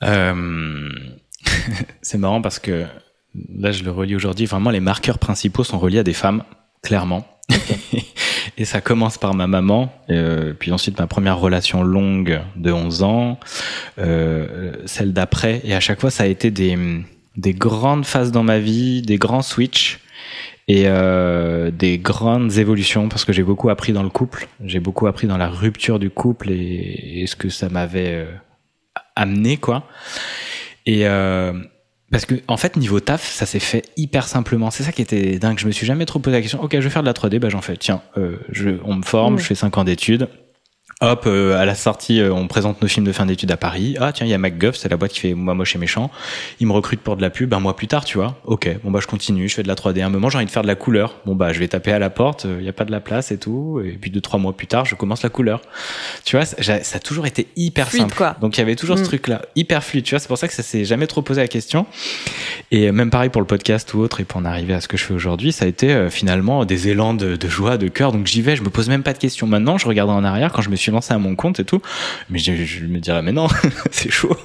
C'est 2.02 2.18
marrant 2.18 2.42
parce 2.42 2.60
que 2.60 2.86
là, 3.58 3.72
je 3.72 3.84
le 3.84 3.92
relis 3.92 4.16
aujourd'hui. 4.16 4.46
Vraiment, 4.46 4.70
les 4.70 4.80
marqueurs 4.80 5.20
principaux 5.20 5.64
sont 5.64 5.80
reliés 5.80 6.00
à 6.00 6.04
des 6.04 6.14
femmes, 6.14 6.44
clairement. 6.82 7.26
et 8.58 8.66
ça 8.66 8.82
commence 8.82 9.18
par 9.18 9.34
ma 9.34 9.48
maman, 9.48 9.92
euh, 10.10 10.54
puis 10.58 10.72
ensuite 10.72 11.00
ma 11.00 11.08
première 11.08 11.40
relation 11.40 11.84
longue 11.84 12.42
de 12.56 12.72
11 12.72 13.04
ans, 13.04 13.40
euh, 14.00 14.74
celle 14.86 15.14
d'après, 15.14 15.62
et 15.64 15.74
à 15.74 15.80
chaque 15.80 16.02
fois 16.02 16.12
ça 16.12 16.24
a 16.24 16.28
été 16.28 16.52
des, 16.52 16.78
des 17.38 17.54
grandes 17.54 18.06
phases 18.06 18.32
dans 18.32 18.44
ma 18.44 18.60
vie, 18.60 19.02
des 19.02 19.18
grands 19.18 19.42
switches 19.42 20.00
et 20.68 20.84
euh, 20.88 21.72
des 21.72 21.98
grandes 21.98 22.58
évolutions 22.58 23.08
parce 23.08 23.24
que 23.24 23.32
j'ai 23.32 23.44
beaucoup 23.44 23.70
appris 23.70 23.94
dans 23.94 24.04
le 24.04 24.10
couple, 24.10 24.48
j'ai 24.66 24.82
beaucoup 24.82 25.08
appris 25.08 25.28
dans 25.28 25.38
la 25.38 25.48
rupture 25.48 26.00
du 26.00 26.10
couple 26.10 26.52
et, 26.52 27.22
et 27.22 27.28
ce 27.28 27.38
que 27.38 27.48
ça 27.48 27.70
m'avait 27.70 28.16
euh, 28.16 28.32
amené 29.16 29.56
quoi. 29.58 29.84
Et 30.86 31.08
euh, 31.08 31.54
parce 32.12 32.26
que 32.26 32.36
en 32.48 32.58
fait 32.58 32.78
niveau 32.78 33.00
taf 33.00 33.30
ça 33.30 33.46
s'est 33.46 33.60
fait 33.60 33.84
hyper 33.98 34.28
simplement. 34.28 34.72
C'est 34.72 34.84
ça 34.84 34.92
qui 34.92 35.02
était 35.02 35.40
dingue. 35.40 35.60
Je 35.60 35.68
me 35.68 35.72
suis 35.72 35.86
jamais 35.86 36.06
trop 36.06 36.20
posé 36.20 36.38
la 36.38 36.42
question. 36.42 36.62
Ok 36.62 36.72
je 36.74 36.80
vais 36.80 36.90
faire 36.90 37.04
de 37.04 37.08
la 37.08 37.14
3D 37.14 37.40
bah 37.40 37.50
j'en 37.50 37.62
fais. 37.62 37.78
Tiens 37.78 38.02
euh, 38.18 38.38
je, 38.50 38.70
on 38.86 38.96
me 38.96 39.04
forme 39.04 39.36
mmh. 39.36 39.40
je 39.40 39.44
fais 39.44 39.56
5 39.56 39.78
ans 39.78 39.84
d'études 39.84 40.30
Hop, 41.00 41.26
euh, 41.28 41.56
à 41.56 41.66
la 41.66 41.76
sortie, 41.76 42.20
euh, 42.22 42.34
on 42.34 42.48
présente 42.48 42.82
nos 42.82 42.88
films 42.88 43.06
de 43.06 43.12
fin 43.12 43.28
d'études 43.28 43.52
à 43.52 43.58
Paris. 43.58 43.96
Ah 44.00 44.12
tiens, 44.12 44.26
il 44.26 44.32
y 44.32 44.34
a 44.34 44.40
MacGuff, 44.40 44.76
c'est 44.76 44.90
la 44.90 44.98
boîte 44.98 45.12
qui 45.12 45.20
fait 45.20 45.36
moi 45.36 45.54
moche 45.54 45.76
et 45.76 45.78
méchant. 45.78 46.10
Il 46.60 46.66
me 46.66 46.72
recrute 46.72 47.02
pour 47.02 47.16
de 47.16 47.22
la 47.22 47.30
pub 47.30 47.54
un 47.54 47.60
mois 47.60 47.76
plus 47.76 47.86
tard, 47.86 48.04
tu 48.04 48.18
vois. 48.18 48.36
Ok, 48.46 48.68
bon 48.84 48.90
bah 48.90 48.98
je 49.00 49.06
continue, 49.06 49.48
je 49.48 49.54
fais 49.54 49.62
de 49.62 49.68
la 49.68 49.76
3D. 49.76 50.02
un 50.02 50.10
moment, 50.10 50.32
j'ai 50.32 50.38
envie 50.38 50.48
de 50.48 50.52
faire 50.52 50.64
de 50.64 50.68
la 50.68 50.74
couleur. 50.74 51.18
Bon 51.28 51.36
bah 51.36 51.54
je 51.54 51.60
vais 51.60 51.68
taper 51.68 51.92
à 51.92 52.00
la 52.00 52.10
porte, 52.10 52.46
il 52.46 52.66
y 52.66 52.68
a 52.68 52.74
pas 52.74 52.84
de 52.84 52.90
la 52.90 53.00
place 53.00 53.32
et 53.32 53.38
tout. 53.38 53.80
Et 53.86 53.92
puis 53.92 54.10
deux 54.10 54.22
trois 54.22 54.40
mois 54.40 54.58
plus 54.58 54.66
tard, 54.66 54.86
je 54.86 54.96
commence 54.96 55.22
la 55.22 55.30
couleur. 55.30 55.62
Tu 56.26 56.36
vois, 56.36 56.46
ça, 56.46 56.84
ça 56.84 56.96
a 56.96 57.00
toujours 57.00 57.28
été 57.28 57.46
hyper 57.56 57.90
fluide, 57.90 58.02
simple. 58.02 58.18
Quoi. 58.18 58.36
Donc 58.42 58.58
il 58.58 58.62
y 58.62 58.64
avait 58.64 58.76
toujours 58.76 58.98
ce 58.98 59.04
mm. 59.04 59.08
truc 59.08 59.28
là, 59.28 59.44
hyper 59.56 59.84
fluide. 59.84 60.04
Tu 60.04 60.16
vois, 60.16 60.20
c'est 60.20 60.28
pour 60.28 60.40
ça 60.40 60.48
que 60.48 60.54
ça 60.56 60.64
s'est 60.64 60.84
jamais 60.84 61.06
trop 61.06 61.22
posé 61.22 61.42
la 61.42 61.48
question. 61.48 61.86
Et 62.72 62.92
même 62.92 63.12
pareil 63.12 63.30
pour 63.30 63.42
le 63.42 63.48
podcast 63.48 63.94
ou 63.94 64.00
autre, 64.00 64.20
et 64.20 64.24
pour 64.24 64.40
en 64.40 64.46
arriver 64.46 64.74
à 64.74 64.82
ce 64.82 64.88
que 64.88 64.98
je 64.98 65.04
fais 65.04 65.14
aujourd'hui, 65.14 65.52
ça 65.52 65.66
a 65.66 65.68
été 65.68 65.94
euh, 65.94 66.10
finalement 66.10 66.66
des 66.66 66.88
élans 66.88 67.14
de, 67.14 67.36
de 67.36 67.48
joie, 67.48 67.78
de 67.78 67.88
cœur. 67.88 68.12
Donc 68.12 68.26
j'y 68.26 68.42
vais, 68.42 68.56
je 68.56 68.64
me 68.64 68.72
pose 68.72 68.90
même 68.90 69.04
pas 69.04 69.14
de 69.14 69.20
questions. 69.20 69.46
Maintenant, 69.46 69.78
je 69.78 69.88
regarde 69.88 70.10
en 70.10 70.24
arrière 70.24 70.52
quand 70.52 70.64
je 70.64 70.72
me 70.72 70.76
suis 70.76 70.87
suis 70.88 70.92
lancé 70.94 71.14
à 71.14 71.18
mon 71.18 71.36
compte 71.36 71.60
et 71.60 71.66
tout. 71.66 71.82
Mais 72.30 72.40
je, 72.40 72.54
je 72.54 72.86
me 72.86 73.00
dirais, 73.00 73.22
mais 73.22 73.32
non, 73.32 73.48
c'est 73.92 74.12
chaud. 74.12 74.36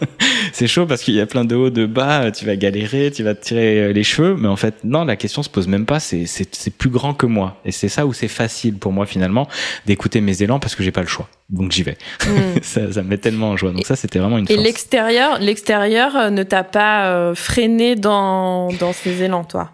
c'est 0.53 0.67
chaud 0.67 0.87
parce 0.87 1.03
qu'il 1.03 1.15
y 1.15 1.21
a 1.21 1.27
plein 1.27 1.45
de 1.45 1.55
hauts, 1.55 1.71
de 1.71 1.87
bas, 1.87 2.31
tu 2.31 2.45
vas 2.45 2.57
galérer, 2.57 3.11
tu 3.11 3.23
vas 3.23 3.35
te 3.35 3.45
tirer 3.45 3.93
les 3.93 4.05
cheveux. 4.05 4.37
Mais 4.37 4.49
en 4.49 4.57
fait, 4.57 4.77
non, 4.85 5.05
la 5.05 5.17
question 5.17 5.43
se 5.43 5.51
pose 5.51 5.69
même 5.69 5.87
pas, 5.87 6.01
c'est, 6.01 6.27
c'est, 6.27 6.55
c'est 6.55 6.75
plus 6.75 6.91
grand 6.91 7.15
que 7.15 7.27
moi. 7.27 7.61
Et 7.65 7.73
c'est 7.73 7.89
ça 7.89 8.07
où 8.07 8.13
c'est 8.13 8.29
facile 8.29 8.75
pour 8.75 8.93
moi 8.93 9.07
finalement 9.07 9.49
d'écouter 9.87 10.21
mes 10.21 10.43
élans 10.43 10.59
parce 10.59 10.75
que 10.75 10.83
j'ai 10.83 10.93
pas 10.93 11.03
le 11.03 11.07
choix. 11.07 11.29
Donc 11.51 11.73
j'y 11.73 11.83
vais. 11.83 11.97
Mm. 12.27 12.29
ça, 12.63 12.93
ça 12.93 13.03
me 13.03 13.09
met 13.09 13.19
tellement 13.19 13.51
en 13.51 13.57
joie. 13.57 13.73
Donc 13.73 13.87
ça, 13.87 13.97
c'était 13.97 14.19
vraiment 14.19 14.39
une 14.39 14.47
Et 14.51 14.57
l'extérieur, 14.57 15.39
l'extérieur 15.39 16.17
euh, 16.17 16.31
ne 16.31 16.43
t'a 16.43 16.65
pas 16.65 17.07
euh, 17.07 17.35
freiné 17.35 17.97
dans, 17.97 18.73
dans 18.73 18.93
ces 18.93 19.23
élans, 19.23 19.45
toi? 19.45 19.71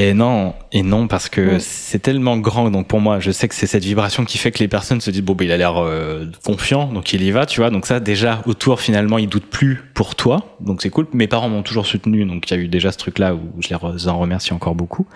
Et 0.00 0.14
non, 0.14 0.54
et 0.70 0.82
non 0.82 1.08
parce 1.08 1.28
que 1.28 1.58
c'est 1.58 1.98
tellement 1.98 2.36
grand. 2.38 2.70
Donc 2.70 2.86
pour 2.86 3.00
moi, 3.00 3.18
je 3.18 3.32
sais 3.32 3.48
que 3.48 3.54
c'est 3.54 3.66
cette 3.66 3.84
vibration 3.84 4.24
qui 4.24 4.38
fait 4.38 4.52
que 4.52 4.60
les 4.60 4.68
personnes 4.68 5.00
se 5.00 5.10
disent 5.10 5.22
bon, 5.22 5.34
ben 5.34 5.44
il 5.46 5.52
a 5.52 5.56
l'air 5.56 5.76
euh, 5.76 6.26
confiant, 6.44 6.86
donc 6.92 7.12
il 7.12 7.22
y 7.22 7.30
va, 7.32 7.46
tu 7.46 7.60
vois. 7.60 7.70
Donc 7.70 7.84
ça, 7.84 7.98
déjà 7.98 8.42
autour, 8.46 8.80
finalement, 8.80 9.18
il 9.18 9.28
doute 9.28 9.46
plus 9.46 9.82
pour 9.94 10.14
toi, 10.14 10.56
donc 10.60 10.82
c'est 10.82 10.90
cool. 10.90 11.08
Mes 11.12 11.26
parents 11.26 11.48
m'ont 11.48 11.62
toujours 11.62 11.86
soutenu, 11.86 12.24
donc 12.24 12.48
il 12.48 12.56
y 12.56 12.60
a 12.60 12.62
eu 12.62 12.68
déjà 12.68 12.92
ce 12.92 12.98
truc-là 12.98 13.34
où 13.34 13.40
je 13.60 13.68
les 13.68 14.08
en 14.08 14.18
remercie 14.18 14.52
encore 14.52 14.76
beaucoup. 14.76 15.06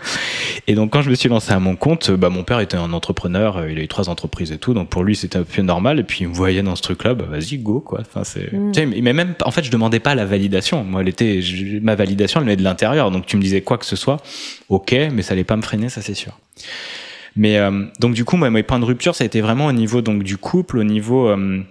Et 0.66 0.74
donc 0.74 0.92
quand 0.92 1.02
je 1.02 1.10
me 1.10 1.14
suis 1.14 1.28
lancé 1.28 1.52
à 1.52 1.60
mon 1.60 1.76
compte, 1.76 2.10
bah 2.10 2.28
mon 2.28 2.42
père 2.42 2.58
était 2.58 2.76
un 2.76 2.92
entrepreneur, 2.92 3.58
euh, 3.58 3.70
il 3.70 3.78
a 3.78 3.82
eu 3.82 3.88
trois 3.88 4.08
entreprises 4.08 4.50
et 4.50 4.58
tout, 4.58 4.74
donc 4.74 4.88
pour 4.88 5.04
lui 5.04 5.14
c'était 5.14 5.38
un 5.38 5.44
peu 5.44 5.62
normal. 5.62 6.00
Et 6.00 6.02
puis 6.02 6.22
il 6.22 6.28
me 6.28 6.34
voyait 6.34 6.62
dans 6.62 6.74
ce 6.74 6.82
truc-là, 6.82 7.14
bah 7.14 7.26
vas-y 7.30 7.58
go 7.58 7.80
quoi. 7.80 8.00
Enfin 8.00 8.24
c'est, 8.24 8.52
mm. 8.52 8.72
mais 9.00 9.12
même 9.12 9.34
en 9.44 9.52
fait 9.52 9.62
je 9.62 9.70
demandais 9.70 10.00
pas 10.00 10.16
la 10.16 10.24
validation. 10.24 10.82
Moi, 10.82 11.02
elle 11.02 11.08
était, 11.08 11.40
ma 11.80 11.94
validation, 11.94 12.40
elle 12.40 12.46
venait 12.46 12.56
de 12.56 12.64
l'intérieur. 12.64 13.12
Donc 13.12 13.26
tu 13.26 13.36
me 13.36 13.42
disais 13.42 13.60
quoi 13.60 13.78
que 13.78 13.86
ce 13.86 13.94
soit, 13.94 14.16
ok, 14.68 14.94
mais 15.12 15.22
ça 15.22 15.32
allait 15.32 15.44
pas 15.44 15.56
me 15.56 15.62
freiner, 15.62 15.88
ça 15.88 16.02
c'est 16.02 16.14
sûr. 16.14 16.38
Mais 17.36 17.58
euh, 17.58 17.86
donc 18.00 18.14
du 18.14 18.24
coup, 18.24 18.36
moi, 18.36 18.50
mes 18.50 18.62
points 18.62 18.80
de 18.80 18.84
rupture, 18.84 19.14
ça 19.14 19.24
a 19.24 19.26
été 19.26 19.40
vraiment 19.40 19.66
au 19.66 19.72
niveau 19.72 20.02
donc 20.02 20.22
du 20.22 20.36
couple, 20.36 20.78
au 20.78 20.84
niveau 20.84 21.28
euh, 21.28 21.62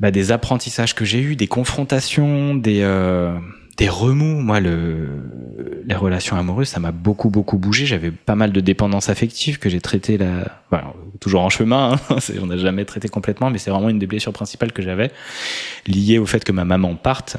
bah, 0.00 0.10
des 0.10 0.32
apprentissages 0.32 0.94
que 0.94 1.04
j'ai 1.04 1.20
eus, 1.20 1.36
des 1.36 1.46
confrontations, 1.46 2.54
des 2.54 2.80
euh, 2.82 3.38
remous. 3.88 4.40
Moi, 4.40 4.60
le, 4.60 5.08
les 5.86 5.94
relations 5.94 6.36
amoureuses, 6.36 6.68
ça 6.68 6.80
m'a 6.80 6.92
beaucoup 6.92 7.30
beaucoup 7.30 7.58
bougé. 7.58 7.86
J'avais 7.86 8.10
pas 8.10 8.34
mal 8.34 8.52
de 8.52 8.60
dépendance 8.60 9.08
affective 9.08 9.58
que 9.58 9.68
j'ai 9.68 9.80
traité 9.80 10.18
là, 10.18 10.62
toujours 11.20 11.42
en 11.42 11.50
chemin. 11.50 11.96
Hein. 12.10 12.16
on 12.42 12.46
n'a 12.46 12.56
jamais 12.56 12.84
traité 12.84 13.08
complètement, 13.08 13.50
mais 13.50 13.58
c'est 13.58 13.70
vraiment 13.70 13.90
une 13.90 13.98
des 13.98 14.06
blessures 14.06 14.32
principales 14.32 14.72
que 14.72 14.82
j'avais 14.82 15.12
liées 15.86 16.18
au 16.18 16.26
fait 16.26 16.42
que 16.42 16.52
ma 16.52 16.64
maman 16.64 16.96
parte 16.96 17.36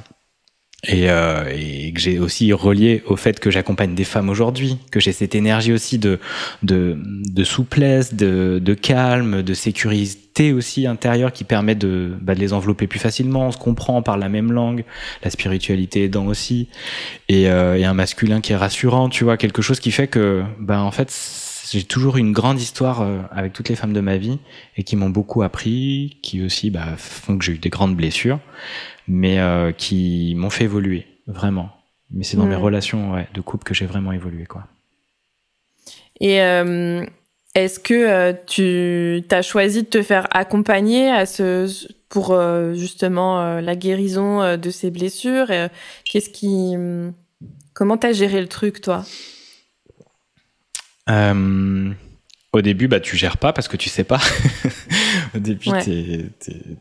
et, 0.88 1.10
euh, 1.10 1.44
et, 1.56 1.92
que 1.94 2.00
j'ai 2.00 2.20
aussi 2.20 2.52
relié 2.54 3.04
au 3.08 3.16
fait 3.16 3.40
que 3.40 3.50
j'accompagne 3.50 3.96
des 3.96 4.04
femmes 4.04 4.30
aujourd'hui, 4.30 4.78
que 4.92 5.00
j'ai 5.00 5.12
cette 5.12 5.36
énergie 5.36 5.74
aussi 5.74 5.98
de, 5.98 6.20
de, 6.64 6.98
de 6.98 7.44
souplesse, 7.44 8.14
de, 8.14 8.60
de, 8.64 8.74
calme, 8.74 9.42
de 9.42 9.54
sécurité 9.54 10.54
aussi 10.54 10.86
intérieure 10.86 11.32
qui 11.32 11.44
permet 11.44 11.76
de, 11.76 12.14
bah, 12.22 12.36
de 12.36 12.40
les 12.40 12.54
envelopper 12.54 12.88
plus 12.88 13.00
facilement. 13.00 13.48
On 13.48 13.52
se 13.52 13.58
comprend 13.58 14.02
par 14.02 14.18
la 14.18 14.30
même 14.30 14.52
langue, 14.52 14.84
la 15.24 15.30
spiritualité 15.30 16.04
aidant 16.04 16.28
aussi, 16.28 16.68
et, 17.30 17.50
euh, 17.50 17.78
et 17.78 17.86
un 17.86 17.94
masculin 17.94 18.42
qui 18.42 18.54
est 18.54 18.58
rassurant, 18.58 19.10
tu 19.10 19.24
vois, 19.24 19.38
quelque 19.38 19.62
chose 19.62 19.80
qui 19.80 19.92
fait 19.92 20.08
que, 20.08 20.44
bah, 20.60 20.82
en 20.82 20.92
fait, 20.92 21.12
j'ai 21.72 21.84
toujours 21.84 22.18
une 22.18 22.32
grande 22.32 22.60
histoire 22.60 23.02
euh, 23.02 23.20
avec 23.32 23.54
toutes 23.54 23.70
les 23.70 23.76
femmes 23.76 23.94
de 23.94 24.02
ma 24.02 24.18
vie 24.18 24.40
et 24.78 24.84
qui 24.84 24.96
m'ont 24.96 25.10
beaucoup 25.10 25.42
appris, 25.42 26.18
qui 26.22 26.44
aussi 26.44 26.70
bah, 26.70 26.96
font 26.98 27.38
que 27.38 27.44
j'ai 27.44 27.54
eu 27.54 27.58
des 27.58 27.70
grandes 27.70 27.96
blessures 27.96 28.40
mais 29.08 29.40
euh, 29.40 29.72
qui 29.72 30.34
m'ont 30.36 30.50
fait 30.50 30.66
évoluer, 30.66 31.06
vraiment. 31.28 31.70
Mais 32.12 32.24
c'est 32.24 32.38
dans 32.38 32.46
mes 32.46 32.56
relations 32.56 33.14
ouais, 33.14 33.28
de 33.34 33.42
couple 33.42 33.64
que 33.64 33.74
j'ai 33.74 33.86
vraiment 33.86 34.12
évolué, 34.12 34.46
quoi. 34.46 34.68
Et 36.22 36.42
euh, 36.42 37.06
est-ce 37.56 37.80
que 37.80 37.94
euh, 37.94 38.34
tu 38.48 39.24
as 39.34 39.42
choisi 39.42 39.84
de 39.84 39.88
te 39.88 40.02
faire 40.02 40.28
accompagner 40.32 41.10
à 41.12 41.26
ce, 41.26 41.88
pour 42.10 42.38
justement 42.74 43.60
la 43.60 43.76
guérison 43.76 44.56
de 44.58 44.70
ces 44.70 44.92
blessures 44.92 45.52
Qu'est-ce 46.06 46.30
qui, 46.30 46.76
comment 47.74 47.98
t'as 47.98 48.14
géré 48.14 48.40
le 48.40 48.48
truc, 48.48 48.82
toi? 48.82 49.04
Au 52.56 52.62
début, 52.62 52.88
bah, 52.88 53.02
tu 53.02 53.18
gères 53.18 53.38
pas 53.38 53.52
parce 53.52 53.68
que 53.68 53.76
tu 53.76 53.90
sais 53.90 54.06
pas. 54.06 54.22
Au 55.36 55.40
début, 55.40 55.70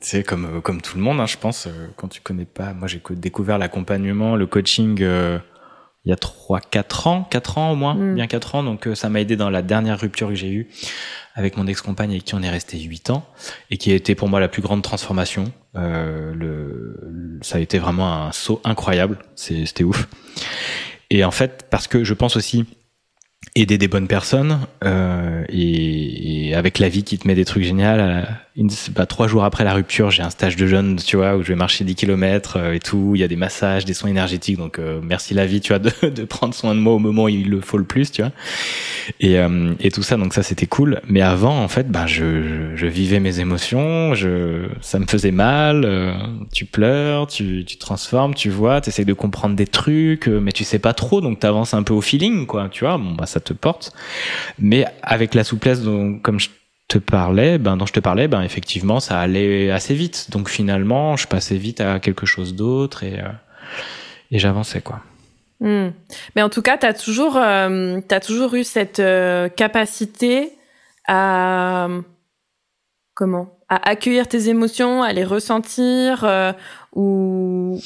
c'est 0.00 0.22
comme, 0.22 0.60
comme 0.62 0.80
tout 0.80 0.96
le 0.96 1.02
monde, 1.02 1.20
hein, 1.20 1.26
je 1.26 1.36
pense, 1.36 1.66
euh, 1.66 1.88
quand 1.96 2.08
tu 2.08 2.20
connais 2.20 2.44
pas. 2.44 2.72
Moi, 2.72 2.88
j'ai 2.88 3.00
découvert 3.10 3.58
l'accompagnement, 3.58 4.36
le 4.36 4.46
coaching 4.46 4.98
euh, 5.02 5.38
il 6.04 6.10
y 6.10 6.12
a 6.12 6.16
3, 6.16 6.60
4 6.60 7.06
ans, 7.06 7.28
4 7.30 7.58
ans 7.58 7.72
au 7.72 7.76
moins, 7.76 7.94
mm. 7.94 8.14
bien 8.14 8.26
4 8.26 8.54
ans. 8.56 8.62
Donc, 8.62 8.86
euh, 8.86 8.94
ça 8.94 9.08
m'a 9.08 9.20
aidé 9.20 9.36
dans 9.36 9.50
la 9.50 9.62
dernière 9.62 9.98
rupture 9.98 10.28
que 10.28 10.34
j'ai 10.34 10.50
eue 10.50 10.68
avec 11.34 11.56
mon 11.56 11.66
ex-compagne 11.66 12.10
avec 12.10 12.24
qui 12.24 12.34
on 12.34 12.42
est 12.42 12.50
resté 12.50 12.78
8 12.78 13.10
ans 13.10 13.26
et 13.70 13.76
qui 13.76 13.90
a 13.90 13.94
été 13.94 14.14
pour 14.14 14.28
moi 14.28 14.38
la 14.38 14.48
plus 14.48 14.62
grande 14.62 14.82
transformation. 14.82 15.52
le, 15.74 17.38
ça 17.42 17.58
a 17.58 17.60
été 17.60 17.78
vraiment 17.78 18.26
un 18.26 18.32
saut 18.32 18.60
incroyable. 18.64 19.18
C'était 19.34 19.84
ouf. 19.84 20.08
Et 21.10 21.24
en 21.24 21.30
fait, 21.30 21.66
parce 21.70 21.88
que 21.88 22.04
je 22.04 22.14
pense 22.14 22.36
aussi 22.36 22.66
aider 23.54 23.78
des 23.78 23.88
bonnes 23.88 24.08
personnes 24.08 24.60
euh, 24.84 25.44
et, 25.48 26.48
et, 26.48 26.54
avec 26.54 26.78
la 26.78 26.88
vie 26.88 27.04
qui 27.04 27.18
te 27.18 27.26
met 27.26 27.34
des 27.34 27.44
trucs 27.44 27.62
géniaux. 27.62 27.84
Euh, 27.84 28.22
une, 28.56 28.70
bah, 28.94 29.06
trois 29.06 29.26
jours 29.26 29.44
après 29.44 29.64
la 29.64 29.74
rupture, 29.74 30.10
j'ai 30.10 30.22
un 30.22 30.30
stage 30.30 30.56
de 30.56 30.66
jeûne, 30.66 30.96
tu 30.96 31.16
vois, 31.16 31.36
où 31.36 31.42
je 31.42 31.48
vais 31.48 31.54
marcher 31.56 31.84
10 31.84 31.94
km 31.96 32.56
euh, 32.56 32.72
et 32.72 32.80
tout. 32.80 33.12
Il 33.14 33.20
y 33.20 33.24
a 33.24 33.28
des 33.28 33.36
massages, 33.36 33.84
des 33.84 33.94
soins 33.94 34.10
énergétiques. 34.10 34.58
Donc 34.58 34.78
euh, 34.78 35.00
merci 35.02 35.34
la 35.34 35.46
vie, 35.46 35.60
tu 35.60 35.72
vois, 35.72 35.78
de, 36.02 36.08
de, 36.08 36.24
prendre 36.24 36.54
soin 36.54 36.74
de 36.74 36.80
moi 36.80 36.94
au 36.94 36.98
moment 36.98 37.24
où 37.24 37.28
il 37.28 37.48
le 37.48 37.60
faut 37.60 37.78
le 37.78 37.84
plus, 37.84 38.10
tu 38.10 38.22
vois. 38.22 38.32
Et, 39.20 39.36
et 39.80 39.90
tout 39.90 40.02
ça, 40.02 40.16
donc 40.16 40.32
ça 40.32 40.42
c'était 40.42 40.66
cool. 40.66 41.00
Mais 41.08 41.20
avant, 41.20 41.62
en 41.62 41.68
fait, 41.68 41.90
bah, 41.90 42.06
je, 42.06 42.74
je, 42.74 42.86
vivais 42.86 43.20
mes 43.20 43.40
émotions. 43.40 44.14
Je, 44.14 44.68
ça 44.80 44.98
me 44.98 45.06
faisait 45.06 45.30
mal. 45.30 45.86
tu 46.52 46.64
pleures, 46.64 47.26
tu, 47.26 47.64
tu 47.64 47.76
transformes, 47.76 48.34
tu 48.34 48.50
vois, 48.50 48.80
tu 48.80 48.88
essaies 48.88 49.04
de 49.04 49.12
comprendre 49.12 49.56
des 49.56 49.66
trucs, 49.66 50.28
mais 50.28 50.52
tu 50.52 50.64
sais 50.64 50.78
pas 50.78 50.94
trop, 50.94 51.20
donc 51.20 51.40
tu 51.40 51.46
avances 51.46 51.74
un 51.74 51.82
peu 51.82 51.92
au 51.92 52.00
feeling, 52.00 52.46
quoi. 52.46 52.68
Tu 52.70 52.84
vois, 52.84 52.98
bon 52.98 53.12
bah 53.12 53.26
ça 53.34 53.40
te 53.40 53.52
porte. 53.52 53.92
Mais 54.58 54.86
avec 55.02 55.34
la 55.34 55.44
souplesse 55.44 55.82
dont, 55.82 56.18
comme 56.18 56.40
je 56.40 56.48
te 56.88 56.98
parlais, 56.98 57.58
ben, 57.58 57.76
dont 57.76 57.86
je 57.86 57.92
te 57.92 58.00
parlais, 58.00 58.28
ben, 58.28 58.42
effectivement, 58.42 59.00
ça 59.00 59.20
allait 59.20 59.70
assez 59.70 59.94
vite. 59.94 60.30
Donc 60.30 60.48
finalement, 60.48 61.16
je 61.16 61.26
passais 61.26 61.56
vite 61.56 61.80
à 61.80 61.98
quelque 61.98 62.26
chose 62.26 62.54
d'autre 62.54 63.02
et, 63.02 63.20
euh, 63.20 63.28
et 64.30 64.38
j'avançais, 64.38 64.80
quoi. 64.80 65.00
Hmm. 65.60 65.90
Mais 66.34 66.42
en 66.42 66.48
tout 66.48 66.62
cas, 66.62 66.76
tu 66.76 66.86
as 66.86 66.94
toujours, 66.94 67.36
euh, 67.36 68.00
as 68.10 68.20
toujours 68.20 68.54
eu 68.54 68.64
cette 68.64 69.00
euh, 69.00 69.48
capacité 69.48 70.52
à 71.06 71.88
comment? 73.14 73.50
À 73.68 73.88
accueillir 73.88 74.28
tes 74.28 74.48
émotions, 74.48 75.02
à 75.02 75.12
les 75.12 75.24
ressentir, 75.24 76.26
ou 76.92 77.80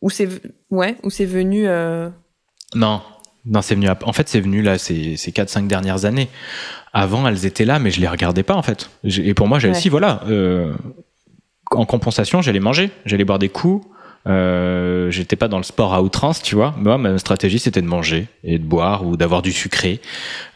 ou 0.00 0.10
c'est 0.10 0.28
ouais, 0.70 0.96
ou 1.02 1.10
c'est 1.10 1.24
venu. 1.24 1.68
Non, 2.74 3.00
non, 3.48 3.62
c'est 3.62 3.74
venu. 3.74 3.88
En 4.04 4.12
fait, 4.12 4.28
c'est 4.28 4.40
venu 4.40 4.62
là 4.62 4.78
ces, 4.78 5.16
ces 5.16 5.30
4-5 5.30 5.66
dernières 5.66 6.04
années. 6.04 6.28
Avant, 6.92 7.26
elles 7.26 7.46
étaient 7.46 7.64
là, 7.64 7.78
mais 7.78 7.90
je 7.90 8.00
les 8.00 8.08
regardais 8.08 8.42
pas 8.42 8.54
en 8.54 8.62
fait. 8.62 8.90
Et 9.04 9.34
pour 9.34 9.48
moi, 9.48 9.58
j'allais 9.58 9.74
si 9.74 9.88
voilà. 9.88 10.22
Euh, 10.28 10.74
en 11.70 11.84
compensation, 11.84 12.42
j'allais 12.42 12.60
manger, 12.60 12.90
j'allais 13.04 13.24
boire 13.24 13.38
des 13.38 13.48
coups. 13.48 13.86
Euh, 14.26 15.10
j'étais 15.10 15.36
pas 15.36 15.48
dans 15.48 15.56
le 15.56 15.62
sport 15.62 15.94
à 15.94 16.02
outrance, 16.02 16.42
tu 16.42 16.54
vois. 16.54 16.74
Moi, 16.78 16.98
ma 16.98 17.18
stratégie, 17.18 17.58
c'était 17.58 17.80
de 17.80 17.86
manger 17.86 18.26
et 18.44 18.58
de 18.58 18.64
boire 18.64 19.06
ou 19.06 19.16
d'avoir 19.16 19.42
du 19.42 19.52
sucré 19.52 20.00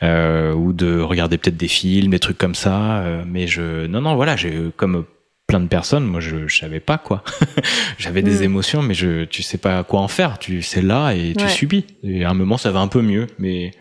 euh, 0.02 0.52
ou 0.52 0.72
de 0.72 1.00
regarder 1.00 1.38
peut-être 1.38 1.56
des 1.56 1.68
films, 1.68 2.10
des 2.10 2.18
trucs 2.18 2.38
comme 2.38 2.54
ça. 2.54 2.98
Euh, 3.00 3.22
mais 3.26 3.46
je, 3.46 3.86
non, 3.86 4.00
non, 4.02 4.14
voilà, 4.14 4.36
j'ai 4.36 4.70
comme 4.76 5.04
plein 5.52 5.60
de 5.60 5.68
personnes, 5.68 6.04
moi 6.06 6.20
je, 6.20 6.48
je 6.48 6.58
savais 6.58 6.80
pas 6.80 6.96
quoi. 6.96 7.22
J'avais 7.98 8.22
des 8.22 8.40
mm. 8.40 8.44
émotions, 8.44 8.80
mais 8.80 8.94
je, 8.94 9.24
tu 9.24 9.42
sais 9.42 9.58
pas 9.58 9.84
quoi 9.84 10.00
en 10.00 10.08
faire. 10.08 10.38
Tu 10.38 10.62
sais 10.62 10.80
là 10.80 11.12
et 11.12 11.34
tu 11.36 11.46
subis. 11.48 11.84
Et 12.02 12.24
à 12.24 12.30
un 12.30 12.34
moment 12.34 12.56
ça 12.56 12.70
va 12.70 12.80
un 12.80 12.88
peu 12.88 13.02
mieux, 13.02 13.26
mais 13.38 13.72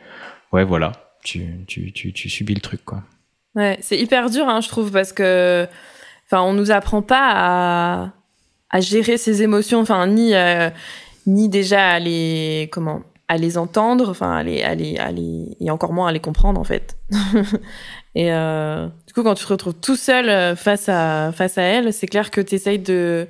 ouais 0.51 0.65
voilà, 0.65 0.91
tu, 1.23 1.63
tu, 1.67 1.93
tu, 1.93 2.11
tu 2.11 2.29
subis 2.29 2.55
le 2.55 2.59
truc 2.59 2.83
quoi. 2.83 3.03
Ouais, 3.55 3.77
c'est 3.81 3.97
hyper 3.97 4.29
dur, 4.29 4.47
hein, 4.47 4.59
je 4.61 4.69
trouve, 4.69 4.91
parce 4.91 5.11
que, 5.11 5.67
enfin, 6.25 6.41
on 6.41 6.53
nous 6.53 6.71
apprend 6.71 7.01
pas 7.01 7.31
à, 7.33 8.09
à 8.69 8.79
gérer 8.79 9.17
ses 9.17 9.43
émotions, 9.43 9.79
enfin, 9.79 10.07
ni, 10.07 10.33
euh, 10.33 10.69
ni 11.27 11.49
déjà 11.49 11.89
à 11.89 11.99
les, 11.99 12.69
comment, 12.71 13.01
à 13.27 13.37
les 13.37 13.57
entendre, 13.57 14.09
enfin, 14.09 14.31
à 14.31 14.43
les, 14.43 14.63
à 14.63 14.73
les, 14.75 14.97
à 14.97 15.11
les, 15.11 15.57
et 15.59 15.69
encore 15.69 15.91
moins 15.91 16.07
à 16.07 16.11
les 16.13 16.21
comprendre, 16.21 16.59
en 16.59 16.63
fait. 16.63 16.97
Et 18.15 18.31
euh, 18.31 18.87
du 19.07 19.13
coup, 19.13 19.23
quand 19.23 19.35
tu 19.35 19.45
te 19.45 19.49
retrouves 19.49 19.75
tout 19.75 19.95
seul 19.95 20.29
euh, 20.29 20.55
face 20.55 20.89
à 20.89 21.31
face 21.31 21.57
à 21.57 21.61
elle, 21.61 21.93
c'est 21.93 22.07
clair 22.07 22.31
que 22.31 22.41
tu 22.41 22.55
essayes 22.55 22.79
de 22.79 23.27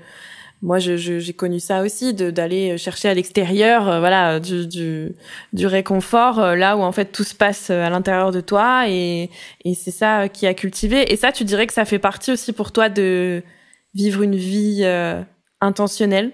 moi, 0.63 0.77
j'ai 0.77 0.97
je, 0.97 1.31
connu 1.31 1.59
ça 1.59 1.81
aussi, 1.81 2.13
d'aller 2.13 2.77
chercher 2.77 3.09
à 3.09 3.15
l'extérieur, 3.15 3.89
euh, 3.89 3.99
voilà, 3.99 4.39
du, 4.39 4.67
du, 4.67 5.11
du 5.53 5.65
réconfort, 5.65 6.39
euh, 6.39 6.55
là 6.55 6.77
où 6.77 6.81
en 6.81 6.91
fait 6.91 7.05
tout 7.05 7.23
se 7.23 7.33
passe 7.33 7.71
à 7.71 7.89
l'intérieur 7.89 8.31
de 8.31 8.41
toi, 8.41 8.87
et, 8.87 9.31
et 9.65 9.73
c'est 9.73 9.89
ça 9.89 10.29
qui 10.29 10.45
a 10.45 10.53
cultivé. 10.53 11.11
Et 11.11 11.15
ça, 11.15 11.31
tu 11.31 11.45
dirais 11.45 11.65
que 11.65 11.73
ça 11.73 11.83
fait 11.83 11.97
partie 11.97 12.31
aussi 12.31 12.53
pour 12.53 12.71
toi 12.71 12.89
de 12.89 13.41
vivre 13.95 14.21
une 14.21 14.35
vie 14.35 14.85
intentionnelle? 15.61 16.31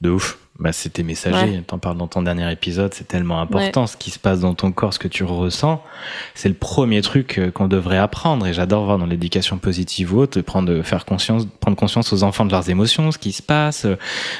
De 0.00 0.08
ouf. 0.10 0.38
Bah, 0.58 0.72
c'était 0.72 1.04
messager. 1.04 1.62
T'en 1.64 1.78
parles 1.78 1.96
dans 1.98 2.08
ton 2.08 2.22
dernier 2.22 2.50
épisode. 2.50 2.92
C'est 2.92 3.06
tellement 3.06 3.40
important 3.40 3.86
ce 3.86 3.96
qui 3.96 4.10
se 4.10 4.18
passe 4.18 4.40
dans 4.40 4.54
ton 4.54 4.72
corps, 4.72 4.92
ce 4.92 4.98
que 4.98 5.06
tu 5.06 5.22
ressens. 5.22 5.80
C'est 6.34 6.48
le 6.48 6.54
premier 6.56 7.00
truc 7.00 7.38
euh, 7.38 7.52
qu'on 7.52 7.68
devrait 7.68 7.98
apprendre. 7.98 8.44
Et 8.44 8.52
j'adore 8.52 8.84
voir 8.84 8.98
dans 8.98 9.06
l'éducation 9.06 9.58
positive 9.58 10.12
ou 10.14 10.18
autre, 10.18 10.40
prendre, 10.40 10.82
faire 10.82 11.04
conscience, 11.04 11.46
prendre 11.60 11.76
conscience 11.76 12.12
aux 12.12 12.24
enfants 12.24 12.44
de 12.44 12.50
leurs 12.50 12.70
émotions, 12.70 13.12
ce 13.12 13.18
qui 13.18 13.30
se 13.30 13.42
passe, 13.42 13.84
euh, 13.84 13.94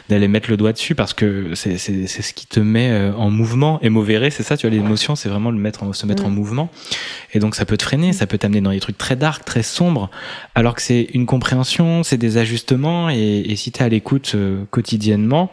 d'aller 0.08 0.26
mettre 0.26 0.50
le 0.50 0.56
doigt 0.56 0.72
dessus 0.72 0.96
parce 0.96 1.14
que 1.14 1.54
c'est, 1.54 1.78
c'est, 1.78 2.08
c'est 2.08 2.22
ce 2.22 2.34
qui 2.34 2.48
te 2.48 2.58
met 2.58 2.90
euh, 2.90 3.14
en 3.14 3.30
mouvement. 3.30 3.78
Et 3.82 3.88
mauvais 3.88 4.30
c'est 4.30 4.42
ça, 4.42 4.56
tu 4.56 4.66
vois, 4.66 4.74
l'émotion, 4.74 5.14
c'est 5.14 5.28
vraiment 5.28 5.52
le 5.52 5.58
mettre 5.58 5.84
en, 5.84 5.92
se 5.92 6.04
mettre 6.04 6.26
en 6.26 6.30
mouvement. 6.30 6.68
Et 7.32 7.38
donc, 7.38 7.54
ça 7.54 7.64
peut 7.64 7.76
te 7.76 7.84
freiner, 7.84 8.12
ça 8.12 8.26
peut 8.26 8.38
t'amener 8.38 8.60
dans 8.60 8.72
des 8.72 8.80
trucs 8.80 8.98
très 8.98 9.14
dark, 9.14 9.44
très 9.44 9.62
sombres, 9.62 10.10
alors 10.56 10.74
que 10.74 10.82
c'est 10.82 11.10
une 11.14 11.26
compréhension, 11.26 12.02
c'est 12.02 12.16
des 12.16 12.38
ajustements. 12.38 13.08
Et, 13.08 13.44
et 13.46 13.54
si 13.54 13.70
t'es 13.70 13.84
à 13.84 13.88
l'écoute 13.88 14.34
quotidiennement, 14.72 15.52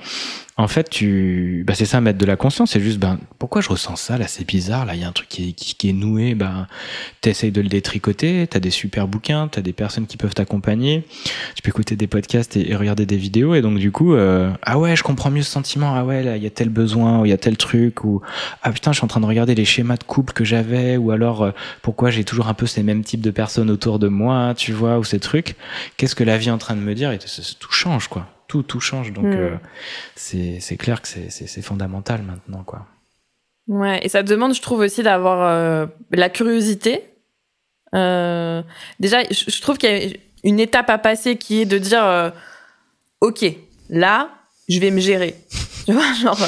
en 0.57 0.69
fait, 0.69 0.89
tu, 0.89 1.65
bah, 1.67 1.73
c'est 1.75 1.85
ça, 1.85 1.99
mettre 1.99 2.17
de 2.17 2.25
la 2.25 2.37
conscience. 2.37 2.71
C'est 2.71 2.79
juste, 2.79 2.97
ben, 2.97 3.19
pourquoi 3.39 3.61
je 3.61 3.67
ressens 3.67 3.97
ça 3.97 4.17
là 4.17 4.25
C'est 4.27 4.47
bizarre. 4.47 4.85
Là, 4.85 4.95
il 4.95 5.01
y 5.01 5.03
a 5.03 5.07
un 5.07 5.11
truc 5.11 5.27
qui 5.27 5.49
est, 5.49 5.51
qui, 5.51 5.89
est 5.89 5.93
noué. 5.93 6.33
Ben, 6.33 6.67
t'essayes 7.19 7.51
de 7.51 7.59
le 7.59 7.67
détricoter. 7.67 8.47
T'as 8.47 8.61
des 8.61 8.69
super 8.69 9.09
bouquins. 9.09 9.49
T'as 9.49 9.59
des 9.59 9.73
personnes 9.73 10.07
qui 10.07 10.15
peuvent 10.15 10.33
t'accompagner. 10.33 11.03
Tu 11.55 11.61
peux 11.61 11.69
écouter 11.69 11.97
des 11.97 12.07
podcasts 12.07 12.55
et, 12.55 12.73
regarder 12.73 13.05
des 13.05 13.17
vidéos. 13.17 13.53
Et 13.53 13.61
donc, 13.61 13.79
du 13.79 13.91
coup, 13.91 14.13
euh, 14.13 14.49
ah 14.61 14.79
ouais, 14.79 14.95
je 14.95 15.03
comprends 15.03 15.29
mieux 15.29 15.43
ce 15.43 15.51
sentiment. 15.51 15.93
Ah 15.93 16.05
ouais, 16.05 16.23
là, 16.23 16.37
il 16.37 16.43
y 16.43 16.47
a 16.47 16.51
tel 16.51 16.69
besoin 16.69 17.19
ou 17.19 17.25
il 17.25 17.29
y 17.29 17.33
a 17.33 17.37
tel 17.37 17.57
truc 17.57 18.05
ou 18.05 18.21
ah 18.63 18.71
putain, 18.71 18.93
je 18.93 18.99
suis 18.99 19.05
en 19.05 19.09
train 19.09 19.19
de 19.19 19.25
regarder 19.25 19.55
les 19.55 19.65
schémas 19.65 19.97
de 19.97 20.05
couple 20.05 20.31
que 20.31 20.45
j'avais 20.45 20.95
ou 20.95 21.11
alors 21.11 21.43
euh, 21.43 21.51
pourquoi 21.81 22.11
j'ai 22.11 22.23
toujours 22.23 22.47
un 22.47 22.53
peu 22.53 22.65
ces 22.65 22.81
mêmes 22.81 23.03
types 23.03 23.21
de 23.21 23.31
personnes 23.31 23.69
autour 23.69 23.99
de 23.99 24.07
moi, 24.07 24.53
tu 24.55 24.71
vois, 24.71 24.99
ou 24.99 25.03
ces 25.03 25.19
trucs. 25.19 25.55
Qu'est-ce 25.97 26.15
que 26.15 26.23
la 26.23 26.37
vie 26.37 26.47
est 26.47 26.51
en 26.51 26.57
train 26.57 26.77
de 26.77 26.81
me 26.81 26.95
dire 26.95 27.11
Et 27.11 27.19
tout 27.19 27.71
change, 27.73 28.07
quoi 28.07 28.34
tout, 28.55 28.63
tout 28.63 28.79
change. 28.79 29.11
Donc, 29.11 29.25
hmm. 29.25 29.33
euh, 29.33 29.57
c'est 30.15 30.77
clair 30.77 31.01
que 31.01 31.07
c'est 31.07 31.61
fondamental 31.61 32.21
maintenant, 32.21 32.63
quoi. 32.63 32.85
Ouais, 33.67 33.99
et 34.03 34.09
ça 34.09 34.23
demande, 34.23 34.53
je 34.53 34.61
trouve 34.61 34.79
aussi, 34.79 35.03
d'avoir 35.03 35.41
euh, 35.41 35.87
la 36.11 36.29
curiosité. 36.29 37.03
Euh, 37.95 38.61
déjà, 38.99 39.23
je, 39.29 39.61
trouve 39.61 39.77
qu'il 39.77 39.89
y 39.89 40.13
a 40.13 40.15
une 40.43 40.59
étape 40.59 40.89
à 40.89 40.97
passer 40.97 41.37
qui 41.37 41.61
est 41.61 41.65
de 41.65 41.77
dire, 41.77 42.31
ok, 43.21 43.45
là, 43.89 44.29
je 44.69 44.79
vais 44.79 44.91
me 44.91 44.99
gérer. 44.99 45.35
Tu 45.85 45.93
vois, 45.93 46.13
genre, 46.13 46.39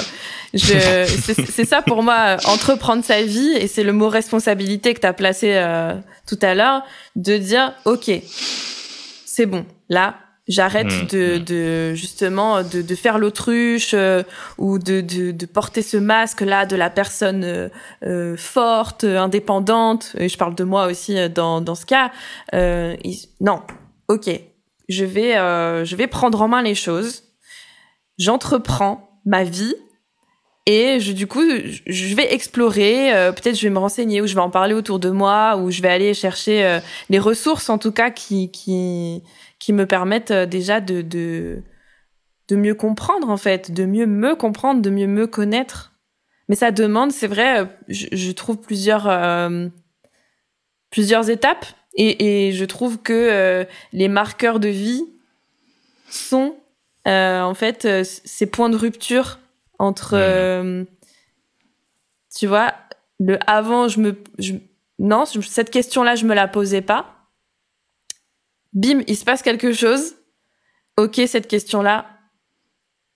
c'est 0.55 1.65
ça 1.65 1.83
pour 1.83 2.01
moi, 2.01 2.37
entreprendre 2.45 3.03
sa 3.03 3.21
vie, 3.21 3.51
et 3.51 3.67
c'est 3.67 3.83
le 3.83 3.93
mot 3.93 4.09
responsabilité 4.09 4.95
que 4.95 4.99
tu 4.99 5.05
as 5.05 5.13
placé 5.13 5.63
tout 6.25 6.39
à 6.41 6.55
l'heure, 6.55 6.81
de 7.15 7.37
dire, 7.37 7.73
ok, 7.85 8.09
c'est 9.27 9.45
bon, 9.45 9.63
là, 9.89 10.17
J'arrête 10.47 10.87
mmh, 10.87 11.07
de, 11.07 11.37
mmh. 11.37 11.43
de, 11.43 11.93
justement 11.93 12.63
de, 12.63 12.81
de 12.81 12.95
faire 12.95 13.17
l'autruche 13.17 13.93
euh, 13.93 14.23
ou 14.57 14.79
de, 14.79 15.01
de, 15.01 15.31
de, 15.31 15.45
porter 15.45 15.81
ce 15.81 15.97
masque 15.97 16.39
là 16.39 16.65
de 16.65 16.77
la 16.77 16.89
personne 16.89 17.43
euh, 17.43 17.67
euh 18.03 18.37
forte, 18.37 19.03
indépendante. 19.03 20.15
Et 20.17 20.29
je 20.29 20.37
parle 20.37 20.55
de 20.55 20.63
moi 20.63 20.87
aussi 20.87 21.17
euh, 21.17 21.27
dans, 21.27 21.59
dans 21.59 21.75
ce 21.75 21.85
cas. 21.85 22.11
Euh, 22.53 22.95
non, 23.41 23.61
ok, 24.07 24.29
je 24.87 25.03
vais 25.03 25.33
je 25.33 25.95
vais 25.97 26.07
prendre 26.07 26.41
en 26.41 26.47
main 26.47 26.61
les 26.61 26.75
choses. 26.75 27.23
J'entreprends 28.17 29.19
ma 29.25 29.43
vie 29.43 29.75
et 30.65 31.01
je, 31.01 31.11
du 31.11 31.27
coup 31.27 31.43
je 31.85 32.15
vais 32.15 32.33
explorer. 32.33 33.11
Peut-être 33.35 33.55
je 33.55 33.63
vais 33.63 33.69
me 33.69 33.79
renseigner 33.79 34.21
ou 34.21 34.27
je 34.27 34.33
vais 34.33 34.41
en 34.41 34.49
parler 34.49 34.73
autour 34.73 34.99
de 34.99 35.09
moi 35.09 35.57
ou 35.57 35.71
je 35.71 35.81
vais 35.81 35.89
aller 35.89 36.13
chercher 36.13 36.79
les 37.09 37.19
ressources 37.19 37.69
en 37.69 37.77
tout 37.77 37.91
cas 37.91 38.11
qui 38.11 38.49
qui 38.49 39.23
qui 39.67 39.73
me 39.73 39.85
permettent 39.85 40.31
euh, 40.31 40.45
déjà 40.45 40.79
de, 40.79 41.01
de, 41.01 41.61
de 42.47 42.55
mieux 42.55 42.73
comprendre, 42.73 43.29
en 43.29 43.35
fait, 43.35 43.69
de 43.69 43.83
mieux 43.83 44.05
me 44.05 44.33
comprendre, 44.33 44.81
de 44.81 44.89
mieux 44.89 45.07
me 45.07 45.27
connaître. 45.27 45.91
Mais 46.47 46.55
ça 46.55 46.71
demande, 46.71 47.11
c'est 47.11 47.27
vrai, 47.27 47.59
euh, 47.59 47.65
je, 47.89 48.31
trouve 48.31 48.59
plusieurs, 48.59 49.09
euh, 49.09 49.67
plusieurs 50.89 51.29
étapes. 51.29 51.65
Et, 51.95 52.47
et, 52.47 52.53
je 52.53 52.63
trouve 52.63 52.99
que 52.99 53.65
les 53.91 54.07
marqueurs 54.07 54.61
de 54.61 54.69
vie 54.69 55.03
sont, 56.09 56.55
en 57.05 57.53
fait, 57.53 58.05
ces 58.05 58.45
points 58.45 58.69
de 58.69 58.77
rupture 58.77 59.39
entre, 59.79 60.15
tu 62.33 62.47
vois, 62.47 62.73
le 63.19 63.37
avant, 63.47 63.89
je 63.89 63.99
me, 63.99 64.15
je, 64.39 64.53
non, 64.99 65.25
cette 65.25 65.71
question-là, 65.71 66.15
je 66.15 66.25
me 66.25 66.35
la 66.35 66.47
posais 66.47 66.81
pas 66.81 67.16
bim, 68.73 69.01
il 69.07 69.15
se 69.15 69.25
passe 69.25 69.41
quelque 69.41 69.73
chose. 69.73 70.15
Ok, 70.97 71.21
cette 71.27 71.47
question-là, 71.47 72.07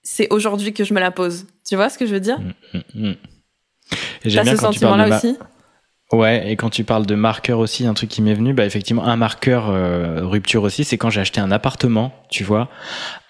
c'est 0.03 0.31
aujourd'hui 0.31 0.73
que 0.73 0.83
je 0.83 0.93
me 0.93 0.99
la 0.99 1.11
pose. 1.11 1.47
Tu 1.67 1.75
vois 1.75 1.89
ce 1.89 1.97
que 1.97 2.05
je 2.05 2.13
veux 2.13 2.19
dire? 2.19 2.39
Mmh, 2.39 2.53
mmh, 2.73 3.09
mmh. 3.09 3.13
T'as 4.33 4.45
ce 4.45 4.55
sentiment-là 4.55 5.17
aussi? 5.17 5.37
Ouais, 6.11 6.51
et 6.51 6.57
quand 6.57 6.69
tu 6.69 6.83
parles 6.83 7.05
de 7.05 7.15
marqueur 7.15 7.59
aussi, 7.59 7.85
un 7.85 7.93
truc 7.93 8.09
qui 8.09 8.21
m'est 8.21 8.33
venu, 8.33 8.53
bah 8.53 8.65
effectivement, 8.65 9.05
un 9.05 9.15
marqueur 9.15 9.69
euh, 9.69 10.19
rupture 10.23 10.63
aussi, 10.63 10.83
c'est 10.83 10.97
quand 10.97 11.09
j'ai 11.09 11.21
acheté 11.21 11.39
un 11.39 11.51
appartement, 11.51 12.11
tu 12.29 12.43
vois, 12.43 12.67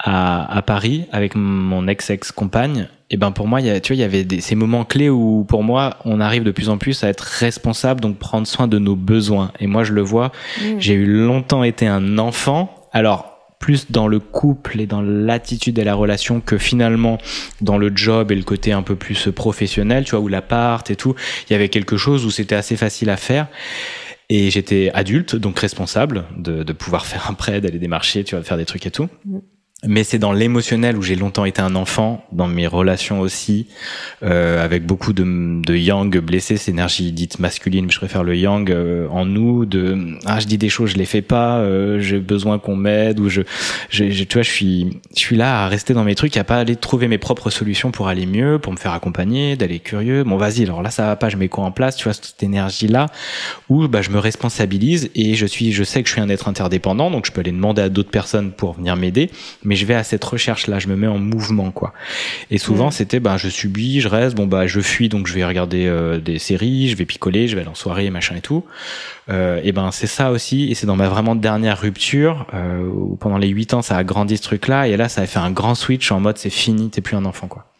à, 0.00 0.56
à 0.56 0.62
Paris 0.62 1.06
avec 1.12 1.36
mon 1.36 1.86
ex-ex-compagne. 1.86 2.88
Et 3.10 3.16
ben 3.16 3.30
pour 3.30 3.46
moi, 3.46 3.60
y 3.60 3.70
a, 3.70 3.78
tu 3.78 3.92
vois, 3.92 3.96
il 3.96 4.00
y 4.00 4.04
avait 4.04 4.24
des, 4.24 4.40
ces 4.40 4.56
moments 4.56 4.84
clés 4.84 5.10
où 5.10 5.44
pour 5.46 5.62
moi, 5.62 5.98
on 6.04 6.18
arrive 6.18 6.42
de 6.42 6.50
plus 6.50 6.70
en 6.70 6.78
plus 6.78 7.04
à 7.04 7.08
être 7.08 7.20
responsable, 7.20 8.00
donc 8.00 8.18
prendre 8.18 8.48
soin 8.48 8.66
de 8.66 8.78
nos 8.78 8.96
besoins. 8.96 9.52
Et 9.60 9.68
moi, 9.68 9.84
je 9.84 9.92
le 9.92 10.02
vois, 10.02 10.32
mmh. 10.60 10.64
j'ai 10.78 10.94
eu 10.94 11.06
longtemps 11.06 11.62
été 11.62 11.86
un 11.86 12.18
enfant. 12.18 12.74
Alors 12.92 13.31
plus 13.62 13.90
dans 13.90 14.08
le 14.08 14.18
couple 14.18 14.80
et 14.80 14.86
dans 14.86 15.00
l'attitude 15.00 15.78
et 15.78 15.84
la 15.84 15.94
relation 15.94 16.40
que 16.40 16.58
finalement 16.58 17.16
dans 17.62 17.78
le 17.78 17.92
job 17.94 18.32
et 18.32 18.34
le 18.34 18.42
côté 18.42 18.72
un 18.72 18.82
peu 18.82 18.96
plus 18.96 19.30
professionnel, 19.30 20.04
tu 20.04 20.10
vois, 20.10 20.20
où 20.20 20.28
l'appart 20.28 20.90
et 20.90 20.96
tout, 20.96 21.14
il 21.48 21.52
y 21.52 21.56
avait 21.56 21.68
quelque 21.68 21.96
chose 21.96 22.26
où 22.26 22.30
c'était 22.30 22.56
assez 22.56 22.76
facile 22.76 23.08
à 23.08 23.16
faire. 23.16 23.46
Et 24.28 24.50
j'étais 24.50 24.90
adulte, 24.94 25.36
donc 25.36 25.58
responsable 25.58 26.24
de, 26.36 26.64
de 26.64 26.72
pouvoir 26.72 27.06
faire 27.10 27.30
un 27.30 27.34
prêt, 27.34 27.60
d'aller 27.60 27.78
démarcher, 27.78 28.24
tu 28.24 28.34
vois, 28.34 28.44
faire 28.44 28.56
des 28.56 28.66
trucs 28.66 28.84
et 28.84 28.90
tout. 28.90 29.08
Mais 29.84 30.04
c'est 30.04 30.20
dans 30.20 30.32
l'émotionnel 30.32 30.96
où 30.96 31.02
j'ai 31.02 31.16
longtemps 31.16 31.44
été 31.44 31.60
un 31.60 31.74
enfant, 31.74 32.24
dans 32.30 32.46
mes 32.46 32.68
relations 32.68 33.18
aussi, 33.18 33.66
euh, 34.22 34.64
avec 34.64 34.86
beaucoup 34.86 35.12
de, 35.12 35.24
de 35.60 35.74
yang 35.74 36.16
blessés, 36.18 36.56
c'est 36.56 36.70
énergie 36.70 37.10
dite 37.10 37.40
masculine, 37.40 37.90
je 37.90 37.98
préfère 37.98 38.22
le 38.22 38.36
yang 38.36 38.70
euh, 38.70 39.08
en 39.08 39.24
nous, 39.24 39.66
de 39.66 40.16
ah 40.24 40.38
je 40.38 40.46
dis 40.46 40.56
des 40.56 40.68
choses, 40.68 40.90
je 40.90 40.98
les 40.98 41.04
fais 41.04 41.20
pas, 41.20 41.58
euh, 41.58 41.98
j'ai 41.98 42.20
besoin 42.20 42.60
qu'on 42.60 42.76
m'aide, 42.76 43.18
ou 43.18 43.28
je, 43.28 43.42
je, 43.90 44.04
tu 44.22 44.34
vois, 44.34 44.42
je 44.42 44.50
suis, 44.50 45.00
je 45.16 45.18
suis 45.18 45.34
là 45.34 45.64
à 45.64 45.68
rester 45.68 45.94
dans 45.94 46.04
mes 46.04 46.14
trucs, 46.14 46.36
à 46.36 46.44
pas 46.44 46.58
aller 46.58 46.76
trouver 46.76 47.08
mes 47.08 47.18
propres 47.18 47.50
solutions 47.50 47.90
pour 47.90 48.06
aller 48.06 48.24
mieux, 48.24 48.60
pour 48.60 48.72
me 48.72 48.78
faire 48.78 48.92
accompagner, 48.92 49.56
d'aller 49.56 49.80
curieux. 49.80 50.22
Bon 50.22 50.36
vas-y, 50.36 50.62
alors 50.62 50.82
là 50.82 50.90
ça 50.90 51.06
va 51.06 51.16
pas, 51.16 51.28
je 51.28 51.36
mets 51.36 51.48
quoi 51.48 51.64
en 51.64 51.72
place, 51.72 51.96
tu 51.96 52.04
vois 52.04 52.12
cette 52.12 52.40
énergie 52.44 52.86
là, 52.86 53.06
où 53.68 53.88
bah 53.88 54.00
je 54.00 54.10
me 54.10 54.20
responsabilise 54.20 55.10
et 55.16 55.34
je 55.34 55.46
suis, 55.46 55.72
je 55.72 55.82
sais 55.82 56.04
que 56.04 56.08
je 56.08 56.12
suis 56.12 56.22
un 56.22 56.28
être 56.28 56.46
interdépendant, 56.46 57.10
donc 57.10 57.26
je 57.26 57.32
peux 57.32 57.40
aller 57.40 57.50
demander 57.50 57.82
à 57.82 57.88
d'autres 57.88 58.12
personnes 58.12 58.52
pour 58.52 58.74
venir 58.74 58.94
m'aider 58.94 59.28
je 59.76 59.86
vais 59.86 59.94
à 59.94 60.04
cette 60.04 60.24
recherche 60.24 60.66
là, 60.66 60.78
je 60.78 60.88
me 60.88 60.96
mets 60.96 61.06
en 61.06 61.18
mouvement 61.18 61.70
quoi. 61.70 61.92
Et 62.50 62.58
souvent 62.58 62.88
mm. 62.88 62.92
c'était 62.92 63.20
ben 63.20 63.36
je 63.36 63.48
subis, 63.48 64.00
je 64.00 64.08
reste, 64.08 64.36
bon 64.36 64.46
bah 64.46 64.66
je 64.66 64.80
fuis 64.80 65.08
donc 65.08 65.26
je 65.26 65.34
vais 65.34 65.44
regarder 65.44 65.86
euh, 65.86 66.18
des 66.18 66.38
séries, 66.38 66.88
je 66.88 66.96
vais 66.96 67.04
picoler, 67.04 67.48
je 67.48 67.54
vais 67.54 67.62
aller 67.62 67.70
en 67.70 67.74
soirée 67.74 68.10
machin 68.10 68.36
et 68.36 68.40
tout. 68.40 68.64
Euh, 69.28 69.60
et 69.62 69.72
ben 69.72 69.90
c'est 69.92 70.06
ça 70.06 70.30
aussi 70.30 70.70
et 70.70 70.74
c'est 70.74 70.86
dans 70.86 70.96
ma 70.96 71.08
vraiment 71.08 71.34
dernière 71.34 71.80
rupture 71.80 72.46
euh, 72.54 72.84
où 72.84 73.16
pendant 73.16 73.38
les 73.38 73.48
huit 73.48 73.72
ans 73.72 73.82
ça 73.82 73.96
a 73.96 74.04
grandi 74.04 74.36
ce 74.36 74.42
truc 74.42 74.66
là 74.66 74.88
et 74.88 74.96
là 74.96 75.08
ça 75.08 75.20
a 75.22 75.26
fait 75.26 75.38
un 75.38 75.52
grand 75.52 75.76
switch 75.76 76.10
en 76.10 76.20
mode 76.20 76.38
c'est 76.38 76.50
fini, 76.50 76.90
t'es 76.90 77.00
plus 77.00 77.16
un 77.16 77.24
enfant 77.24 77.46
quoi. 77.46 77.71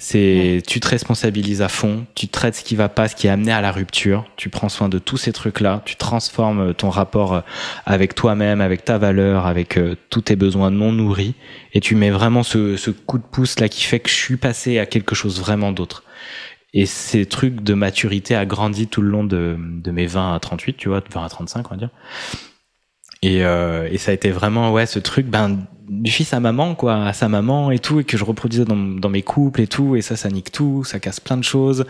C'est 0.00 0.62
tu 0.64 0.78
te 0.78 0.86
responsabilises 0.86 1.60
à 1.60 1.68
fond, 1.68 2.06
tu 2.14 2.28
traites 2.28 2.54
ce 2.54 2.62
qui 2.62 2.76
va 2.76 2.88
pas, 2.88 3.08
ce 3.08 3.16
qui 3.16 3.26
est 3.26 3.30
amené 3.30 3.50
à 3.50 3.60
la 3.60 3.72
rupture, 3.72 4.24
tu 4.36 4.48
prends 4.48 4.68
soin 4.68 4.88
de 4.88 5.00
tous 5.00 5.16
ces 5.16 5.32
trucs-là, 5.32 5.82
tu 5.84 5.96
transformes 5.96 6.72
ton 6.72 6.88
rapport 6.88 7.34
euh, 7.34 7.40
avec 7.84 8.14
toi-même, 8.14 8.60
avec 8.60 8.84
ta 8.84 8.96
valeur, 8.96 9.46
avec 9.46 9.76
euh, 9.76 9.96
tous 10.08 10.20
tes 10.20 10.36
besoins 10.36 10.70
non 10.70 10.92
nourris, 10.92 11.34
et 11.74 11.80
tu 11.80 11.96
mets 11.96 12.10
vraiment 12.10 12.44
ce, 12.44 12.76
ce 12.76 12.92
coup 12.92 13.18
de 13.18 13.24
pouce 13.24 13.58
là 13.58 13.68
qui 13.68 13.82
fait 13.82 13.98
que 13.98 14.08
je 14.08 14.14
suis 14.14 14.36
passé 14.36 14.78
à 14.78 14.86
quelque 14.86 15.16
chose 15.16 15.40
vraiment 15.40 15.72
d'autre. 15.72 16.04
Et 16.74 16.86
ces 16.86 17.26
trucs 17.26 17.62
de 17.62 17.74
maturité 17.74 18.36
a 18.36 18.46
grandi 18.46 18.86
tout 18.86 19.02
le 19.02 19.08
long 19.08 19.24
de, 19.24 19.56
de 19.58 19.90
mes 19.90 20.06
20 20.06 20.34
à 20.34 20.38
38, 20.38 20.76
tu 20.76 20.88
vois, 20.88 21.02
20 21.12 21.24
à 21.24 21.28
35 21.28 21.66
on 21.66 21.70
va 21.70 21.76
dire. 21.76 21.90
Et, 23.22 23.44
euh, 23.44 23.88
et 23.90 23.98
ça 23.98 24.12
a 24.12 24.14
été 24.14 24.30
vraiment 24.30 24.72
ouais 24.72 24.86
ce 24.86 24.98
truc 24.98 25.26
ben 25.26 25.58
du 25.88 26.10
fils 26.10 26.32
à 26.32 26.40
maman, 26.40 26.74
quoi, 26.74 27.06
à 27.06 27.12
sa 27.12 27.28
maman 27.28 27.70
et 27.70 27.78
tout, 27.78 28.00
et 28.00 28.04
que 28.04 28.16
je 28.16 28.24
reproduisais 28.24 28.64
dans, 28.64 29.08
mes 29.08 29.22
couples 29.22 29.60
et 29.60 29.66
tout, 29.66 29.96
et 29.96 30.02
ça, 30.02 30.16
ça 30.16 30.28
nique 30.28 30.52
tout, 30.52 30.84
ça 30.84 31.00
casse 31.00 31.20
plein 31.20 31.36
de 31.36 31.44
choses, 31.44 31.86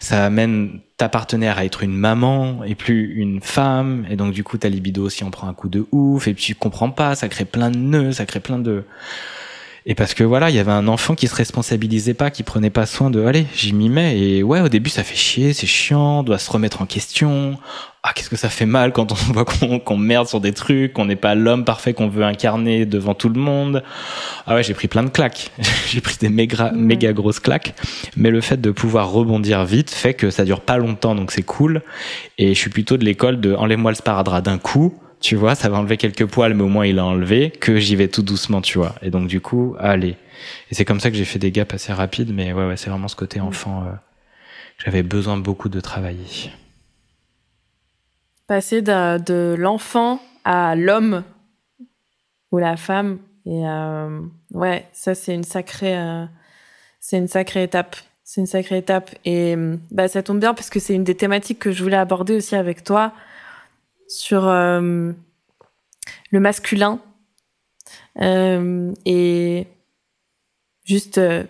ça 0.00 0.24
amène 0.24 0.80
ta 0.96 1.08
partenaire 1.08 1.58
à 1.58 1.64
être 1.64 1.82
une 1.82 1.96
maman 1.96 2.64
et 2.64 2.74
plus 2.74 3.14
une 3.14 3.40
femme, 3.40 4.06
et 4.10 4.16
donc 4.16 4.32
du 4.32 4.42
coup 4.42 4.58
ta 4.58 4.68
libido 4.68 5.04
aussi 5.04 5.24
en 5.24 5.30
prend 5.30 5.48
un 5.48 5.54
coup 5.54 5.68
de 5.68 5.86
ouf, 5.92 6.28
et 6.28 6.34
puis 6.34 6.44
tu 6.44 6.54
comprends 6.54 6.90
pas, 6.90 7.14
ça 7.14 7.28
crée 7.28 7.44
plein 7.44 7.70
de 7.70 7.78
nœuds, 7.78 8.12
ça 8.12 8.26
crée 8.26 8.40
plein 8.40 8.58
de... 8.58 8.84
Et 9.88 9.94
parce 9.94 10.14
que 10.14 10.24
voilà, 10.24 10.50
il 10.50 10.56
y 10.56 10.58
avait 10.58 10.72
un 10.72 10.88
enfant 10.88 11.14
qui 11.14 11.28
se 11.28 11.34
responsabilisait 11.36 12.14
pas, 12.14 12.32
qui 12.32 12.42
prenait 12.42 12.70
pas 12.70 12.86
soin 12.86 13.08
de, 13.08 13.24
allez, 13.24 13.46
j'y 13.54 13.72
m'y 13.72 13.88
mets. 13.88 14.18
Et 14.18 14.42
ouais, 14.42 14.60
au 14.60 14.68
début, 14.68 14.90
ça 14.90 15.04
fait 15.04 15.14
chier, 15.14 15.52
c'est 15.52 15.68
chiant, 15.68 16.18
on 16.18 16.22
doit 16.24 16.38
se 16.38 16.50
remettre 16.50 16.82
en 16.82 16.86
question. 16.86 17.56
Ah, 18.08 18.12
qu'est-ce 18.14 18.30
que 18.30 18.36
ça 18.36 18.50
fait 18.50 18.66
mal 18.66 18.92
quand 18.92 19.10
on 19.10 19.14
voit 19.32 19.44
qu'on 19.44 19.96
merde 19.96 20.28
sur 20.28 20.40
des 20.40 20.52
trucs, 20.52 20.92
qu'on 20.92 21.06
n'est 21.06 21.16
pas 21.16 21.34
l'homme 21.34 21.64
parfait 21.64 21.92
qu'on 21.92 22.06
veut 22.06 22.22
incarner 22.22 22.86
devant 22.86 23.14
tout 23.14 23.28
le 23.28 23.40
monde. 23.40 23.82
Ah 24.46 24.54
ouais, 24.54 24.62
j'ai 24.62 24.74
pris 24.74 24.86
plein 24.86 25.02
de 25.02 25.08
claques. 25.08 25.50
j'ai 25.88 26.00
pris 26.00 26.16
des 26.20 26.28
méga, 26.28 26.70
méga 26.72 27.12
grosses 27.12 27.40
claques. 27.40 27.74
Mais 28.16 28.30
le 28.30 28.40
fait 28.40 28.60
de 28.60 28.70
pouvoir 28.70 29.10
rebondir 29.10 29.64
vite 29.64 29.90
fait 29.90 30.14
que 30.14 30.30
ça 30.30 30.44
dure 30.44 30.60
pas 30.60 30.76
longtemps, 30.76 31.16
donc 31.16 31.32
c'est 31.32 31.42
cool. 31.42 31.82
Et 32.38 32.54
je 32.54 32.58
suis 32.58 32.70
plutôt 32.70 32.96
de 32.96 33.04
l'école 33.04 33.40
de 33.40 33.54
enlève-moi 33.54 33.90
le 33.90 33.96
sparadrap 33.96 34.44
d'un 34.44 34.58
coup 34.58 34.94
tu 35.18 35.34
vois, 35.34 35.54
ça 35.54 35.70
va 35.70 35.78
enlever 35.78 35.96
quelques 35.96 36.26
poils, 36.26 36.52
mais 36.54 36.62
au 36.62 36.68
moins 36.68 36.86
il 36.86 36.98
a 36.98 37.04
enlevé, 37.04 37.50
que 37.50 37.78
j'y 37.78 37.96
vais 37.96 38.06
tout 38.06 38.22
doucement, 38.22 38.60
tu 38.60 38.78
vois. 38.78 38.94
Et 39.02 39.10
donc 39.10 39.26
du 39.26 39.40
coup, 39.40 39.74
allez. 39.80 40.14
Et 40.70 40.74
c'est 40.74 40.84
comme 40.84 41.00
ça 41.00 41.10
que 41.10 41.16
j'ai 41.16 41.24
fait 41.24 41.38
des 41.38 41.50
gaps 41.50 41.74
assez 41.74 41.92
rapides, 41.92 42.32
mais 42.32 42.52
ouais, 42.52 42.66
ouais 42.66 42.76
c'est 42.76 42.90
vraiment 42.90 43.08
ce 43.08 43.16
côté 43.16 43.40
enfant 43.40 43.84
euh, 43.86 43.92
j'avais 44.84 45.02
besoin 45.02 45.38
beaucoup 45.38 45.70
de 45.70 45.80
travailler. 45.80 46.52
Passer 48.46 48.82
de, 48.82 49.54
l'enfant 49.58 50.20
à 50.44 50.76
l'homme 50.76 51.24
ou 52.52 52.58
la 52.58 52.76
femme, 52.76 53.18
et 53.44 53.66
euh, 53.66 54.20
ouais, 54.52 54.86
ça 54.92 55.14
c'est 55.14 55.34
une 55.34 55.44
sacrée, 55.44 55.98
euh, 55.98 56.24
c'est 57.00 57.18
une 57.18 57.28
sacrée 57.28 57.64
étape. 57.64 57.96
C'est 58.22 58.40
une 58.40 58.46
sacrée 58.46 58.78
étape. 58.78 59.14
Et 59.24 59.54
bah, 59.92 60.08
ça 60.08 60.22
tombe 60.22 60.40
bien 60.40 60.52
parce 60.52 60.68
que 60.68 60.80
c'est 60.80 60.94
une 60.94 61.04
des 61.04 61.14
thématiques 61.14 61.60
que 61.60 61.70
je 61.70 61.82
voulais 61.82 61.96
aborder 61.96 62.34
aussi 62.36 62.56
avec 62.56 62.82
toi 62.82 63.12
sur 64.08 64.46
euh, 64.46 65.12
le 66.30 66.40
masculin 66.40 67.00
euh, 68.20 68.92
et 69.04 69.66
juste 70.84 71.18
euh, 71.18 71.44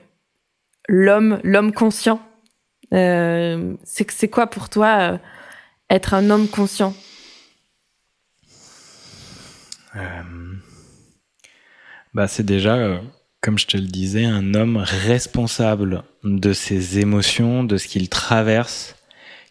l'homme, 0.89 1.41
l'homme 1.45 1.73
conscient. 1.73 2.21
c'est 2.91 4.11
c'est 4.11 4.29
quoi 4.29 4.47
pour 4.47 4.69
toi 4.69 5.19
être 5.91 6.15
un 6.15 6.31
homme 6.31 6.49
conscient. 6.49 6.95
Bah 12.13 12.29
c'est 12.29 12.45
déjà 12.45 13.01
comme 13.47 13.59
je 13.61 13.69
te 13.69 13.77
le 13.77 13.87
disais, 13.87 14.25
un 14.25 14.55
homme 14.55 14.77
responsable 14.77 16.03
de 16.25 16.53
ses 16.53 16.99
émotions, 16.99 17.63
de 17.63 17.77
ce 17.77 17.87
qu'il 17.87 18.09
traverse, 18.09 18.97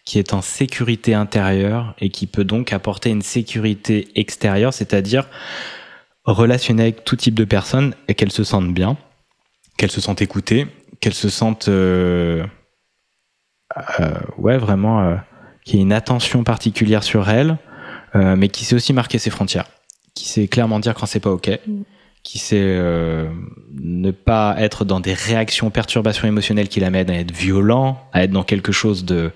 qui 0.04 0.20
est 0.20 0.34
en 0.34 0.42
sécurité 0.42 1.14
intérieure 1.14 1.96
et 2.00 2.10
qui 2.10 2.28
peut 2.28 2.44
donc 2.44 2.74
apporter 2.74 3.10
une 3.10 3.22
sécurité 3.22 4.10
extérieure, 4.16 4.74
c'est-à-dire 4.74 5.30
relationner 6.26 6.84
avec 6.84 7.06
tout 7.06 7.16
type 7.16 7.36
de 7.36 7.46
personnes 7.46 7.96
et 8.10 8.16
qu'elles 8.16 8.34
se 8.34 8.44
sentent 8.44 8.74
bien, 8.74 8.98
qu'elles 9.78 9.92
se 9.92 10.02
sentent 10.02 10.22
écoutées, 10.22 10.68
qu'elles 11.00 11.14
se 11.14 11.30
sentent 11.30 11.70
euh, 11.70 12.46
euh, 14.02 14.20
ouais 14.38 14.58
vraiment 14.58 15.18
y 15.74 15.78
ait 15.78 15.82
une 15.82 15.94
attention 15.94 16.44
particulière 16.44 17.04
sur 17.04 17.30
elles, 17.30 17.58
euh, 18.16 18.36
mais 18.36 18.50
qui 18.50 18.66
sait 18.66 18.76
aussi 18.76 18.94
marquer 18.94 19.18
ses 19.18 19.30
frontières, 19.30 19.66
qui 20.14 20.28
sait 20.28 20.48
clairement 20.48 20.80
dire 20.80 20.94
quand 20.94 21.06
c'est 21.06 21.20
pas 21.20 21.32
ok. 21.32 21.60
Mm 21.68 21.82
qui 22.26 22.40
sait 22.40 22.58
euh, 22.60 23.30
ne 23.80 24.10
pas 24.10 24.56
être 24.58 24.84
dans 24.84 25.00
des 25.00 25.14
réactions, 25.14 25.70
perturbations 25.70 26.28
émotionnelles 26.28 26.68
qui 26.68 26.80
l'amènent 26.80 27.12
à 27.12 27.20
être 27.20 27.32
violent, 27.32 28.02
à 28.14 28.24
être 28.24 28.32
dans 28.32 28.44
quelque 28.44 28.72
chose 28.72 29.06
de, 29.06 29.30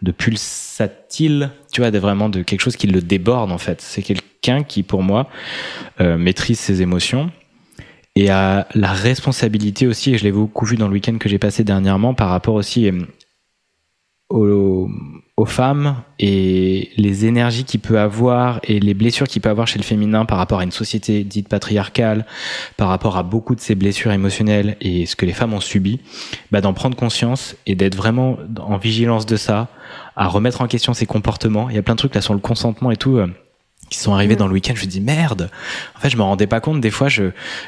de 0.00 0.10
pulsatile, 0.10 1.50
tu 1.70 1.82
vois, 1.82 1.90
de 1.90 1.98
vraiment 1.98 2.30
de 2.30 2.42
quelque 2.42 2.62
chose 2.62 2.76
qui 2.76 2.86
le 2.86 3.02
déborde 3.02 3.52
en 3.52 3.58
fait. 3.58 3.82
C'est 3.82 4.00
quelqu'un 4.00 4.62
qui, 4.62 4.82
pour 4.82 5.02
moi, 5.02 5.28
euh, 6.00 6.16
maîtrise 6.16 6.58
ses 6.58 6.80
émotions 6.80 7.30
et 8.16 8.30
a 8.30 8.66
la 8.74 8.92
responsabilité 8.92 9.86
aussi, 9.86 10.14
et 10.14 10.18
je 10.18 10.24
l'ai 10.24 10.32
beaucoup 10.32 10.64
vu 10.64 10.76
dans 10.76 10.88
le 10.88 10.94
week-end 10.94 11.18
que 11.18 11.28
j'ai 11.28 11.38
passé 11.38 11.62
dernièrement, 11.62 12.14
par 12.14 12.30
rapport 12.30 12.54
aussi 12.54 12.90
euh, 14.32 14.86
aux, 15.40 15.44
femmes 15.44 15.96
et 16.18 16.90
les 16.96 17.26
énergies 17.26 17.64
qu'il 17.64 17.80
peut 17.80 17.98
avoir 17.98 18.60
et 18.64 18.78
les 18.80 18.94
blessures 18.94 19.26
qu'il 19.26 19.42
peut 19.42 19.48
avoir 19.48 19.66
chez 19.66 19.78
le 19.78 19.84
féminin 19.84 20.24
par 20.24 20.38
rapport 20.38 20.60
à 20.60 20.64
une 20.64 20.70
société 20.70 21.24
dite 21.24 21.48
patriarcale, 21.48 22.26
par 22.76 22.88
rapport 22.88 23.16
à 23.16 23.22
beaucoup 23.22 23.54
de 23.54 23.60
ces 23.60 23.74
blessures 23.74 24.12
émotionnelles 24.12 24.76
et 24.80 25.06
ce 25.06 25.16
que 25.16 25.26
les 25.26 25.32
femmes 25.32 25.54
ont 25.54 25.60
subi, 25.60 26.00
bah 26.50 26.60
d'en 26.60 26.72
prendre 26.72 26.96
conscience 26.96 27.56
et 27.66 27.74
d'être 27.74 27.96
vraiment 27.96 28.38
en 28.60 28.76
vigilance 28.76 29.26
de 29.26 29.36
ça, 29.36 29.68
à 30.16 30.28
remettre 30.28 30.60
en 30.60 30.66
question 30.66 30.94
ses 30.94 31.06
comportements. 31.06 31.70
Il 31.70 31.76
y 31.76 31.78
a 31.78 31.82
plein 31.82 31.94
de 31.94 31.98
trucs 31.98 32.14
là 32.14 32.20
sur 32.20 32.34
le 32.34 32.40
consentement 32.40 32.90
et 32.90 32.96
tout. 32.96 33.18
Qui 33.90 33.98
sont 33.98 34.14
arrivés 34.14 34.36
dans 34.36 34.46
le 34.46 34.52
week-end, 34.52 34.74
je 34.76 34.82
me 34.82 34.86
dis 34.86 35.00
merde. 35.00 35.50
En 35.96 36.00
fait, 36.00 36.10
je 36.10 36.16
me 36.16 36.22
rendais 36.22 36.46
pas 36.46 36.60
compte. 36.60 36.80
Des 36.80 36.90
fois, 36.90 37.08
je 37.08 37.24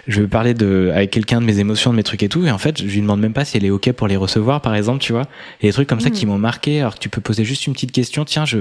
je 0.06 0.22
parlais 0.22 0.54
de 0.54 0.90
avec 0.94 1.10
quelqu'un 1.10 1.40
de 1.40 1.46
mes 1.46 1.58
émotions, 1.58 1.90
de 1.90 1.96
mes 1.96 2.04
trucs 2.04 2.22
et 2.22 2.28
tout, 2.28 2.46
et 2.46 2.50
en 2.50 2.58
fait, 2.58 2.78
je 2.78 2.86
lui 2.86 3.00
demande 3.00 3.20
même 3.20 3.32
pas 3.32 3.44
si 3.44 3.56
elle 3.56 3.64
est 3.64 3.70
ok 3.70 3.92
pour 3.92 4.06
les 4.06 4.16
recevoir, 4.16 4.60
par 4.60 4.74
exemple, 4.74 5.00
tu 5.00 5.12
vois. 5.12 5.26
Et 5.60 5.66
des 5.66 5.72
trucs 5.72 5.88
comme 5.88 6.00
ça 6.00 6.10
qui 6.10 6.24
m'ont 6.24 6.38
marqué. 6.38 6.80
Alors 6.80 6.94
que 6.94 7.00
tu 7.00 7.08
peux 7.08 7.20
poser 7.20 7.44
juste 7.44 7.66
une 7.66 7.72
petite 7.72 7.92
question. 7.92 8.24
Tiens, 8.24 8.44
je, 8.44 8.58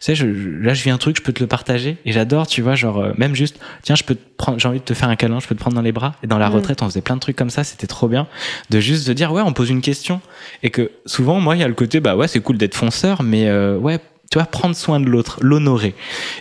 sais, 0.00 0.14
je, 0.14 0.26
là, 0.26 0.74
je 0.74 0.82
vis 0.82 0.90
un 0.90 0.98
truc, 0.98 1.16
je 1.16 1.22
peux 1.22 1.32
te 1.32 1.40
le 1.40 1.46
partager. 1.46 1.96
Et 2.04 2.12
j'adore, 2.12 2.46
tu 2.46 2.62
vois, 2.62 2.74
genre 2.74 2.98
euh, 2.98 3.12
même 3.16 3.34
juste, 3.34 3.58
tiens, 3.82 3.94
je 3.94 4.04
peux 4.04 4.14
te 4.14 4.20
prendre, 4.36 4.58
j'ai 4.58 4.68
envie 4.68 4.80
de 4.80 4.84
te 4.84 4.94
faire 4.94 5.08
un 5.08 5.16
câlin, 5.16 5.40
je 5.40 5.46
peux 5.46 5.54
te 5.54 5.60
prendre 5.60 5.76
dans 5.76 5.82
les 5.82 5.92
bras. 5.92 6.14
Et 6.22 6.26
dans 6.26 6.38
la 6.38 6.48
retraite, 6.48 6.82
on 6.82 6.88
faisait 6.88 7.00
plein 7.00 7.16
de 7.16 7.20
trucs 7.20 7.36
comme 7.36 7.50
ça. 7.50 7.64
C'était 7.64 7.86
trop 7.86 8.08
bien 8.08 8.26
de 8.70 8.80
juste 8.80 9.08
de 9.08 9.12
dire 9.14 9.32
ouais, 9.32 9.42
on 9.42 9.52
pose 9.52 9.70
une 9.70 9.80
question 9.80 10.20
et 10.62 10.70
que 10.70 10.90
souvent, 11.06 11.40
moi, 11.40 11.56
il 11.56 11.60
y 11.60 11.64
a 11.64 11.68
le 11.68 11.74
côté 11.74 12.00
bah 12.00 12.16
ouais, 12.16 12.28
c'est 12.28 12.40
cool 12.40 12.58
d'être 12.58 12.74
fonceur, 12.74 13.22
mais 13.22 13.48
euh, 13.48 13.78
ouais 13.78 13.98
tu 14.30 14.36
vois, 14.38 14.46
prendre 14.46 14.76
soin 14.76 15.00
de 15.00 15.06
l'autre, 15.06 15.38
l'honorer. 15.40 15.94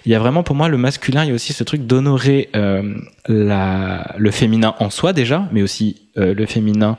Il 0.05 0.11
y 0.11 0.15
a 0.15 0.19
vraiment 0.19 0.43
pour 0.43 0.55
moi 0.55 0.67
le 0.67 0.77
masculin, 0.77 1.23
il 1.23 1.29
y 1.29 1.31
a 1.31 1.33
aussi 1.33 1.53
ce 1.53 1.63
truc 1.63 1.87
d'honorer 1.87 2.49
euh, 2.55 2.95
le 3.27 4.31
féminin 4.31 4.75
en 4.79 4.89
soi 4.89 5.13
déjà, 5.13 5.47
mais 5.53 5.61
aussi 5.61 6.01
euh, 6.17 6.33
le 6.33 6.45
féminin 6.45 6.97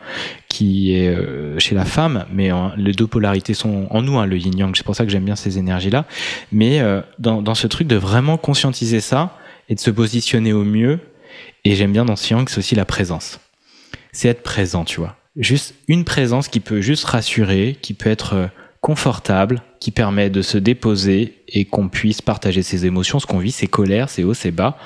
qui 0.49 0.95
est 0.95 1.09
euh, 1.09 1.59
chez 1.59 1.75
la 1.75 1.85
femme, 1.85 2.25
mais 2.33 2.51
les 2.77 2.93
deux 2.93 3.07
polarités 3.07 3.53
sont 3.53 3.87
en 3.91 4.01
nous, 4.01 4.19
hein, 4.19 4.25
le 4.25 4.39
yin-yang, 4.39 4.75
c'est 4.75 4.85
pour 4.85 4.97
ça 4.97 5.05
que 5.05 5.11
j'aime 5.11 5.25
bien 5.25 5.37
ces 5.37 5.59
énergies-là. 5.59 6.07
Mais 6.53 6.81
euh, 6.81 7.03
dans, 7.19 7.43
dans 7.43 7.55
ce 7.55 7.67
truc 7.67 7.87
de 7.87 7.97
vraiment 7.97 8.39
conscientiser 8.39 9.01
ça 9.01 9.37
et 9.69 9.75
de 9.75 9.81
se 9.81 9.91
positionner 9.91 10.55
au 10.55 10.65
mieux, 10.65 11.01
et 11.65 11.75
j'aime 11.75 11.93
bien 11.93 12.07
dans 12.07 12.17
ce 12.17 12.33
yang, 12.33 12.49
c'est 12.49 12.59
aussi 12.59 12.75
la 12.75 12.87
présence. 12.87 13.41
C'est 14.13 14.29
être 14.29 14.43
présent, 14.43 14.85
tu 14.85 15.01
vois. 15.01 15.17
Juste 15.37 15.75
une 15.87 16.05
présence 16.05 16.49
qui 16.49 16.61
peut 16.61 16.81
juste 16.81 17.05
rassurer, 17.05 17.77
qui 17.83 17.93
peut 17.93 18.09
être 18.09 18.49
confortable 18.81 19.63
qui 19.81 19.91
permet 19.91 20.31
de 20.31 20.43
se 20.43 20.59
déposer 20.59 21.43
et 21.49 21.65
qu'on 21.65 21.89
puisse 21.89 22.23
partager 22.23 22.63
ses 22.63 22.87
émotions, 22.87 23.19
ce 23.21 23.27
qu'on 23.27 23.39
vit, 23.39 23.53
ses 23.53 23.67
colères, 23.67 24.11
ses 24.11 24.25
hauts, 24.25 24.35
ses 24.35 24.51
bas, 24.51 24.77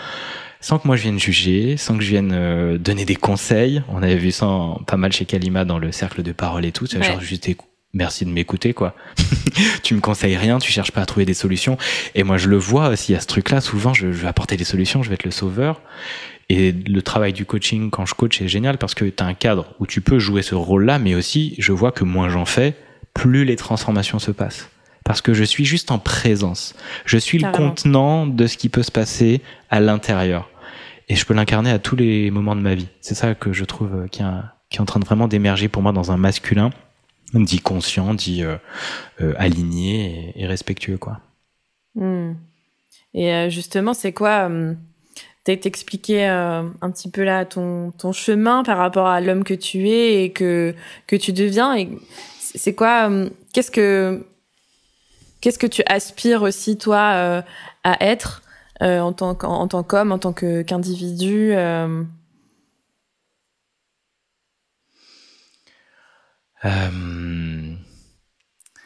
sans 0.60 0.78
que 0.78 0.86
moi 0.86 0.96
je 0.96 1.02
vienne 1.02 1.18
juger, 1.18 1.76
sans 1.76 1.98
que 1.98 2.04
je 2.04 2.10
vienne 2.10 2.32
euh, 2.32 2.78
donner 2.78 3.04
des 3.04 3.16
conseils. 3.16 3.82
On 3.88 4.02
avait 4.02 4.16
vu 4.16 4.30
ça 4.30 4.46
pas 4.86 4.96
mal 4.96 5.12
chez 5.12 5.24
Kalima 5.24 5.64
dans 5.64 5.78
le 5.78 5.92
cercle 5.92 6.22
de 6.22 6.32
parole 6.32 6.64
et 6.64 6.72
tout. 6.72 6.86
Ouais. 6.94 7.02
Genre 7.02 7.20
juste 7.20 7.48
merci 7.94 8.24
de 8.24 8.30
m'écouter 8.30 8.72
quoi. 8.72 8.94
tu 9.82 9.94
me 9.94 10.00
conseilles 10.00 10.36
rien, 10.36 10.58
tu 10.58 10.72
cherches 10.72 10.92
pas 10.92 11.02
à 11.02 11.06
trouver 11.06 11.26
des 11.26 11.34
solutions. 11.34 11.76
Et 12.14 12.22
moi 12.22 12.38
je 12.38 12.48
le 12.48 12.56
vois 12.56 12.88
aussi 12.88 13.14
à 13.14 13.20
ce 13.20 13.26
truc-là. 13.26 13.60
Souvent 13.60 13.92
je, 13.92 14.12
je 14.12 14.22
vais 14.22 14.28
apporter 14.28 14.56
des 14.56 14.64
solutions, 14.64 15.02
je 15.02 15.08
vais 15.08 15.14
être 15.14 15.24
le 15.24 15.30
sauveur. 15.30 15.80
Et 16.48 16.72
le 16.72 17.02
travail 17.02 17.32
du 17.32 17.44
coaching 17.44 17.90
quand 17.90 18.06
je 18.06 18.14
coach 18.14 18.40
est 18.40 18.48
génial 18.48 18.78
parce 18.78 18.94
que 18.94 19.04
tu 19.04 19.22
as 19.22 19.26
un 19.26 19.34
cadre 19.34 19.74
où 19.80 19.86
tu 19.86 20.00
peux 20.00 20.18
jouer 20.18 20.42
ce 20.42 20.54
rôle-là, 20.54 20.98
mais 20.98 21.14
aussi 21.14 21.54
je 21.58 21.72
vois 21.72 21.92
que 21.92 22.04
moins 22.04 22.28
j'en 22.28 22.44
fais, 22.44 22.74
plus 23.14 23.44
les 23.44 23.56
transformations 23.56 24.18
se 24.18 24.30
passent. 24.30 24.68
Parce 25.04 25.20
que 25.20 25.34
je 25.34 25.44
suis 25.44 25.64
juste 25.64 25.90
en 25.90 25.98
présence. 25.98 26.74
Je 27.04 27.18
suis 27.18 27.38
le 27.38 27.50
contenant 27.50 28.26
de 28.26 28.46
ce 28.46 28.56
qui 28.56 28.68
peut 28.68 28.82
se 28.82 28.90
passer 28.90 29.40
à 29.70 29.80
l'intérieur. 29.80 30.48
Et 31.08 31.16
je 31.16 31.26
peux 31.26 31.34
l'incarner 31.34 31.70
à 31.70 31.78
tous 31.78 31.96
les 31.96 32.30
moments 32.30 32.56
de 32.56 32.60
ma 32.60 32.74
vie. 32.74 32.88
C'est 33.00 33.14
ça 33.14 33.34
que 33.34 33.52
je 33.52 33.64
trouve 33.64 33.94
euh, 33.94 34.06
qui, 34.06 34.22
est 34.22 34.80
en 34.80 34.84
train 34.84 35.00
de 35.00 35.04
vraiment 35.04 35.28
d'émerger 35.28 35.68
pour 35.68 35.82
moi 35.82 35.92
dans 35.92 36.12
un 36.12 36.16
masculin, 36.16 36.70
dit 37.34 37.60
conscient, 37.60 38.14
dit 38.14 38.44
euh, 38.44 38.56
euh, 39.20 39.34
aligné 39.36 40.32
et, 40.36 40.42
et, 40.42 40.46
respectueux. 40.46 40.98
quoi. 40.98 41.20
Mmh. 41.96 42.34
Et 43.14 43.32
euh, 43.32 43.50
justement, 43.50 43.94
c'est 43.94 44.12
quoi 44.12 44.48
t'expliquer 45.44 46.28
euh, 46.28 46.62
un 46.80 46.90
petit 46.90 47.10
peu 47.10 47.24
là 47.24 47.44
ton, 47.44 47.90
ton 47.92 48.12
chemin 48.12 48.62
par 48.62 48.78
rapport 48.78 49.08
à 49.08 49.20
l'homme 49.20 49.44
que 49.44 49.54
tu 49.54 49.88
es 49.88 50.24
et 50.24 50.32
que, 50.32 50.74
que 51.06 51.16
tu 51.16 51.32
deviens 51.32 51.76
et 51.76 51.88
c'est 52.38 52.74
quoi 52.74 53.10
Qu'est-ce 53.52 53.70
que 53.70 54.26
qu'est-ce 55.42 55.58
que 55.58 55.66
tu 55.66 55.82
aspires 55.86 56.40
aussi 56.40 56.78
toi 56.78 57.12
euh, 57.14 57.42
à 57.84 58.02
être 58.02 58.42
euh, 58.80 59.00
en 59.00 59.12
tant 59.12 59.34
qu'homme, 59.34 60.12
en 60.12 60.18
tant 60.18 60.32
qu'individu 60.32 61.52
euh... 61.52 62.02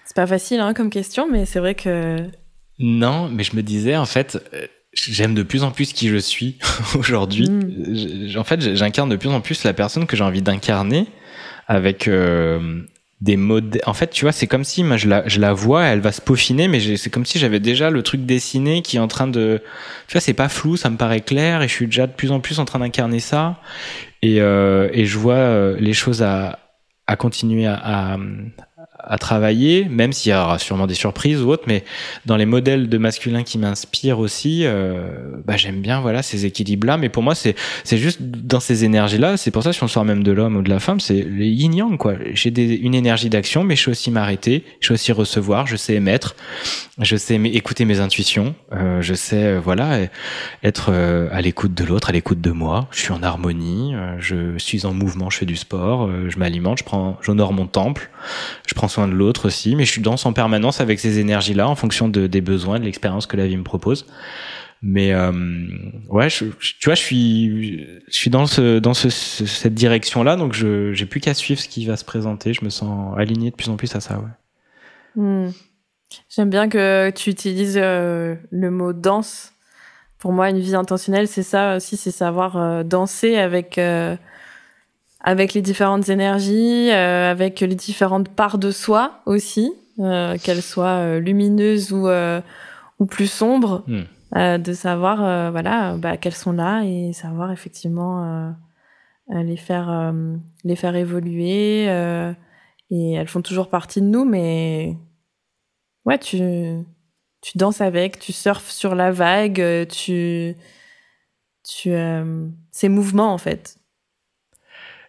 C'est 0.07 0.17
pas 0.17 0.27
facile 0.27 0.61
hein, 0.61 0.75
comme 0.75 0.91
question, 0.91 1.29
mais 1.31 1.45
c'est 1.45 1.61
vrai 1.61 1.75
que 1.75 2.27
non, 2.79 3.29
mais 3.29 3.43
je 3.43 3.57
me 3.57 3.63
disais 3.63 3.97
en 3.97 4.07
fait. 4.07 4.39
J'aime 4.93 5.35
de 5.35 5.43
plus 5.43 5.63
en 5.63 5.73
plus 5.73 5.93
qui 5.93 6.09
je 6.09 6.17
suis 6.17 6.59
aujourd'hui. 6.99 7.51
Mm. 7.51 8.39
En 8.39 8.45
fait, 8.45 8.75
j'incarne 8.77 9.11
de 9.11 9.17
plus 9.17 9.29
en 9.29 9.43
plus 9.43 9.63
la 9.65 9.75
personne 9.75 10.07
que 10.07 10.17
j'ai 10.17 10.25
envie 10.25 10.41
d'incarner 10.41 11.07
avec 11.67 12.09
euh, 12.09 12.83
des 13.21 13.37
modes. 13.37 13.81
En 13.87 13.95
fait, 13.95 14.11
tu 14.11 14.25
vois, 14.25 14.33
c'est 14.33 14.47
comme 14.47 14.65
si 14.65 14.85
moi 14.85 14.97
je 14.97 15.09
la, 15.09 15.27
je 15.27 15.41
la 15.41 15.53
vois, 15.53 15.85
elle 15.85 16.01
va 16.01 16.13
se 16.13 16.21
peaufiner, 16.21 16.69
mais 16.69 16.97
c'est 16.97 17.11
comme 17.11 17.25
si 17.25 17.39
j'avais 17.39 17.61
déjà 17.61 17.91
le 17.91 18.03
truc 18.03 18.27
dessiné 18.27 18.83
qui 18.83 18.97
est 18.97 19.01
en 19.01 19.09
train 19.09 19.27
de. 19.27 19.63
Tu 20.07 20.13
vois, 20.13 20.21
c'est 20.21 20.35
pas 20.35 20.49
flou, 20.49 20.77
ça 20.77 20.91
me 20.91 20.97
paraît 20.97 21.23
clair, 21.23 21.63
et 21.63 21.69
je 21.69 21.73
suis 21.73 21.87
déjà 21.87 22.07
de 22.07 22.13
plus 22.13 22.31
en 22.31 22.41
plus 22.41 22.59
en 22.59 22.65
train 22.65 22.79
d'incarner 22.79 23.21
ça. 23.21 23.61
Et, 24.23 24.41
euh, 24.41 24.89
et 24.93 25.07
je 25.07 25.19
vois 25.19 25.35
euh, 25.35 25.77
les 25.79 25.93
choses 25.93 26.23
à, 26.23 26.59
à 27.07 27.17
continuer 27.17 27.67
à, 27.67 27.81
à, 27.83 28.17
à 29.07 29.19
travailler, 29.19 29.87
même 29.89 30.13
s'il 30.13 30.33
y 30.33 30.35
aura 30.35 30.59
sûrement 30.59 30.87
des 30.87 30.95
surprises 30.95 31.41
ou 31.43 31.51
autres, 31.51 31.65
mais 31.67 31.85
dans 32.27 32.37
les 32.37 32.47
modèles 32.47 32.89
de 32.89 32.99
masculin 32.99 33.43
qui 33.43 33.59
m'inspirent 33.59 34.19
aussi, 34.19 34.63
euh, 34.65 35.09
bah, 35.45 35.57
j'aime 35.57 35.81
bien 35.81 36.01
voilà 36.01 36.23
ces 36.23 36.45
équilibres-là. 36.47 36.97
Mais 36.97 37.09
pour 37.09 37.23
moi, 37.23 37.35
c'est 37.35 37.55
c'est 37.85 37.99
juste 37.99 38.21
dans 38.21 38.61
ces 38.61 38.85
énergies-là. 38.85 39.37
C'est 39.37 39.51
pour 39.51 39.63
ça, 39.63 39.73
si 39.73 39.83
on 39.83 39.89
sort 39.89 40.05
même 40.05 40.23
de 40.23 40.33
l'homme 40.33 40.57
ou 40.57 40.63
de 40.63 40.71
la 40.71 40.81
femme, 40.81 41.01
c'est 41.01 41.23
les 41.23 41.49
yin-yang, 41.49 41.97
quoi. 41.97 42.15
J'ai 42.33 42.51
une 42.77 42.95
énergie 42.95 43.31
d'action, 43.31 43.65
mais 43.65 43.77
je 43.77 43.85
sais 43.85 43.91
aussi 43.91 44.11
m'arrêter, 44.11 44.65
je 44.81 44.89
sais 44.89 44.95
aussi 44.95 45.13
recevoir, 45.13 45.67
je 45.67 45.77
sais 45.77 45.95
émettre, 45.95 46.35
je 46.99 47.17
sais 47.17 47.37
écouter 47.37 47.85
mes 47.85 48.01
intuitions, 48.01 48.55
euh, 48.73 49.03
je 49.03 49.15
sais, 49.15 49.45
euh, 49.45 49.61
voilà, 49.61 49.99
être 50.63 50.91
euh, 50.91 51.29
à 51.31 51.43
l'écoute 51.43 51.75
de 51.75 51.85
l'autre, 51.85 52.09
à 52.09 52.13
l'écoute 52.13 52.41
de 52.41 52.51
moi. 52.51 52.89
Je 52.91 53.01
suis 53.01 53.13
en 53.13 53.23
harmonie, 53.23 53.95
je 54.19 54.57
suis 54.59 54.87
en 54.87 54.95
mouvement, 54.95 55.29
je 55.31 55.39
fais 55.39 55.47
du 55.47 55.57
sport, 55.57 56.11
je 56.29 56.39
m'alimente, 56.39 56.79
je 56.79 56.85
prends, 56.85 57.19
j'honore 57.21 57.53
mon 57.53 57.67
temple, 57.67 58.11
je 58.67 58.75
prends 58.75 58.89
de 59.09 59.13
l'autre 59.13 59.47
aussi, 59.47 59.77
mais 59.77 59.85
je 59.85 60.01
danse 60.01 60.27
en 60.27 60.33
permanence 60.33 60.81
avec 60.81 60.99
ces 60.99 61.19
énergies-là 61.19 61.69
en 61.69 61.75
fonction 61.75 62.09
de, 62.09 62.27
des 62.27 62.41
besoins, 62.41 62.79
de 62.81 62.85
l'expérience 62.85 63.27
que 63.27 63.37
la 63.37 63.47
vie 63.47 63.57
me 63.57 63.63
propose. 63.65 64.07
Mais 64.83 65.13
euh, 65.13 65.33
ouais, 66.11 66.29
tu 66.29 66.53
vois, 66.85 66.95
je 66.95 67.01
suis, 67.01 67.81
je 68.09 68.15
suis 68.15 68.31
dans 68.31 68.47
ce, 68.47 68.79
dans 68.79 68.95
ce, 68.95 69.09
ce- 69.09 69.47
cette 69.47 69.75
direction-là, 69.75 70.37
donc 70.37 70.53
je, 70.53 70.93
j'ai 70.93 71.07
plus 71.07 71.21
qu'à 71.21 71.35
suivre 71.35 71.61
ce 71.61 71.69
qui 71.69 71.87
va 71.87 71.97
se 71.97 72.05
présenter. 72.05 72.53
Je 72.53 72.65
me 72.65 72.71
sens 72.71 73.15
aligné 73.19 73.51
de 73.51 73.57
plus 73.57 73.71
en 73.71 73.77
plus 73.77 73.95
à 73.97 74.01
ça. 74.01 74.19
Ouais. 74.19 75.23
Hmm. 75.23 75.51
J'aime 76.29 76.51
bien 76.51 76.69
que 76.69 77.11
tu 77.11 77.31
utilises 77.31 77.79
euh, 77.81 78.37
le 78.51 78.71
mot 78.71 78.93
danse. 78.93 79.53
Pour 80.19 80.33
moi, 80.33 80.51
une 80.51 80.61
vie 80.61 80.75
intentionnelle, 80.75 81.27
c'est 81.29 81.43
ça 81.43 81.77
aussi, 81.77 81.97
c'est 81.97 82.11
savoir 82.11 82.57
euh, 82.57 82.83
danser 82.85 83.37
avec 83.37 83.79
avec 85.27 85.53
les 85.55 85.61
différentes 85.61 86.09
énergies, 86.09 86.89
euh, 86.93 87.31
avec 87.31 87.61
les 87.61 87.75
différentes 87.75 88.29
parts 88.29 88.59
de 88.59 88.71
soi 88.71 89.21
aussi, 89.27 89.73
euh, 89.99 90.39
qu'elles 90.39 90.63
soient 90.63 91.01
euh, 91.01 91.21
lumineuses 91.21 91.93
ou 91.93 92.07
euh, 92.09 92.41
ou 93.01 93.07
plus 93.07 93.27
sombres, 93.27 93.85
euh, 94.37 94.57
de 94.57 94.73
savoir 94.73 95.23
euh, 95.23 95.51
voilà 95.51 95.97
bah, 95.97 96.17
qu'elles 96.17 96.35
sont 96.35 96.53
là 96.53 96.83
et 96.85 97.13
savoir 97.13 97.51
effectivement 97.51 98.55
les 99.29 99.57
faire 99.57 99.91
euh, 99.91 100.37
les 100.65 100.77
faire 100.77 100.95
évoluer 100.95 101.87
euh, 101.89 102.33
et 102.91 103.15
elles 103.15 103.27
font 103.27 103.43
toujours 103.43 103.69
partie 103.69 104.01
de 104.01 104.07
nous, 104.07 104.25
mais 104.25 104.97
ouais, 106.05 106.19
tu, 106.19 106.39
tu 107.43 107.59
danses 107.59 107.81
avec, 107.81 108.21
tu 108.21 108.33
surfes 108.33 108.71
sur 108.71 108.95
la 108.95 109.11
vague, 109.11 109.89
tu, 109.89 110.55
tu, 111.65 111.91
euh, 111.91 112.47
c'est 112.71 112.89
mouvement 112.89 113.33
en 113.35 113.39
fait. 113.39 113.77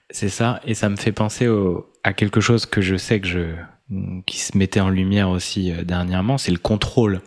C'est 0.10 0.30
ça, 0.30 0.62
et 0.66 0.74
ça 0.74 0.88
me 0.90 0.96
fait 0.96 1.12
penser 1.12 1.48
au, 1.48 1.90
à 2.04 2.14
quelque 2.14 2.40
chose 2.40 2.66
que 2.66 2.82
je 2.82 2.96
sais 2.96 3.20
que 3.20 3.28
je, 3.28 3.54
qui 4.26 4.40
se 4.40 4.58
mettait 4.58 4.80
en 4.80 4.90
lumière 4.90 5.30
aussi 5.30 5.72
euh, 5.72 5.84
dernièrement, 5.84 6.38
c'est 6.38 6.52
le 6.52 6.58
contrôle. 6.58 7.22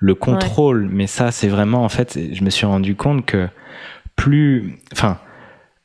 Le 0.00 0.14
contrôle, 0.14 0.88
mais 0.90 1.06
ça, 1.08 1.32
c'est 1.32 1.48
vraiment, 1.48 1.84
en 1.84 1.88
fait, 1.88 2.18
je 2.32 2.42
me 2.44 2.50
suis 2.50 2.66
rendu 2.66 2.94
compte 2.94 3.26
que 3.26 3.48
plus, 4.14 4.78
enfin, 4.92 5.18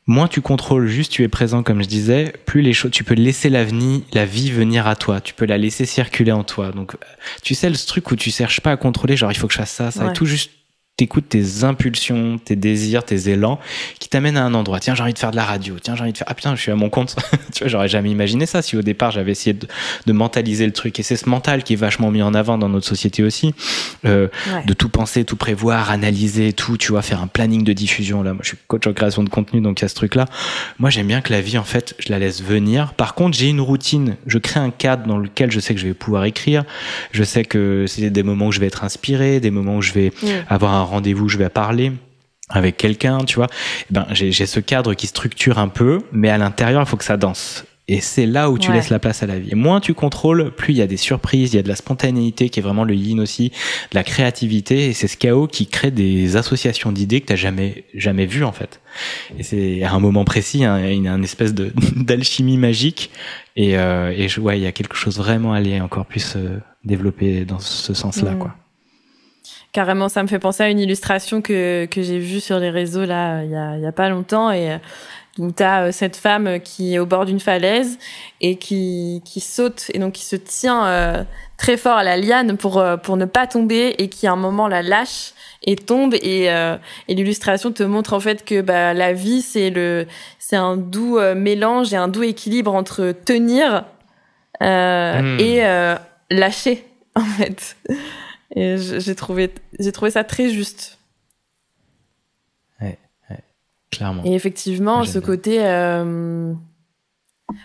moins 0.05 0.27
tu 0.27 0.41
contrôles 0.41 0.85
juste, 0.87 1.11
tu 1.11 1.23
es 1.23 1.27
présent, 1.27 1.63
comme 1.63 1.81
je 1.81 1.87
disais, 1.87 2.33
plus 2.45 2.61
les 2.61 2.73
choses, 2.73 2.91
tu 2.91 3.03
peux 3.03 3.15
laisser 3.15 3.49
l'avenir, 3.49 4.01
la 4.13 4.25
vie 4.25 4.51
venir 4.51 4.85
à 4.87 4.95
toi, 4.95 5.19
tu 5.21 5.33
peux 5.33 5.45
la 5.45 5.57
laisser 5.57 5.85
circuler 5.85 6.31
en 6.31 6.43
toi. 6.43 6.71
Donc, 6.71 6.95
tu 7.41 7.55
sais, 7.55 7.69
le 7.69 7.75
truc 7.75 8.11
où 8.11 8.15
tu 8.15 8.29
cherches 8.29 8.61
pas 8.61 8.71
à 8.71 8.77
contrôler, 8.77 9.17
genre, 9.17 9.31
il 9.31 9.35
faut 9.37 9.47
que 9.47 9.53
je 9.53 9.59
fasse 9.59 9.71
ça, 9.71 9.89
ça, 9.91 10.05
Ouais. 10.05 10.09
et 10.11 10.13
tout 10.13 10.25
juste, 10.25 10.51
t'écoutes 10.95 11.27
tes 11.29 11.63
impulsions, 11.63 12.37
tes 12.37 12.55
désirs, 12.55 13.03
tes 13.03 13.29
élans, 13.29 13.59
qui 13.99 14.09
t'amènent 14.09 14.37
à 14.37 14.43
un 14.43 14.53
endroit. 14.53 14.79
Tiens, 14.79 14.93
j'ai 14.93 15.01
envie 15.01 15.13
de 15.13 15.19
faire 15.19 15.31
de 15.31 15.35
la 15.35 15.43
radio. 15.43 15.75
Tiens, 15.81 15.95
j'ai 15.95 16.03
envie 16.03 16.11
de 16.13 16.17
faire. 16.17 16.27
Ah 16.29 16.35
putain, 16.35 16.55
je 16.55 16.61
suis 16.61 16.71
à 16.71 16.75
mon 16.75 16.89
compte. 16.89 17.15
tu 17.53 17.59
vois, 17.63 17.67
j'aurais 17.67 17.87
jamais 17.87 18.11
imaginé 18.11 18.45
ça 18.45 18.61
si 18.61 18.77
au 18.77 18.83
départ 18.83 19.09
j'avais 19.09 19.31
essayé 19.31 19.53
de, 19.53 19.67
de 20.05 20.13
mentaliser 20.13 20.67
le 20.67 20.71
truc. 20.71 20.99
Et 20.99 21.03
c'est 21.03 21.15
ce 21.15 21.27
mental 21.27 21.63
qui 21.63 21.73
est 21.73 21.77
vachement 21.77 22.11
mis 22.11 22.21
en 22.21 22.35
avant 22.35 22.59
dans 22.59 22.69
notre 22.69 22.85
société 22.85 23.23
aussi, 23.23 23.55
euh, 24.05 24.27
Ouais. 24.53 24.63
de 24.65 24.73
tout 24.73 24.89
penser, 24.89 25.25
tout 25.25 25.35
prévoir, 25.35 25.89
analyser, 25.89 26.53
tout. 26.53 26.77
Tu 26.77 26.91
vois, 26.91 27.01
faire 27.01 27.21
un 27.21 27.27
planning 27.27 27.63
de 27.63 27.73
diffusion. 27.73 28.21
Là, 28.21 28.33
moi, 28.33 28.41
je 28.43 28.49
suis 28.49 28.57
coach 28.67 28.85
en 28.85 28.93
création 28.93 29.23
de 29.23 29.29
contenu, 29.29 29.61
donc 29.61 29.79
il 29.79 29.83
y 29.83 29.85
a 29.85 29.89
ce 29.89 29.95
truc-là. 29.95 30.25
Moi, 30.77 30.89
j'aime 30.91 31.07
bien 31.07 31.21
que 31.21 31.33
la 31.33 31.41
vie, 31.41 31.57
en 31.57 31.63
fait, 31.63 31.95
je 31.99 32.09
la 32.11 32.19
laisse 32.19 32.43
venir. 32.43 32.93
Par 32.93 33.15
contre, 33.15 33.35
j'ai 33.35 33.49
une 33.49 33.61
routine. 33.61 34.15
Je 34.27 34.37
crée 34.37 34.59
un 34.59 34.69
cadre 34.69 35.07
dans 35.07 35.17
lequel 35.17 35.49
je 35.51 35.59
sais 35.59 35.73
que 35.73 35.79
je 35.81 35.87
vais 35.87 35.93
pouvoir 35.95 36.25
écrire. 36.25 36.63
Je 37.11 37.23
sais 37.23 37.43
que 37.45 37.85
c'est 37.87 38.11
des 38.11 38.23
moments 38.23 38.47
où 38.47 38.51
je 38.51 38.59
vais 38.59 38.67
être 38.67 38.83
inspiré, 38.83 39.39
des 39.39 39.49
moments 39.51 39.77
où 39.77 39.81
je 39.81 39.91
vais 39.93 40.03
Mm. 40.21 40.27
avoir 40.49 40.73
un 40.73 40.82
rendez-vous, 40.85 41.29
je 41.29 41.37
vais 41.37 41.49
parler 41.49 41.91
avec 42.49 42.77
quelqu'un, 42.77 43.19
tu 43.25 43.35
vois. 43.35 43.47
Eh 43.89 43.93
Ben, 43.93 44.05
j'ai 44.11 44.31
ce 44.45 44.59
cadre 44.59 44.93
qui 44.93 45.07
structure 45.07 45.59
un 45.59 45.69
peu, 45.69 46.01
mais 46.11 46.29
à 46.29 46.37
l'intérieur, 46.37 46.81
il 46.83 46.87
faut 46.87 46.97
que 46.97 47.05
ça 47.05 47.17
danse. 47.17 47.65
Et 47.89 47.99
c'est 47.99 48.25
là 48.25 48.49
où 48.49 48.57
tu 48.57 48.69
Ouais. 48.69 48.75
laisses 48.75 48.89
la 48.89 48.99
place 48.99 49.23
à 49.23 49.27
la 49.27 49.37
vie. 49.37 49.49
Et 49.51 49.55
moins 49.55 49.81
tu 49.81 49.93
contrôles, 49.93 50.51
plus 50.55 50.73
il 50.73 50.77
y 50.77 50.81
a 50.81 50.87
des 50.87 50.95
surprises, 50.95 51.51
il 51.51 51.57
y 51.57 51.59
a 51.59 51.63
de 51.63 51.67
la 51.67 51.75
spontanéité 51.75 52.47
qui 52.47 52.61
est 52.61 52.63
vraiment 52.63 52.85
le 52.85 52.95
yin 52.95 53.19
aussi, 53.19 53.49
de 53.49 53.95
la 53.95 54.05
créativité. 54.05 54.85
Et 54.87 54.93
c'est 54.93 55.09
ce 55.09 55.17
chaos 55.17 55.47
qui 55.47 55.67
crée 55.67 55.91
des 55.91 56.37
associations 56.37 56.93
d'idées 56.93 57.19
que 57.19 57.25
t'as 57.25 57.35
jamais 57.35 57.83
jamais 57.93 58.25
vues 58.25 58.45
en 58.45 58.53
fait. 58.53 58.79
Et 59.37 59.43
c'est 59.43 59.83
à 59.83 59.91
un 59.91 59.99
moment 59.99 60.23
précis, 60.23 60.63
hein, 60.63 60.79
il 60.87 61.03
y 61.03 61.07
a 61.09 61.13
une 61.13 61.25
espèce 61.25 61.53
de 61.53 61.73
d'alchimie 61.97 62.57
magique. 62.57 63.09
Et, 63.57 63.77
euh, 63.77 64.13
et 64.15 64.29
je, 64.29 64.39
ouais, 64.39 64.57
il 64.57 64.63
y 64.63 64.67
a 64.67 64.71
quelque 64.71 64.95
chose 64.95 65.17
vraiment 65.17 65.51
à 65.51 65.57
aller 65.57 65.81
encore 65.81 66.05
plus 66.05 66.35
euh, 66.37 66.59
développer 66.85 67.43
dans 67.43 67.59
ce 67.59 67.93
sens-là, 67.93 68.31
Mm. 68.31 68.37
quoi. 68.39 68.55
Carrément, 69.73 70.07
ça 70.07 70.21
me 70.23 70.27
fait 70.27 70.39
penser 70.39 70.63
à 70.63 70.69
une 70.69 70.79
illustration 70.79 71.41
que, 71.41 71.85
que 71.85 72.01
j'ai 72.01 72.19
vue 72.19 72.39
sur 72.39 72.59
les 72.59 72.69
réseaux 72.69 73.05
là 73.05 73.43
il 73.43 73.51
y 73.51 73.55
a, 73.55 73.75
il 73.75 73.81
y 73.81 73.87
a 73.87 73.91
pas 73.91 74.07
longtemps 74.09 74.51
et 74.51 74.71
euh, 74.71 74.77
où 75.39 75.51
t'as 75.51 75.87
euh, 75.87 75.91
cette 75.91 76.15
femme 76.15 76.59
qui 76.59 76.93
est 76.93 76.99
au 76.99 77.07
bord 77.07 77.25
d'une 77.25 77.39
falaise 77.39 77.97
et 78.39 78.57
qui, 78.57 79.23
qui 79.25 79.39
saute 79.39 79.89
et 79.93 79.97
donc 79.97 80.13
qui 80.13 80.25
se 80.25 80.35
tient 80.35 80.85
euh, 80.85 81.23
très 81.57 81.75
fort 81.75 81.97
à 81.97 82.03
la 82.03 82.17
liane 82.17 82.55
pour, 82.55 82.77
euh, 82.77 82.97
pour 82.97 83.17
ne 83.17 83.25
pas 83.25 83.47
tomber 83.47 83.95
et 83.97 84.09
qui 84.09 84.27
à 84.27 84.33
un 84.33 84.35
moment 84.35 84.67
la 84.67 84.83
lâche 84.83 85.33
et 85.63 85.75
tombe 85.75 86.13
et, 86.21 86.51
euh, 86.51 86.77
et 87.07 87.15
l'illustration 87.15 87.71
te 87.71 87.81
montre 87.81 88.13
en 88.13 88.19
fait 88.19 88.45
que 88.45 88.61
bah, 88.61 88.93
la 88.93 89.13
vie 89.13 89.41
c'est 89.41 89.71
le 89.71 90.05
c'est 90.37 90.55
un 90.55 90.77
doux 90.77 91.17
euh, 91.17 91.33
mélange 91.33 91.93
et 91.93 91.97
un 91.97 92.09
doux 92.09 92.23
équilibre 92.23 92.75
entre 92.75 93.11
tenir 93.25 93.85
euh, 94.61 95.21
Mm. 95.21 95.39
et 95.39 95.65
euh, 95.65 95.95
lâcher 96.29 96.85
en 97.15 97.23
fait. 97.23 97.75
Et 98.55 98.77
j'ai 98.77 99.15
trouvé, 99.15 99.53
j'ai 99.79 99.91
trouvé 99.91 100.11
ça 100.11 100.23
très 100.23 100.49
juste. 100.49 100.99
Clairement. 103.93 104.23
Et 104.25 104.33
effectivement, 104.33 105.01
Ouais, 105.01 105.07
ce 105.07 105.19
côté, 105.19 105.65
euh, 105.65 106.53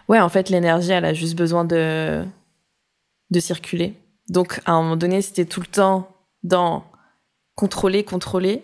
ouais, 0.08 0.20
en 0.20 0.28
fait, 0.28 0.50
l'énergie, 0.50 0.92
elle 0.92 1.04
a 1.04 1.14
juste 1.14 1.36
besoin 1.36 1.64
de 1.64 2.24
de 3.30 3.40
circuler. 3.40 3.94
Donc, 4.30 4.60
à 4.64 4.72
un 4.72 4.82
moment 4.82 4.96
donné, 4.96 5.20
si 5.20 5.32
t'es 5.32 5.44
tout 5.44 5.60
le 5.60 5.66
temps 5.66 6.08
dans 6.42 6.84
contrôler, 7.54 8.04
contrôler, 8.04 8.62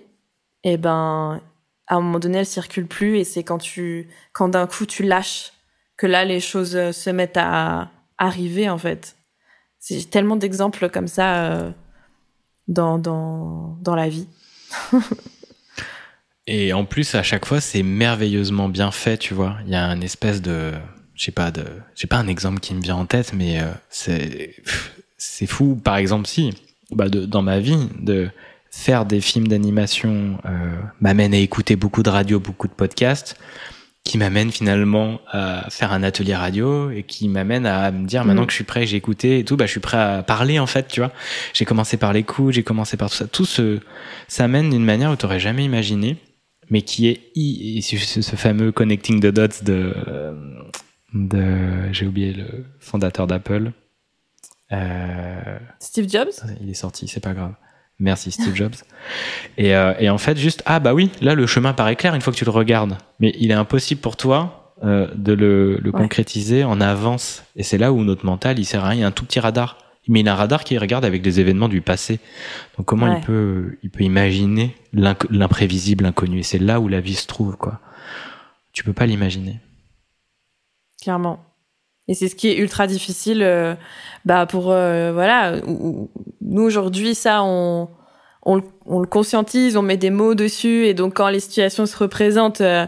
et 0.62 0.78
ben, 0.78 1.40
à 1.86 1.96
un 1.96 2.00
moment 2.00 2.18
donné, 2.18 2.38
elle 2.38 2.46
circule 2.46 2.86
plus. 2.86 3.18
Et 3.18 3.24
c'est 3.24 3.42
quand 3.42 3.58
tu, 3.58 4.08
quand 4.32 4.48
d'un 4.48 4.66
coup 4.66 4.86
tu 4.86 5.02
lâches, 5.02 5.52
que 5.96 6.06
là, 6.06 6.24
les 6.24 6.40
choses 6.40 6.76
euh, 6.76 6.92
se 6.92 7.10
mettent 7.10 7.36
à 7.36 7.90
arriver, 8.18 8.68
en 8.70 8.78
fait. 8.78 9.16
C'est 9.78 9.98
j'ai 9.98 10.06
tellement 10.06 10.36
d'exemples 10.36 10.88
comme 10.88 11.08
ça 11.08 11.44
euh, 11.44 11.70
dans 12.68 12.98
dans 12.98 13.76
dans 13.82 13.94
la 13.94 14.08
vie. 14.08 14.28
Et 16.46 16.72
en 16.72 16.84
plus, 16.84 17.14
à 17.14 17.22
chaque 17.22 17.46
fois, 17.46 17.60
c'est 17.60 17.82
merveilleusement 17.82 18.68
bien 18.68 18.90
fait, 18.90 19.16
tu 19.16 19.32
vois. 19.32 19.56
Il 19.64 19.72
y 19.72 19.74
a 19.74 19.86
un 19.86 20.00
espèce 20.02 20.42
de, 20.42 20.72
je 21.14 21.24
sais 21.24 21.32
pas 21.32 21.50
de, 21.50 21.64
j'ai 21.94 22.06
pas 22.06 22.18
un 22.18 22.26
exemple 22.26 22.60
qui 22.60 22.74
me 22.74 22.82
vient 22.82 22.96
en 22.96 23.06
tête, 23.06 23.32
mais 23.32 23.60
euh, 23.60 23.70
c'est, 23.88 24.54
c'est 25.16 25.46
fou. 25.46 25.80
Par 25.82 25.96
exemple, 25.96 26.26
si, 26.26 26.52
bah 26.90 27.08
dans 27.08 27.40
ma 27.40 27.60
vie, 27.60 27.88
de 27.98 28.28
faire 28.70 29.06
des 29.06 29.20
films 29.20 29.48
d'animation 29.48 30.38
euh, 30.44 30.76
m'amène 31.00 31.32
à 31.32 31.38
écouter 31.38 31.76
beaucoup 31.76 32.02
de 32.02 32.10
radio, 32.10 32.40
beaucoup 32.40 32.68
de 32.68 32.74
podcasts, 32.74 33.36
qui 34.04 34.18
m'amène 34.18 34.52
finalement 34.52 35.20
à 35.32 35.66
faire 35.70 35.90
un 35.92 36.02
atelier 36.02 36.34
radio 36.34 36.90
et 36.90 37.04
qui 37.04 37.26
m'amène 37.28 37.64
à 37.64 37.90
me 37.90 38.06
dire 38.06 38.24
maintenant 38.26 38.42
Mhm. 38.42 38.46
que 38.46 38.52
je 38.52 38.56
suis 38.56 38.64
prêt, 38.64 38.86
j'ai 38.86 38.98
écouté 38.98 39.38
et 39.38 39.44
tout, 39.44 39.56
bah 39.56 39.64
je 39.64 39.70
suis 39.70 39.80
prêt 39.80 39.96
à 39.96 40.22
parler 40.22 40.58
en 40.58 40.66
fait, 40.66 40.88
tu 40.88 41.00
vois. 41.00 41.10
J'ai 41.54 41.64
commencé 41.64 41.96
par 41.96 42.12
l'écoute, 42.12 42.52
j'ai 42.52 42.62
commencé 42.62 42.98
par 42.98 43.08
tout 43.08 43.16
ça. 43.16 43.26
Tout 43.26 43.46
ce, 43.46 43.80
ça 44.28 44.46
mène 44.46 44.68
d'une 44.70 44.84
manière 44.84 45.10
où 45.10 45.16
tu 45.16 45.24
n'aurais 45.24 45.40
jamais 45.40 45.64
imaginé, 45.64 46.18
mais 46.68 46.82
qui 46.82 47.08
est 47.08 47.20
i- 47.34 47.80
ce, 47.82 48.20
fameux 48.36 48.72
connecting 48.72 49.20
the 49.20 49.26
dots 49.32 49.62
de, 49.64 49.94
de 51.14 51.92
j'ai 51.92 52.06
oublié 52.06 52.34
le 52.34 52.66
fondateur 52.80 53.26
d'Apple. 53.26 53.72
Euh, 54.72 55.58
Steve 55.78 56.10
Jobs? 56.10 56.28
il 56.60 56.68
est 56.68 56.74
sorti, 56.74 57.08
c'est 57.08 57.20
pas 57.20 57.32
grave. 57.32 57.54
Merci 58.00 58.32
Steve 58.32 58.54
Jobs. 58.54 58.74
Et, 59.56 59.74
euh, 59.76 59.94
et 60.00 60.10
en 60.10 60.18
fait, 60.18 60.36
juste, 60.36 60.62
ah 60.66 60.80
bah 60.80 60.94
oui, 60.94 61.10
là 61.20 61.34
le 61.34 61.46
chemin 61.46 61.72
paraît 61.72 61.96
clair 61.96 62.14
une 62.14 62.20
fois 62.20 62.32
que 62.32 62.38
tu 62.38 62.44
le 62.44 62.50
regardes. 62.50 62.96
Mais 63.20 63.34
il 63.38 63.50
est 63.50 63.54
impossible 63.54 64.00
pour 64.00 64.16
toi 64.16 64.72
euh, 64.82 65.08
de 65.14 65.32
le, 65.32 65.78
le 65.78 65.90
Ouais. 65.92 66.00
concrétiser 66.00 66.64
en 66.64 66.80
avance. 66.80 67.44
Et 67.56 67.62
c'est 67.62 67.78
là 67.78 67.92
où 67.92 68.02
notre 68.02 68.26
mental, 68.26 68.58
il 68.58 68.64
sert 68.64 68.84
à 68.84 68.88
rien. 68.88 68.98
Il 68.98 69.00
y 69.02 69.04
a 69.04 69.06
un 69.06 69.12
tout 69.12 69.24
petit 69.24 69.38
radar. 69.40 69.78
Mais 70.06 70.20
il 70.20 70.28
a 70.28 70.32
un 70.32 70.36
radar 70.36 70.64
qui 70.64 70.76
regarde 70.76 71.04
avec 71.06 71.22
des 71.22 71.40
événements 71.40 71.68
du 71.68 71.80
passé. 71.80 72.18
Donc 72.76 72.84
comment 72.86 73.06
Ouais. 73.06 73.18
il 73.20 73.24
peut, 73.24 73.78
il 73.82 73.88
peut 73.90 74.04
imaginer 74.04 74.76
l'imprévisible, 74.92 76.04
l'inconnu. 76.04 76.40
Et 76.40 76.42
c'est 76.42 76.58
là 76.58 76.80
où 76.80 76.88
la 76.88 77.00
vie 77.00 77.14
se 77.14 77.26
trouve, 77.26 77.56
quoi. 77.56 77.80
Tu 78.72 78.84
peux 78.84 78.92
pas 78.92 79.06
l'imaginer. 79.06 79.60
Clairement. 81.00 81.42
Et 82.08 82.14
c'est 82.14 82.28
ce 82.28 82.34
qui 82.34 82.48
est 82.48 82.56
ultra 82.58 82.86
difficile 82.86 83.42
euh, 83.42 83.74
bah 84.26 84.44
pour 84.46 84.70
euh, 84.72 85.12
voilà 85.12 85.54
ou- 85.66 85.88
ou- 85.88 86.10
nous 86.42 86.62
aujourd'hui 86.62 87.14
ça 87.14 87.42
on 87.42 87.88
on, 88.46 88.60
on 88.84 89.00
le 89.00 89.06
conscientise, 89.06 89.74
on 89.78 89.80
met 89.82 89.96
des 89.96 90.10
mots 90.10 90.34
dessus 90.34 90.84
et 90.84 90.92
donc 90.92 91.14
quand 91.14 91.28
les 91.30 91.40
situations 91.40 91.86
se 91.86 91.96
représentent 91.96 92.60
euh, 92.60 92.84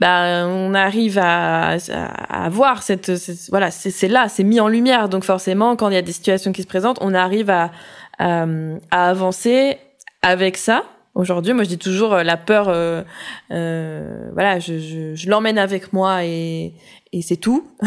bah 0.00 0.46
on 0.48 0.74
arrive 0.74 1.16
à, 1.18 1.74
à, 1.74 2.44
à 2.46 2.48
voir 2.48 2.82
cette, 2.82 3.12
voilà 3.50 3.70
c'est 3.70 3.90
c'est 3.92 4.08
là, 4.08 4.28
c'est 4.28 4.42
mis 4.42 4.58
en 4.58 4.66
lumière 4.66 5.08
donc 5.08 5.22
forcément 5.22 5.76
quand 5.76 5.88
il 5.90 5.94
y 5.94 5.98
a 5.98 6.02
des 6.02 6.10
situations 6.10 6.50
qui 6.50 6.62
se 6.62 6.66
présentent, 6.66 6.98
on 7.00 7.14
arrive 7.14 7.50
à 7.50 7.70
à, 8.18 8.46
à 8.90 9.08
avancer 9.10 9.78
avec 10.22 10.56
ça. 10.56 10.82
Aujourd'hui, 11.16 11.54
moi 11.54 11.64
je 11.64 11.70
dis 11.70 11.78
toujours 11.78 12.12
euh, 12.12 12.22
la 12.22 12.36
peur 12.36 12.68
euh, 12.68 13.02
euh, 13.50 14.28
voilà, 14.34 14.58
je, 14.58 14.78
je, 14.78 15.14
je 15.14 15.30
l'emmène 15.30 15.56
avec 15.56 15.94
moi 15.94 16.24
et 16.24 16.74
et 17.12 17.22
c'est 17.22 17.36
tout. 17.36 17.66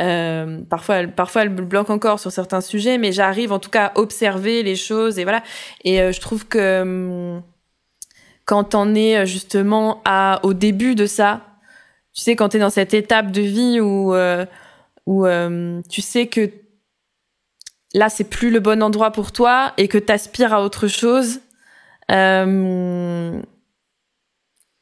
Euh, 0.00 0.60
parfois, 0.68 0.96
elle, 0.96 1.12
parfois, 1.12 1.42
elle 1.42 1.50
me 1.50 1.62
bloque 1.62 1.90
encore 1.90 2.18
sur 2.20 2.32
certains 2.32 2.60
sujets, 2.62 2.96
mais 2.96 3.12
j'arrive 3.12 3.52
en 3.52 3.58
tout 3.58 3.68
cas 3.68 3.86
à 3.86 3.98
observer 3.98 4.62
les 4.62 4.76
choses 4.76 5.18
et 5.18 5.24
voilà. 5.24 5.42
Et 5.84 6.00
euh, 6.00 6.12
je 6.12 6.20
trouve 6.20 6.46
que 6.46 6.80
hum, 6.82 7.42
quand 8.46 8.74
on 8.74 8.94
est 8.94 9.18
euh, 9.18 9.26
justement 9.26 10.00
à, 10.04 10.40
au 10.42 10.54
début 10.54 10.94
de 10.94 11.06
ça, 11.06 11.42
tu 12.14 12.22
sais, 12.22 12.34
quand 12.36 12.50
tu 12.50 12.56
es 12.56 12.60
dans 12.60 12.70
cette 12.70 12.94
étape 12.94 13.30
de 13.30 13.42
vie 13.42 13.80
où, 13.80 14.14
où 15.06 15.26
euh, 15.26 15.82
tu 15.88 16.00
sais 16.00 16.26
que 16.26 16.50
là, 17.94 18.08
c'est 18.08 18.24
plus 18.24 18.50
le 18.50 18.60
bon 18.60 18.82
endroit 18.82 19.10
pour 19.10 19.32
toi 19.32 19.72
et 19.76 19.86
que 19.86 19.98
tu 19.98 20.12
aspires 20.12 20.54
à 20.54 20.62
autre 20.64 20.88
chose, 20.88 21.40
euh, 22.10 23.40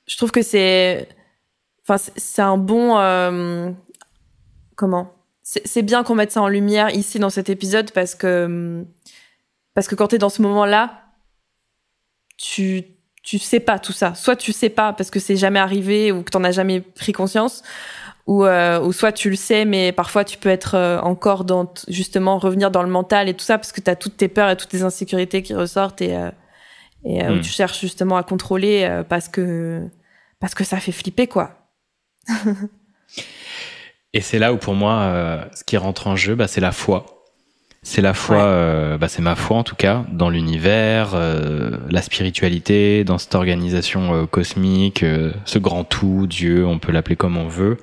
je 0.07 0.17
trouve 0.17 0.31
que 0.31 0.43
c'est 0.43 1.09
Enfin, 1.91 1.97
c'est- 2.17 2.43
un 2.43 2.59
bon. 2.59 2.99
euh, 2.99 3.71
comment? 4.77 5.13
C'est 5.43 5.81
bien 5.83 6.05
qu'on 6.05 6.15
mette 6.15 6.33
ça 6.33 6.43
en 6.43 6.49
lumière 6.49 6.91
ici 6.95 7.19
dans 7.19 7.31
cet 7.31 7.49
épisode 7.49 7.91
parce 7.93 8.15
que 8.15 8.85
parce 9.75 9.89
que 9.89 9.95
quand 9.95 10.09
t'es 10.09 10.19
dans 10.19 10.29
ce 10.29 10.43
moment-là, 10.43 11.05
tu 12.37 12.85
tu 13.23 13.39
sais 13.39 13.61
pas 13.61 13.79
tout 13.79 13.93
ça. 13.93 14.15
Soit 14.15 14.37
tu 14.37 14.53
sais 14.53 14.69
pas 14.71 14.93
parce 14.93 15.11
que 15.11 15.19
c'est 15.21 15.37
jamais 15.37 15.59
arrivé 15.59 16.13
ou 16.13 16.23
que 16.23 16.31
t'en 16.31 16.45
as 16.45 16.53
jamais 16.53 16.81
pris 16.83 17.13
conscience, 17.13 17.63
ou 18.27 18.45
euh, 18.45 18.81
ou 18.83 18.93
soit 18.93 19.13
tu 19.13 19.31
le 19.31 19.37
sais 19.37 19.65
mais 19.65 19.93
parfois 19.93 20.25
tu 20.25 20.37
peux 20.39 20.49
être 20.51 21.01
encore 21.03 21.45
dans 21.45 21.73
justement 21.89 22.39
revenir 22.39 22.71
dans 22.71 22.83
le 22.83 22.91
mental 22.91 23.29
et 23.31 23.35
tout 23.35 23.45
ça 23.45 23.57
parce 23.59 23.73
que 23.73 23.81
t'as 23.81 23.97
toutes 23.97 24.19
tes 24.19 24.29
peurs 24.29 24.51
et 24.51 24.57
toutes 24.57 24.69
tes 24.71 24.83
insécurités 24.83 25.43
qui 25.43 25.55
ressortent 25.55 26.03
et 26.03 26.15
et 27.05 27.23
euh, 27.25 27.33
où 27.33 27.37
Mm. 27.37 27.41
tu 27.41 27.51
cherches 27.51 27.81
justement 27.81 28.17
à 28.17 28.23
contrôler 28.23 28.85
euh, 28.85 29.03
parce 29.03 29.29
que 29.29 29.89
parce 30.41 30.55
que 30.55 30.65
ça 30.65 30.79
fait 30.79 30.93
flipper 30.93 31.27
quoi. 31.27 31.69
Et 34.15 34.21
c'est 34.21 34.39
là 34.39 34.53
où 34.53 34.57
pour 34.57 34.75
moi, 34.75 35.01
euh, 35.03 35.45
ce 35.55 35.65
qui 35.65 35.77
rentre 35.77 36.07
en 36.07 36.17
jeu, 36.17 36.35
bah, 36.35 36.49
c'est 36.49 36.61
la 36.63 36.73
foi. 36.73 37.25
C'est 37.83 38.01
la 38.03 38.15
foi, 38.15 38.37
Ouais. 38.39 38.99
bah, 38.99 39.07
c'est 39.09 39.23
ma 39.23 39.37
foi 39.37 39.57
en 39.59 39.63
tout 39.65 39.77
cas, 39.77 40.05
dans 40.13 40.31
l'univers, 40.31 41.15
la 41.15 42.03
spiritualité, 42.03 43.05
dans 43.05 43.19
cette 43.19 43.35
organisation 43.35 44.27
cosmique, 44.27 45.05
ce 45.45 45.59
grand 45.59 45.85
tout, 45.85 46.27
Dieu, 46.27 46.67
on 46.67 46.79
peut 46.79 46.91
l'appeler 46.91 47.17
comme 47.17 47.37
on 47.37 47.47
veut, 47.49 47.77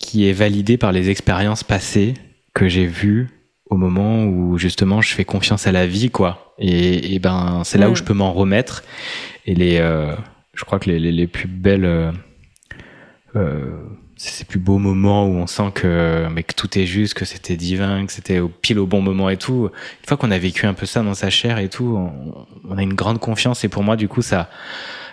qui 0.00 0.28
est 0.28 0.32
validé 0.32 0.76
par 0.76 0.90
les 0.90 1.08
expériences 1.08 1.62
passées 1.64 2.14
que 2.52 2.68
j'ai 2.68 2.86
vues 2.86 3.28
au 3.72 3.76
moment 3.76 4.24
où 4.24 4.58
justement 4.58 5.00
je 5.00 5.14
fais 5.14 5.24
confiance 5.24 5.66
à 5.66 5.72
la 5.72 5.86
vie, 5.86 6.10
quoi. 6.10 6.54
Et, 6.58 7.14
et 7.14 7.18
ben 7.18 7.62
c'est 7.64 7.78
là 7.78 7.88
où 7.88 7.94
je 7.94 8.02
peux 8.02 8.12
m'en 8.12 8.32
remettre. 8.32 8.84
Et 9.46 9.54
les, 9.54 9.78
euh, 9.78 10.14
je 10.54 10.64
crois 10.64 10.78
que 10.78 10.90
les, 10.90 10.98
les, 10.98 11.10
les 11.10 11.26
plus 11.26 11.48
belles 11.48 11.86
euh, 11.86 12.12
euh, 13.34 13.78
ces 14.30 14.44
plus 14.44 14.58
beaux 14.60 14.78
moments 14.78 15.26
où 15.26 15.34
on 15.36 15.46
sent 15.46 15.70
que, 15.74 16.26
mais 16.30 16.42
que 16.42 16.54
tout 16.54 16.78
est 16.78 16.86
juste, 16.86 17.14
que 17.14 17.24
c'était 17.24 17.56
divin, 17.56 18.06
que 18.06 18.12
c'était 18.12 18.38
au 18.38 18.48
pile 18.48 18.78
au 18.78 18.86
bon 18.86 19.00
moment 19.02 19.28
et 19.30 19.36
tout. 19.36 19.70
Une 20.00 20.06
fois 20.08 20.16
qu'on 20.16 20.30
a 20.30 20.38
vécu 20.38 20.66
un 20.66 20.74
peu 20.74 20.86
ça 20.86 21.02
dans 21.02 21.14
sa 21.14 21.30
chair 21.30 21.58
et 21.58 21.68
tout, 21.68 21.94
on, 21.96 22.46
on 22.68 22.78
a 22.78 22.82
une 22.82 22.94
grande 22.94 23.18
confiance 23.18 23.64
et 23.64 23.68
pour 23.68 23.82
moi, 23.82 23.96
du 23.96 24.08
coup, 24.08 24.22
ça, 24.22 24.48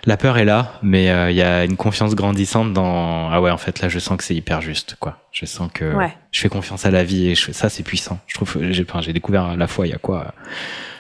la 0.05 0.16
peur 0.16 0.38
est 0.38 0.45
là, 0.45 0.80
mais 0.82 1.10
euh, 1.10 1.30
il 1.32 1.36
y 1.38 1.41
a 1.41 1.66
une 1.66 1.76
confiance 1.76 2.16
grandissante 2.16 2.72
dans, 2.74 3.30
ah 3.30 3.41
ouais, 3.41 3.51
en 3.51 3.57
fait, 3.57 3.82
là, 3.82 3.89
je 3.89 3.99
sens 3.99 4.18
que 4.18 4.24
c'est 4.24 4.36
hyper 4.36 4.62
juste, 4.62 4.95
quoi. 4.99 5.18
Je 5.32 5.45
sens 5.45 5.70
que 5.74 5.93
Ouais. 5.95 6.14
je 6.32 6.39
fais 6.39 6.49
confiance 6.49 6.86
à 6.86 6.91
la 6.91 7.03
vie 7.03 7.28
et 7.30 7.36
je- 7.36 7.51
ça, 7.51 7.68
c'est 7.70 7.84
puissant. 7.84 8.20
Je 8.28 8.36
trouve, 8.36 8.57
j'ai, 8.72 8.86
enfin, 8.88 9.01
j'ai 9.01 9.12
découvert 9.14 9.43
à 9.45 9.55
la 9.57 9.68
fois 9.68 9.88
il 9.88 9.89
y 9.89 9.93
a 9.93 9.97
quoi, 9.97 10.34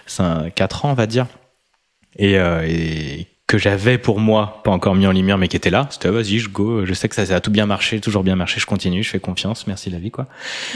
5, 0.05 0.53
4 0.53 0.85
ans, 0.85 0.91
on 0.91 0.95
va 0.95 1.05
dire. 1.05 1.27
Et, 2.17 2.37
euh, 2.39 2.65
et 2.67 3.27
que 3.49 3.57
j'avais 3.57 3.97
pour 3.97 4.19
moi, 4.19 4.61
pas 4.63 4.69
encore 4.69 4.93
mis 4.93 5.07
en 5.07 5.11
lumière, 5.11 5.39
mais 5.39 5.47
qui 5.47 5.57
était 5.57 5.71
là. 5.71 5.87
C'était, 5.89 6.07
ah, 6.07 6.11
vas-y, 6.11 6.37
je 6.37 6.49
go, 6.49 6.85
je 6.85 6.93
sais 6.93 7.09
que 7.09 7.15
ça, 7.15 7.25
ça 7.25 7.35
a 7.35 7.39
tout 7.39 7.49
bien 7.49 7.65
marché, 7.65 7.99
toujours 7.99 8.23
bien 8.23 8.35
marché, 8.35 8.59
je 8.59 8.67
continue, 8.67 9.01
je 9.01 9.09
fais 9.09 9.19
confiance, 9.19 9.65
merci 9.65 9.89
la 9.89 9.97
vie, 9.97 10.11
quoi. 10.11 10.27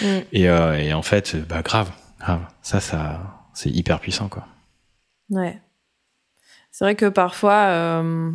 Mm. 0.01 0.05
Et, 0.31 0.49
euh, 0.49 0.79
et 0.79 0.91
en 0.91 1.03
fait, 1.03 1.35
bah, 1.47 1.61
grave, 1.61 1.91
grave. 2.19 2.41
Ça, 2.63 2.79
ça, 2.79 3.47
c'est 3.53 3.69
hyper 3.69 3.99
puissant, 3.99 4.27
quoi. 4.27 4.47
Ouais. 5.29 5.61
C'est 6.71 6.83
vrai 6.83 6.95
que 6.95 7.05
parfois, 7.09 7.67
euh, 7.67 8.31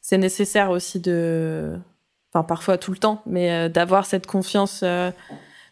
c'est 0.00 0.16
nécessaire 0.16 0.70
aussi 0.70 0.98
de. 0.98 1.78
Enfin, 2.32 2.44
parfois 2.44 2.78
tout 2.78 2.90
le 2.90 2.96
temps, 2.96 3.22
mais 3.26 3.52
euh, 3.52 3.68
d'avoir 3.68 4.06
cette 4.06 4.26
confiance, 4.26 4.82
de 4.82 5.12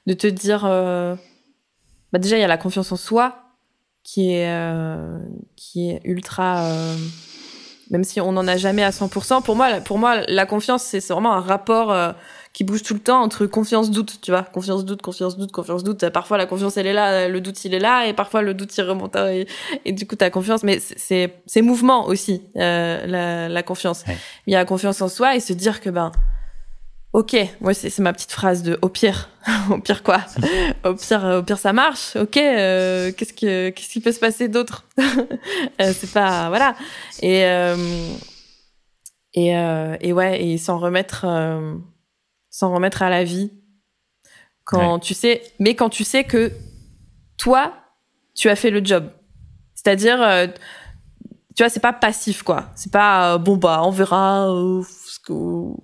te 0.07 0.27
dire. 0.27 0.65
Bah, 0.65 2.19
déjà, 2.19 2.37
il 2.37 2.41
y 2.41 2.45
a 2.45 2.49
la 2.49 2.59
confiance 2.59 2.93
en 2.93 2.97
soi 2.97 3.39
qui 4.03 4.33
est, 4.33 4.55
qui 5.57 5.89
est 5.89 6.03
ultra. 6.05 6.71
Euh, 7.91 7.93
Même 7.93 8.05
si 8.05 8.21
on 8.21 8.33
n'en 8.33 8.47
a 8.49 8.57
jamais 8.57 8.83
à 8.83 8.91
100%, 8.91 9.43
pour 9.43 9.57
moi, 9.57 9.81
pour 9.81 9.99
moi 9.99 10.21
la 10.29 10.47
confiance, 10.47 10.83
c'est 10.85 11.07
vraiment 11.09 11.33
un 11.35 11.41
rapport 11.41 11.93
euh, 11.93 12.13
qui 12.53 12.65
bouge 12.65 12.83
tout 12.83 12.95
le 12.95 13.01
temps 13.01 13.21
entre 13.23 13.47
confiance-doute, 13.47 14.19
tu 14.23 14.31
vois. 14.33 14.43
Confiance-doute, 14.43 15.03
confiance-doute, 15.03 15.53
confiance-doute. 15.53 16.09
Parfois, 16.09 16.37
la 16.39 16.47
confiance, 16.47 16.77
elle 16.77 16.87
est 16.89 16.93
là, 16.93 17.29
le 17.29 17.41
doute, 17.41 17.65
il 17.65 17.75
est 17.75 17.79
là, 17.79 18.07
et 18.07 18.13
parfois, 18.13 18.43
le 18.43 18.55
doute, 18.55 18.77
il 18.77 18.83
remonte. 18.83 19.15
hein, 19.17 19.29
Et, 19.29 19.47
et 19.85 19.93
du 19.93 20.07
coup, 20.07 20.17
t'as 20.17 20.31
confiance. 20.31 20.63
Mais 20.65 20.81
c'est- 20.81 21.33
mouvement 21.63 22.07
aussi, 22.07 22.43
euh, 22.57 23.07
la, 23.07 23.49
la 23.49 23.63
confiance. 23.63 24.03
Ouais. 24.09 24.17
Il 24.47 24.53
y 24.53 24.57
a 24.57 24.59
la 24.59 24.65
confiance 24.65 25.01
en 25.01 25.09
soi 25.09 25.37
et 25.37 25.41
se 25.41 25.53
dire 25.53 25.81
que, 25.81 25.91
ben, 25.91 26.11
ok, 27.13 27.37
moi, 27.61 27.75
c'est 27.75 27.91
c'est 27.91 28.03
ma 28.03 28.13
petite 28.13 28.33
phrase 28.33 28.63
de 28.63 28.79
au 28.83 28.89
pire. 28.89 29.29
au 29.71 29.79
pire 29.79 30.03
quoi? 30.03 30.21
Au 30.85 30.95
pire, 30.95 31.25
euh, 31.25 31.41
au 31.41 31.43
pire, 31.43 31.59
ça 31.59 31.73
marche. 31.73 32.15
Ok, 32.17 32.37
euh, 32.37 33.11
qu'est-ce 33.13 33.33
que 33.33 33.71
qu'est-ce 33.71 33.89
qui 33.91 34.01
peut 34.01 34.13
se 34.13 34.21
passer 34.21 34.49
d'autre? 34.49 34.85
Euh, 35.81 35.93
C'est 35.99 36.13
pas. 36.13 36.49
Voilà. 36.49 36.75
Et. 37.23 37.45
euh, 37.45 37.77
et, 39.33 39.57
euh, 39.57 39.97
et 40.01 40.13
ouais, 40.13 40.45
et 40.45 40.59
s'en 40.59 40.79
remettre, 40.79 41.25
euh, 41.25 41.77
s'en 42.51 42.73
remettre 42.75 43.03
à 43.03 43.11
la 43.11 43.23
vie. 43.23 43.53
Quand 44.65 44.99
tu 44.99 45.15
sais, 45.15 45.41
mais 45.61 45.75
quand 45.77 45.89
tu 45.89 46.03
sais 46.05 46.25
que 46.25 46.51
toi, 47.39 47.73
tu 48.35 48.49
as 48.49 48.57
fait 48.57 48.71
le 48.71 48.85
job. 48.85 49.09
C'est-à-dire, 49.75 50.21
euh, 50.21 50.47
tu 51.57 51.63
vois, 51.63 51.69
c'est 51.69 51.81
pas 51.81 51.93
passif, 51.93 52.43
quoi. 52.43 52.71
C'est 52.75 52.93
pas, 52.93 53.39
bon, 53.39 53.57
bah, 53.57 53.81
on 53.85 53.91
verra 53.91 54.49
euh, 54.51 54.83
ce 54.83 55.19
que- 55.21 55.81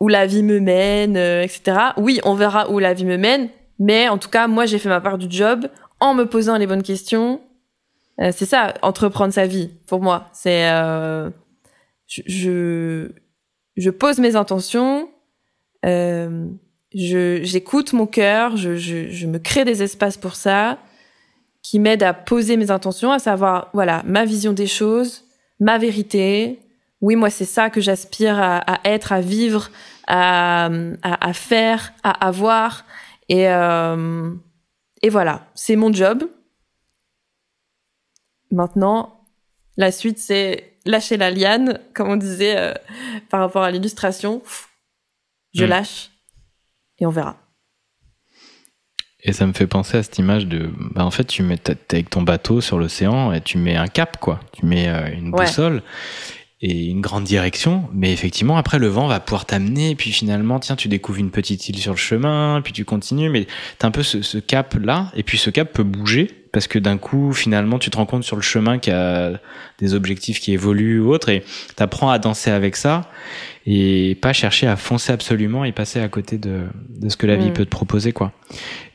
où 0.00 0.08
la 0.08 0.26
vie 0.26 0.42
me 0.42 0.60
mène, 0.60 1.16
euh, 1.16 1.42
etc. 1.42 1.78
Oui, 1.96 2.20
on 2.24 2.34
verra 2.34 2.70
où 2.70 2.78
la 2.78 2.94
vie 2.94 3.04
me 3.04 3.16
mène, 3.16 3.48
mais 3.78 4.08
en 4.08 4.18
tout 4.18 4.28
cas, 4.28 4.46
moi, 4.46 4.66
j'ai 4.66 4.78
fait 4.78 4.88
ma 4.88 5.00
part 5.00 5.18
du 5.18 5.26
job 5.30 5.68
en 6.00 6.14
me 6.14 6.24
posant 6.24 6.56
les 6.56 6.66
bonnes 6.66 6.82
questions. 6.82 7.40
Euh, 8.20 8.32
c'est 8.34 8.46
ça, 8.46 8.74
entreprendre 8.82 9.32
sa 9.32 9.46
vie, 9.46 9.70
pour 9.86 10.00
moi. 10.00 10.28
C'est, 10.32 10.68
euh, 10.70 11.30
je, 12.06 12.22
je, 12.26 13.08
je 13.76 13.90
pose 13.90 14.18
mes 14.18 14.34
intentions, 14.34 15.08
euh, 15.84 16.48
j'écoute 16.92 17.92
mon 17.92 18.06
cœur, 18.06 18.56
je, 18.56 18.76
je, 18.76 19.10
je 19.10 19.26
me 19.26 19.38
crée 19.38 19.64
des 19.64 19.82
espaces 19.82 20.16
pour 20.16 20.34
ça, 20.34 20.78
qui 21.62 21.78
m'aident 21.78 22.02
à 22.02 22.14
poser 22.14 22.56
mes 22.56 22.70
intentions, 22.70 23.12
à 23.12 23.18
savoir, 23.18 23.70
voilà, 23.72 24.02
ma 24.04 24.24
vision 24.24 24.52
des 24.52 24.66
choses, 24.66 25.24
ma 25.60 25.78
vérité. 25.78 26.60
Oui, 27.00 27.14
moi, 27.16 27.30
c'est 27.30 27.44
ça 27.44 27.70
que 27.70 27.80
j'aspire 27.80 28.38
à, 28.38 28.56
à 28.58 28.80
être, 28.88 29.12
à 29.12 29.20
vivre, 29.20 29.70
à, 30.06 30.66
à, 31.02 31.28
à 31.28 31.32
faire, 31.32 31.92
à 32.02 32.26
avoir. 32.26 32.84
Et, 33.28 33.48
euh, 33.48 34.34
et 35.02 35.08
voilà, 35.08 35.46
c'est 35.54 35.76
mon 35.76 35.92
job. 35.92 36.24
Maintenant, 38.50 39.24
la 39.76 39.92
suite, 39.92 40.18
c'est 40.18 40.76
lâcher 40.86 41.16
la 41.16 41.30
liane, 41.30 41.80
comme 41.94 42.08
on 42.08 42.16
disait 42.16 42.56
euh, 42.58 42.74
par 43.30 43.40
rapport 43.40 43.62
à 43.62 43.70
l'illustration. 43.70 44.42
Je 45.54 45.64
Mm. 45.64 45.68
lâche 45.68 46.10
et 46.98 47.06
on 47.06 47.10
verra. 47.10 47.36
Et 49.24 49.32
ça 49.32 49.46
me 49.46 49.52
fait 49.52 49.66
penser 49.66 49.98
à 49.98 50.02
cette 50.02 50.18
image 50.18 50.46
de, 50.46 50.70
bah 50.94 51.04
en 51.04 51.10
fait, 51.10 51.24
tu 51.24 51.42
mets, 51.42 51.58
t'es 51.58 51.76
avec 51.92 52.08
ton 52.08 52.22
bateau 52.22 52.60
sur 52.60 52.78
l'océan 52.78 53.32
et 53.32 53.40
tu 53.40 53.58
mets 53.58 53.76
un 53.76 53.88
cap, 53.88 54.18
quoi. 54.18 54.40
Tu 54.52 54.64
mets 54.64 54.88
euh, 54.88 55.12
une 55.12 55.34
Ouais. 55.34 55.44
boussole. 55.44 55.82
Et 56.60 56.86
une 56.86 57.00
grande 57.00 57.24
direction, 57.24 57.88
mais 57.92 58.12
effectivement 58.12 58.56
après 58.56 58.78
le 58.78 58.88
vent 58.88 59.06
va 59.06 59.20
pouvoir 59.20 59.46
t'amener, 59.46 59.90
et 59.90 59.94
puis 59.94 60.10
finalement 60.10 60.58
tiens 60.58 60.74
tu 60.74 60.88
découvres 60.88 61.18
une 61.18 61.30
petite 61.30 61.68
île 61.68 61.78
sur 61.78 61.92
le 61.92 61.98
chemin, 61.98 62.60
puis 62.62 62.72
tu 62.72 62.84
continues, 62.84 63.28
mais 63.30 63.46
t'as 63.78 63.88
un 63.88 63.90
peu 63.92 64.02
ce, 64.02 64.22
ce 64.22 64.38
cap 64.38 64.74
là, 64.74 65.12
et 65.14 65.22
puis 65.22 65.38
ce 65.38 65.50
cap 65.50 65.72
peut 65.72 65.84
bouger 65.84 66.28
parce 66.52 66.66
que 66.66 66.78
d'un 66.80 66.98
coup 66.98 67.32
finalement 67.32 67.78
tu 67.78 67.90
te 67.90 67.96
rends 67.96 68.06
compte 68.06 68.24
sur 68.24 68.34
le 68.34 68.42
chemin 68.42 68.78
qu'il 68.78 68.92
y 68.92 68.96
a 68.96 69.38
des 69.78 69.94
objectifs 69.94 70.40
qui 70.40 70.52
évoluent 70.52 71.00
ou 71.00 71.12
autres, 71.12 71.28
et 71.28 71.44
t'apprends 71.76 72.10
à 72.10 72.18
danser 72.18 72.50
avec 72.50 72.74
ça 72.74 73.08
et 73.64 74.16
pas 74.20 74.32
chercher 74.32 74.66
à 74.66 74.76
foncer 74.76 75.12
absolument 75.12 75.64
et 75.64 75.72
passer 75.72 76.00
à 76.00 76.08
côté 76.08 76.38
de, 76.38 76.64
de 76.88 77.08
ce 77.08 77.16
que 77.16 77.26
la 77.26 77.36
vie 77.36 77.50
Mm. 77.50 77.52
peut 77.52 77.64
te 77.66 77.70
proposer 77.70 78.12
quoi. 78.12 78.32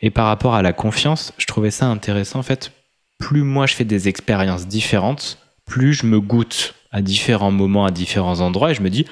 Et 0.01 0.09
par 0.09 0.25
rapport 0.25 0.55
à 0.55 0.61
la 0.61 0.73
confiance, 0.73 1.31
je 1.37 1.45
trouvais 1.45 1.71
ça 1.71 1.85
intéressant 1.85 2.39
en 2.39 2.43
fait. 2.43 2.71
Plus 3.19 3.43
moi 3.43 3.67
je 3.67 3.75
fais 3.75 3.85
des 3.85 4.09
expériences 4.09 4.67
différentes, 4.67 5.37
plus 5.65 5.93
je 5.93 6.05
me 6.05 6.19
goûte 6.19 6.73
à 6.93 7.01
différents 7.01 7.51
moments, 7.51 7.85
à 7.85 7.91
différents 7.91 8.39
endroits, 8.39 8.71
et 8.71 8.73
je 8.75 8.81
me 8.81 8.89
dis 8.89 9.05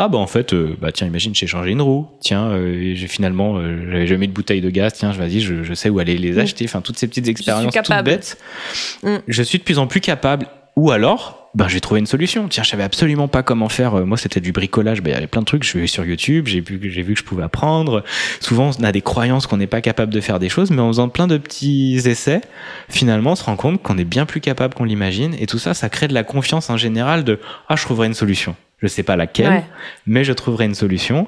ah 0.00 0.06
bah 0.08 0.18
en 0.18 0.28
fait 0.28 0.52
euh, 0.54 0.76
bah 0.80 0.92
tiens 0.92 1.08
imagine 1.08 1.34
j'ai 1.34 1.48
changé 1.48 1.72
une 1.72 1.82
roue. 1.82 2.06
Tiens 2.20 2.46
euh, 2.50 2.92
j'ai 2.94 3.08
finalement 3.08 3.56
euh, 3.58 3.88
j'avais 3.90 4.06
jamais 4.06 4.28
de 4.28 4.32
bouteille 4.32 4.60
de 4.60 4.70
gaz. 4.70 4.92
Tiens 4.94 5.10
je 5.12 5.18
vas-y 5.18 5.40
je, 5.40 5.64
je 5.64 5.74
sais 5.74 5.90
où 5.90 5.98
aller 5.98 6.16
les 6.16 6.34
Mm. 6.34 6.38
acheter. 6.38 6.64
Enfin 6.66 6.80
toutes 6.80 6.98
ces 6.98 7.08
petites 7.08 7.26
expériences 7.26 7.74
toutes 7.74 8.04
bêtes. 8.04 8.38
Mm. 9.02 9.16
je 9.26 9.42
suis 9.42 9.58
de 9.58 9.64
plus 9.64 9.78
en 9.78 9.86
plus 9.88 10.00
capable. 10.00 10.46
Ou 10.76 10.92
alors 10.92 11.37
ben 11.54 11.68
j'ai 11.68 11.80
trouvé 11.80 12.00
une 12.00 12.06
solution. 12.06 12.48
Tiens 12.48 12.62
je 12.62 12.70
savais 12.70 12.82
absolument 12.82 13.28
pas 13.28 13.42
comment 13.42 13.68
faire. 13.68 13.94
Euh, 13.94 14.04
moi 14.04 14.16
c'était 14.16 14.40
du 14.40 14.52
bricolage. 14.52 15.02
Ben 15.02 15.10
il 15.10 15.14
y 15.14 15.16
avait 15.16 15.26
plein 15.26 15.40
de 15.40 15.46
trucs. 15.46 15.64
Je 15.64 15.68
suis 15.68 15.88
sur 15.88 16.04
YouTube. 16.04 16.46
J'ai 16.46 16.60
vu 16.60 16.90
j'ai 16.90 17.02
vu 17.02 17.14
que 17.14 17.20
je 17.20 17.24
pouvais 17.24 17.42
apprendre. 17.42 18.04
Souvent 18.40 18.70
on 18.78 18.84
a 18.84 18.92
des 18.92 19.02
croyances 19.02 19.46
qu'on 19.46 19.56
n'est 19.56 19.66
pas 19.66 19.80
capable 19.80 20.12
de 20.12 20.20
faire 20.20 20.38
des 20.38 20.48
choses 20.48 20.70
mais 20.70 20.80
en 20.80 20.88
faisant 20.88 21.08
plein 21.08 21.26
de 21.26 21.38
petits 21.38 22.00
essais 22.04 22.40
finalement 22.88 23.32
on 23.32 23.36
se 23.36 23.44
rend 23.44 23.56
compte 23.56 23.82
qu'on 23.82 23.98
est 23.98 24.04
bien 24.04 24.26
plus 24.26 24.40
capable 24.40 24.74
qu'on 24.74 24.84
l'imagine. 24.84 25.34
Et 25.38 25.46
tout 25.46 25.58
ça 25.58 25.74
ça 25.74 25.88
crée 25.88 26.08
de 26.08 26.14
la 26.14 26.24
confiance 26.24 26.70
en 26.70 26.76
général 26.76 27.24
de 27.24 27.40
ah 27.68 27.76
je 27.76 27.84
trouverai 27.84 28.06
une 28.06 28.14
solution 28.14 28.54
je 28.80 28.86
sais 28.86 29.02
pas 29.02 29.16
laquelle 29.16 29.48
Ouais. 29.48 29.64
mais 30.06 30.22
je 30.24 30.32
trouverai 30.32 30.64
une 30.66 30.74
solution. 30.74 31.26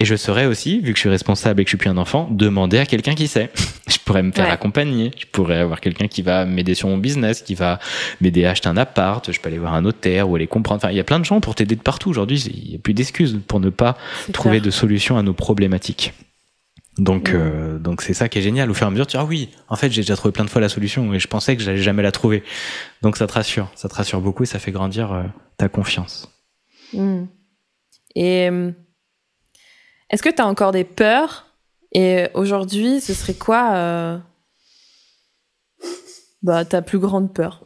Et 0.00 0.04
je 0.04 0.14
saurais 0.16 0.46
aussi 0.46 0.80
vu 0.80 0.92
que 0.92 0.96
je 0.96 1.00
suis 1.00 1.08
responsable 1.10 1.60
et 1.60 1.64
que 1.64 1.68
je 1.68 1.72
suis 1.72 1.78
plus 1.78 1.90
un 1.90 1.96
enfant 1.98 2.28
demander 2.30 2.78
à 2.78 2.86
quelqu'un 2.86 3.14
qui 3.14 3.28
sait. 3.28 3.50
Je 3.88 3.98
pourrais 4.04 4.22
me 4.24 4.32
faire 4.32 4.46
Ouais. 4.46 4.50
accompagner. 4.52 5.10
Je 5.18 5.26
pourrais 5.26 5.58
avoir 5.58 5.80
quelqu'un 5.80 6.08
qui 6.08 6.22
va 6.22 6.44
m'aider 6.44 6.74
sur 6.74 6.88
mon 6.88 6.96
business 6.98 7.42
qui 7.42 7.54
va 7.54 7.78
m'aider 8.20 8.44
à 8.44 8.50
acheter 8.50 8.68
un 8.68 8.76
appart. 8.76 9.30
Je 9.32 9.38
peux 9.40 9.48
aller 9.48 9.58
voir 9.58 9.74
un 9.74 9.82
notaire 9.82 10.28
ou 10.28 10.34
aller 10.36 10.46
comprendre. 10.48 10.78
Enfin 10.82 10.90
il 10.92 10.96
y 10.96 11.00
a 11.00 11.04
plein 11.04 11.18
de 11.20 11.24
gens 11.24 11.40
pour 11.40 11.54
t'aider 11.54 11.76
de 11.76 11.80
partout. 11.80 12.10
Aujourd'hui 12.10 12.40
il 12.52 12.72
y 12.72 12.74
a 12.76 12.78
plus 12.78 12.94
d'excuses 12.94 13.38
pour 13.46 13.60
ne 13.60 13.68
pas 13.70 13.96
trouver 14.32 14.56
clair. 14.58 14.64
de 14.66 14.70
solutions 14.70 15.18
à 15.18 15.22
nos 15.22 15.34
problématiques. 15.34 16.14
Donc 16.98 17.30
euh, 17.30 17.78
donc 17.78 18.00
c'est 18.02 18.14
ça 18.14 18.28
qui 18.28 18.38
est 18.38 18.42
génial. 18.42 18.70
Au 18.70 18.74
fur 18.74 18.86
et 18.86 18.88
à 18.88 18.90
mesure 18.90 19.06
tu 19.06 19.16
dis 19.16 19.22
ah 19.22 19.24
oui 19.26 19.50
en 19.68 19.76
fait 19.76 19.90
j'ai 19.90 20.00
déjà 20.02 20.16
trouvé 20.16 20.32
plein 20.32 20.44
de 20.44 20.50
fois 20.50 20.60
la 20.60 20.68
solution 20.68 21.12
et 21.12 21.18
je 21.18 21.26
pensais 21.28 21.56
que 21.56 21.62
j'allais 21.62 21.78
jamais 21.82 22.02
la 22.02 22.12
trouver. 22.12 22.42
Donc 23.02 23.16
ça 23.16 23.26
te 23.26 23.32
rassure. 23.34 23.70
Ça 23.74 23.88
te 23.88 23.94
rassure 23.94 24.20
beaucoup 24.20 24.44
et 24.44 24.46
ça 24.46 24.58
fait 24.58 24.72
grandir 24.72 25.12
euh, 25.12 25.22
ta 25.58 25.68
confiance 25.68 26.32
Mm. 26.92 27.24
Et 28.14 28.48
euh, 28.50 28.72
est-ce 30.10 30.22
que 30.22 30.30
tu 30.30 30.40
as 30.40 30.46
encore 30.46 30.72
des 30.72 30.84
peurs? 30.84 31.46
Et 31.92 32.28
aujourd'hui, 32.34 33.00
ce 33.00 33.14
serait 33.14 33.34
quoi 33.34 33.74
euh, 33.74 34.18
bah, 36.42 36.64
ta 36.64 36.82
plus 36.82 36.98
grande 36.98 37.32
peur? 37.32 37.64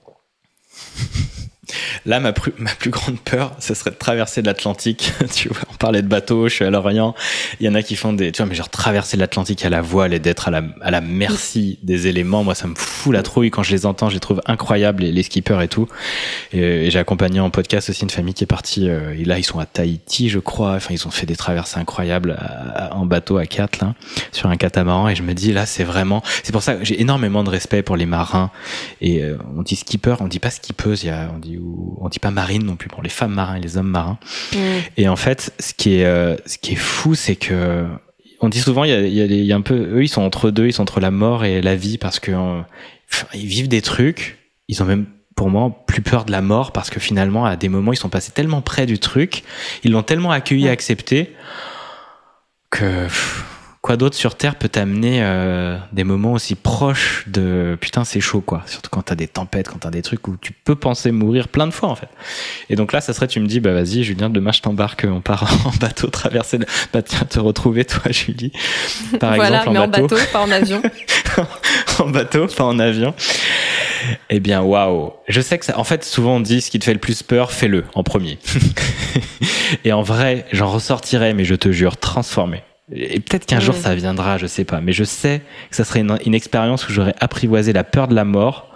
Là, 2.07 2.19
ma, 2.21 2.33
plus- 2.33 2.55
ma 2.59 2.75
plus 2.75 2.91
grande 2.91 3.21
peur, 3.21 3.55
ce 3.61 3.75
serait 3.75 3.91
de 3.91 3.97
traverser 3.97 4.43
l'Atlantique. 4.43 5.13
tu 5.33 5.49
vois, 5.49 5.69
parlait 5.81 6.03
de 6.03 6.07
bateau, 6.07 6.49
je 6.49 6.55
suis 6.55 6.65
à 6.65 6.71
Lorient. 6.71 7.15
Il 7.59 7.67
y 7.67 7.69
en 7.69 7.75
a 7.75 7.83
qui 7.83 7.97
font 7.97 8.13
des, 8.13 8.31
tu 8.31 8.41
vois, 8.43 8.47
mais 8.49 8.55
genre 8.55 8.69
traverser 8.69 9.17
l'Atlantique 9.17 9.65
à 9.65 9.71
la 9.71 9.81
voile 9.81 10.15
et 10.15 10.21
d'être 10.21 10.47
à 10.47 10.51
la, 10.53 10.63
à 10.83 10.91
la 10.93 11.01
merci 11.01 11.79
des 11.83 12.07
éléments. 12.07 12.45
Moi, 12.45 12.55
ça 12.55 12.69
me 12.69 12.75
fout 12.77 13.13
la 13.13 13.23
trouille 13.23 13.51
quand 13.51 13.63
je 13.65 13.73
les 13.73 13.87
entends. 13.87 14.09
Je 14.09 14.15
les 14.15 14.21
trouve 14.21 14.41
incroyables, 14.47 15.03
les, 15.03 15.11
les 15.11 15.23
skippers 15.25 15.61
et 15.63 15.69
tout. 15.69 15.89
Et, 16.53 16.61
et 16.87 16.91
j'ai 16.91 16.99
accompagné 17.01 17.41
en 17.41 17.51
podcast 17.51 17.91
aussi 17.91 18.03
une 18.03 18.11
famille 18.11 18.35
qui 18.35 18.45
est 18.45 18.47
partie, 18.47 18.89
euh, 18.89 19.15
et 19.19 19.25
là, 19.25 19.39
ils 19.39 19.43
sont 19.45 19.59
à 19.59 19.67
Tahiti, 19.67 20.29
je 20.29 20.39
crois. 20.39 20.75
Enfin, 20.75 20.95
ils 20.95 21.07
ont 21.09 21.11
fait 21.11 21.27
des 21.27 21.37
traversées 21.37 21.81
incroyables 21.81 22.37
à- 22.39 22.85
à- 22.87 22.95
en 22.95 23.07
bateau 23.07 23.39
à 23.39 23.47
quatre, 23.47 23.81
là, 23.81 23.95
sur 24.33 24.49
un 24.51 24.57
catamaran. 24.57 25.09
Et 25.09 25.17
je 25.17 25.23
me 25.23 25.33
dis, 25.35 25.53
là, 25.53 25.65
c'est 25.67 25.85
vraiment, 25.85 26.23
c'est 26.43 26.53
pour 26.53 26.63
ça 26.63 26.75
que 26.75 26.85
j'ai 26.85 27.01
énormément 27.01 27.43
de 27.43 27.51
respect 27.51 27.83
pour 27.83 27.97
les 27.97 28.07
marins. 28.07 28.51
Et 29.01 29.23
euh, 29.25 29.39
on 29.57 29.63
dit 29.63 29.77
skipper, 29.77 30.17
on 30.21 30.29
dit 30.29 30.39
pas 30.39 30.51
skippeuse, 30.51 31.05
il 31.05 31.07
y 31.07 31.11
a, 31.11 31.31
on 31.35 31.39
dit, 31.39 31.57
ou- 31.59 31.97
on 32.01 32.09
dit 32.11 32.19
pas 32.19 32.31
marine 32.31 32.65
non 32.65 32.77
plus 32.77 32.89
pour 32.89 33.03
les 33.03 33.09
femmes 33.09 33.33
marins 33.33 33.57
et 33.57 33.61
les 33.61 33.77
hommes 33.79 33.89
marins. 33.89 34.19
Et 34.99 35.09
en 35.09 35.17
fait, 35.17 35.53
ce 35.71 35.75
qui 35.75 35.95
est, 36.01 36.05
euh, 36.05 36.37
ce 36.47 36.59
qui 36.59 36.73
est 36.73 36.77
fou, 36.77 37.15
c'est 37.15 37.37
que 37.37 37.87
on 38.41 38.49
dit 38.49 38.61
souvent, 38.61 38.85
il 38.85 38.91
y 38.91 38.95
a, 38.95 39.01
il 39.01 39.13
y 39.15 39.21
a 39.21 39.25
il 39.27 39.45
y 39.45 39.53
a 39.53 39.57
un 39.57 39.61
peu, 39.61 39.75
eux, 39.97 40.03
ils 40.03 40.09
sont 40.09 40.23
entre 40.23 40.51
deux, 40.51 40.67
ils 40.67 40.73
sont 40.73 40.83
entre 40.83 40.99
la 41.01 41.11
mort 41.11 41.45
et 41.45 41.61
la 41.63 41.77
vie 41.77 41.99
parce 41.99 42.19
que 42.19 42.33
euh, 42.33 42.61
ils 43.35 43.47
vivent 43.47 43.69
des 43.69 43.83
trucs. 43.83 44.39
Ils 44.69 44.83
ont 44.83 44.87
même, 44.87 45.07
pour 45.37 45.51
moi, 45.51 45.85
plus 45.87 46.01
peur 46.03 46.25
de 46.25 46.33
la 46.33 46.41
mort 46.41 46.73
parce 46.73 46.91
que 46.91 47.01
finalement, 47.01 47.45
à 47.45 47.57
des 47.57 47.69
moments, 47.69 47.93
ils 47.93 47.97
sont 47.97 48.09
passés 48.09 48.33
tellement 48.33 48.63
près 48.63 48.87
du 48.87 48.99
truc, 48.99 49.43
ils 49.85 49.93
l'ont 49.93 50.03
tellement 50.03 50.31
accueilli, 50.33 50.65
Ouais. 50.65 50.71
accepté 50.71 51.35
que 52.71 53.05
pff, 53.05 53.45
quoi 53.83 53.97
d'autre 53.97 54.17
sur 54.17 54.35
Terre 54.35 54.57
peut 54.57 54.69
t'amener 54.69 55.21
euh, 55.23 55.79
des 55.93 56.05
moments 56.05 56.33
aussi 56.35 56.55
proches 56.55 57.25
de 57.29 57.79
putain, 57.81 58.05
c'est 58.05 58.21
chaud 58.21 58.43
quoi. 58.43 58.63
Surtout 58.67 58.91
quand 58.91 59.03
t'as 59.03 59.15
des 59.15 59.29
tempêtes, 59.29 59.69
quand 59.69 59.79
t'as 59.79 59.91
des 59.91 60.03
trucs 60.03 60.29
où 60.29 60.37
tu 60.37 60.53
peux 60.53 60.75
penser 60.75 61.13
mourir 61.13 61.49
plein 61.49 61.67
de 61.67 61.73
fois 61.73 61.89
en 61.89 61.95
fait. 61.95 62.09
Et 62.69 62.77
donc 62.77 62.93
là, 62.93 63.01
ça 63.01 63.15
serait, 63.15 63.27
tu 63.27 63.41
me 63.41 63.47
dis, 63.47 63.61
bah 63.61 63.73
vas-y, 63.73 64.05
Julien, 64.05 64.29
demain 64.29 64.53
je 64.53 64.61
t'embarque, 64.61 65.07
on 65.09 65.21
part 65.21 65.51
en 65.67 65.71
bateau, 65.81 66.09
traverser, 66.09 66.59
le... 66.59 66.67
bah 66.93 67.03
tiens, 67.03 67.27
te 67.29 67.41
retrouver 67.41 67.85
toi, 67.85 68.11
Julie, 68.11 68.53
par 69.19 69.35
voilà, 69.35 69.59
exemple 69.59 69.73
mais 69.73 69.79
en 69.79 69.85
en 69.85 69.89
bateau, 69.89 70.17
bateau, 70.17 70.31
pas 70.33 70.41
en 70.41 70.51
avion. 70.51 70.83
en 72.01 72.09
bateau, 72.11 72.47
pas 72.49 72.65
en 72.65 72.79
avion. 72.79 73.15
Eh 74.29 74.41
bien, 74.41 74.61
waouh. 74.63 75.13
Je 75.29 75.41
sais 75.41 75.59
que 75.59 75.65
ça, 75.65 75.79
en 75.79 75.85
fait, 75.85 76.05
souvent 76.05 76.37
on 76.37 76.41
dit 76.41 76.61
ce 76.61 76.71
qui 76.71 76.79
te 76.79 76.85
fait 76.85 76.93
le 76.93 76.99
plus 76.99 77.23
peur, 77.23 77.53
fais-le 77.53 77.85
en 77.95 78.03
premier. 78.03 78.39
Et 79.85 79.93
en 79.93 80.03
vrai, 80.03 80.47
j'en 80.53 80.71
ressortirai, 80.71 81.33
mais 81.35 81.45
je 81.45 81.55
te 81.55 81.71
jure, 81.71 81.97
transformé. 81.97 82.63
Et 82.93 83.21
peut-être 83.21 83.47
qu'un 83.47 83.61
jour 83.61 83.75
ça 83.75 83.95
viendra, 83.95 84.37
je 84.39 84.47
sais 84.47 84.65
pas. 84.65 84.81
Mais 84.81 84.93
je 84.93 85.05
sais 85.05 85.43
que 85.71 85.77
ça 85.77 85.85
serait 85.85 86.01
une, 86.01 86.19
une 86.27 86.35
expérience 86.35 86.89
où 86.89 86.93
j'aurais 86.93 87.15
apprivoisé 87.21 87.73
la 87.73 87.85
peur 87.85 88.09
de 88.09 88.15
la 88.15 88.25
mort, 88.25 88.69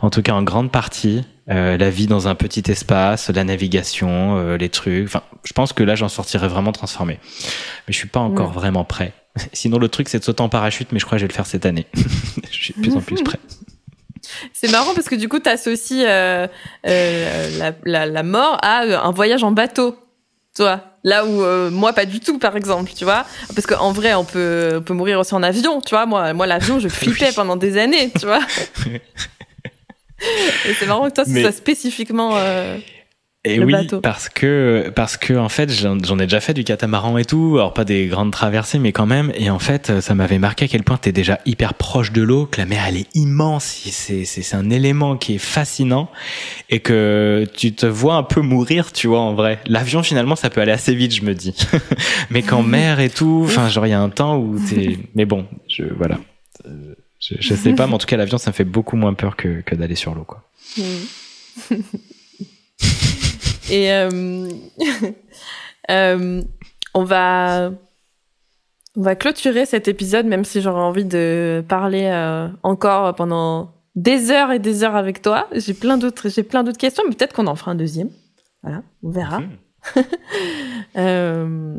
en 0.00 0.10
tout 0.10 0.22
cas 0.22 0.32
en 0.32 0.42
grande 0.42 0.70
partie, 0.70 1.24
euh, 1.50 1.76
la 1.76 1.90
vie 1.90 2.06
dans 2.06 2.28
un 2.28 2.34
petit 2.34 2.62
espace, 2.70 3.28
la 3.28 3.44
navigation, 3.44 4.38
euh, 4.38 4.56
les 4.56 4.68
trucs. 4.68 5.04
Enfin, 5.06 5.22
je 5.44 5.52
pense 5.52 5.72
que 5.72 5.82
là 5.82 5.94
j'en 5.94 6.08
sortirais 6.08 6.48
vraiment 6.48 6.72
transformé. 6.72 7.18
Mais 7.86 7.92
je 7.92 7.98
suis 7.98 8.08
pas 8.08 8.20
encore 8.20 8.48
Ouais. 8.48 8.54
vraiment 8.54 8.84
prêt. 8.84 9.12
Sinon 9.52 9.78
le 9.78 9.88
truc 9.88 10.08
c'est 10.08 10.18
de 10.20 10.24
sauter 10.24 10.42
en 10.42 10.48
parachute, 10.48 10.88
mais 10.92 10.98
je 10.98 11.04
crois 11.04 11.16
que 11.16 11.20
je 11.20 11.24
vais 11.26 11.32
le 11.32 11.34
faire 11.34 11.46
cette 11.46 11.66
année. 11.66 11.86
je 12.50 12.56
suis 12.56 12.74
de 12.74 12.80
plus 12.80 12.96
en 12.96 13.00
plus 13.00 13.22
prêt. 13.22 13.38
C'est 14.52 14.70
marrant 14.70 14.94
parce 14.94 15.08
que 15.08 15.14
du 15.16 15.28
coup, 15.28 15.40
tu 15.40 15.48
associes 15.48 16.04
euh, 16.06 16.46
euh, 16.86 17.58
la, 17.58 17.72
la, 17.84 18.06
la 18.06 18.22
mort 18.22 18.58
à 18.62 18.82
euh, 18.84 18.98
un 18.98 19.10
voyage 19.10 19.42
en 19.42 19.50
bateau. 19.50 19.96
Toi, 20.54 20.84
là 21.04 21.24
où 21.24 21.42
euh, 21.42 21.70
moi 21.70 21.92
pas 21.92 22.04
du 22.04 22.20
tout 22.20 22.38
par 22.38 22.56
exemple, 22.56 22.90
tu 22.94 23.04
vois, 23.04 23.24
parce 23.54 23.66
qu'en 23.66 23.92
vrai 23.92 24.14
on 24.14 24.24
peut 24.24 24.74
on 24.76 24.82
peut 24.82 24.94
mourir 24.94 25.18
aussi 25.20 25.34
en 25.34 25.42
avion, 25.42 25.80
tu 25.80 25.90
vois. 25.94 26.06
Moi 26.06 26.32
moi 26.32 26.46
l'avion 26.46 26.78
je 26.78 26.88
flippais 27.00 27.28
Oui. 27.28 27.32
pendant 27.34 27.56
des 27.56 27.78
années, 27.78 28.10
tu 28.18 28.26
vois. 28.26 28.40
Et 30.66 30.74
c'est 30.78 30.86
marrant 30.86 31.08
que 31.08 31.14
toi 31.14 31.24
ce 31.24 31.30
Mais- 31.30 31.42
soit 31.42 31.52
spécifiquement. 31.52 32.32
euh, 32.36 32.76
Et 33.42 33.56
Le 33.56 33.64
oui, 33.64 33.72
bateau. 33.72 34.02
parce 34.02 34.28
que 34.28 34.92
parce 34.94 35.16
que 35.16 35.32
en 35.32 35.48
fait, 35.48 35.70
j'en 35.72 36.18
ai 36.18 36.24
déjà 36.24 36.40
fait 36.40 36.52
du 36.52 36.62
catamaran 36.62 37.16
et 37.16 37.24
tout, 37.24 37.54
alors 37.56 37.72
pas 37.72 37.86
des 37.86 38.06
grandes 38.06 38.32
traversées, 38.32 38.78
mais 38.78 38.92
quand 38.92 39.06
même. 39.06 39.32
Et 39.34 39.48
en 39.48 39.58
fait, 39.58 40.00
ça 40.02 40.14
m'avait 40.14 40.38
marqué 40.38 40.66
à 40.66 40.68
quel 40.68 40.82
point 40.82 40.98
t'es 40.98 41.10
déjà 41.10 41.40
hyper 41.46 41.72
proche 41.72 42.12
de 42.12 42.20
l'eau, 42.20 42.44
que 42.44 42.58
la 42.60 42.66
mer 42.66 42.84
elle 42.86 42.98
est 42.98 43.06
immense, 43.16 43.64
c'est 43.64 44.24
c'est 44.26 44.42
c'est 44.42 44.56
un 44.56 44.68
élément 44.68 45.16
qui 45.16 45.36
est 45.36 45.38
fascinant, 45.38 46.10
et 46.68 46.80
que 46.80 47.46
tu 47.56 47.72
te 47.72 47.86
vois 47.86 48.16
un 48.16 48.24
peu 48.24 48.42
mourir, 48.42 48.92
tu 48.92 49.06
vois 49.06 49.20
en 49.20 49.32
vrai. 49.34 49.58
L'avion 49.66 50.02
finalement, 50.02 50.36
ça 50.36 50.50
peut 50.50 50.60
aller 50.60 50.72
assez 50.72 50.94
vite, 50.94 51.14
je 51.14 51.22
me 51.22 51.34
dis. 51.34 51.54
mais 52.30 52.42
qu'en 52.42 52.62
mer 52.62 53.00
et 53.00 53.08
tout, 53.08 53.40
enfin 53.46 53.70
genre 53.70 53.86
il 53.86 53.90
y 53.90 53.94
a 53.94 54.00
un 54.02 54.10
temps 54.10 54.36
où 54.36 54.58
t'es. 54.68 54.98
Mais 55.14 55.24
bon, 55.24 55.46
je 55.66 55.84
voilà. 55.96 56.18
Euh, 56.66 56.94
Je, 57.20 57.36
je 57.40 57.54
sais 57.54 57.72
pas, 57.72 57.86
mais 57.86 57.94
en 57.94 57.98
tout 57.98 58.06
cas 58.06 58.18
l'avion, 58.18 58.36
ça 58.36 58.50
me 58.50 58.54
fait 58.54 58.64
beaucoup 58.64 58.96
moins 58.96 59.14
peur 59.14 59.34
que 59.34 59.62
que 59.62 59.74
d'aller 59.74 59.94
sur 59.96 60.14
l'eau, 60.14 60.24
quoi. 60.24 60.42
Et 63.70 63.92
euh, 63.92 64.48
euh, 65.90 66.42
on 66.94 67.04
va 67.04 67.70
on 68.96 69.02
va 69.02 69.14
clôturer 69.14 69.66
cet 69.66 69.86
épisode, 69.88 70.26
même 70.26 70.44
si 70.44 70.60
j'aurais 70.60 70.82
envie 70.82 71.04
de 71.04 71.64
parler 71.68 72.10
euh, 72.12 72.48
encore 72.62 73.14
pendant 73.14 73.72
des 73.94 74.30
heures 74.30 74.50
et 74.50 74.58
des 74.58 74.82
heures 74.82 74.96
avec 74.96 75.22
toi. 75.22 75.48
J'ai 75.52 75.74
plein 75.74 75.96
d'autres 75.96 76.28
j'ai 76.28 76.42
plein 76.42 76.64
d'autres 76.64 76.78
questions, 76.78 77.04
mais 77.08 77.14
peut-être 77.14 77.32
qu'on 77.32 77.46
en 77.46 77.54
fera 77.54 77.70
un 77.70 77.76
deuxième. 77.76 78.10
Voilà, 78.62 78.82
on 79.02 79.10
verra. 79.10 79.40
Euh, 80.96 81.76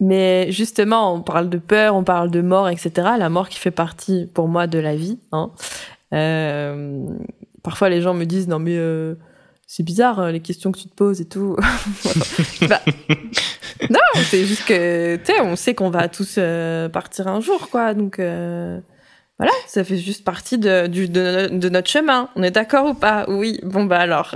mais 0.00 0.50
justement, 0.50 1.14
on 1.14 1.22
parle 1.22 1.48
de 1.48 1.58
peur, 1.58 1.94
on 1.94 2.02
parle 2.02 2.30
de 2.30 2.40
mort, 2.40 2.68
etc. 2.68 2.90
La 3.16 3.28
mort 3.28 3.48
qui 3.48 3.60
fait 3.60 3.70
partie, 3.70 4.28
pour 4.34 4.48
moi, 4.48 4.66
de 4.66 4.78
la 4.80 4.96
vie. 4.96 5.20
Hein. 5.30 5.52
Euh, 6.12 7.06
parfois, 7.62 7.88
les 7.88 8.02
gens 8.02 8.12
me 8.12 8.24
disent 8.24 8.48
non 8.48 8.58
mais 8.58 8.76
euh, 8.76 9.14
c'est 9.66 9.82
bizarre 9.82 10.20
euh, 10.20 10.30
les 10.30 10.40
questions 10.40 10.70
que 10.70 10.78
tu 10.78 10.88
te 10.88 10.94
poses 10.94 11.20
et 11.20 11.26
tout. 11.26 11.56
Bah, 12.68 12.80
non, 13.90 14.00
c'est 14.30 14.46
juste 14.46 14.64
que 14.64 15.16
tu 15.16 15.26
sais, 15.26 15.40
on 15.40 15.56
sait 15.56 15.74
qu'on 15.74 15.90
va 15.90 16.08
tous 16.08 16.36
euh, 16.38 16.88
partir 16.88 17.28
un 17.28 17.40
jour, 17.40 17.68
quoi. 17.68 17.92
Donc 17.92 18.18
euh, 18.18 18.80
voilà, 19.38 19.52
ça 19.66 19.84
fait 19.84 19.98
juste 19.98 20.24
partie 20.24 20.56
de, 20.56 21.68
notre 21.68 21.90
chemin. 21.90 22.30
On 22.34 22.42
est 22.42 22.50
d'accord 22.50 22.86
ou 22.86 22.94
pas? 22.94 23.26
Oui. 23.28 23.60
Bon 23.62 23.84
bah 23.84 23.98
alors. 23.98 24.34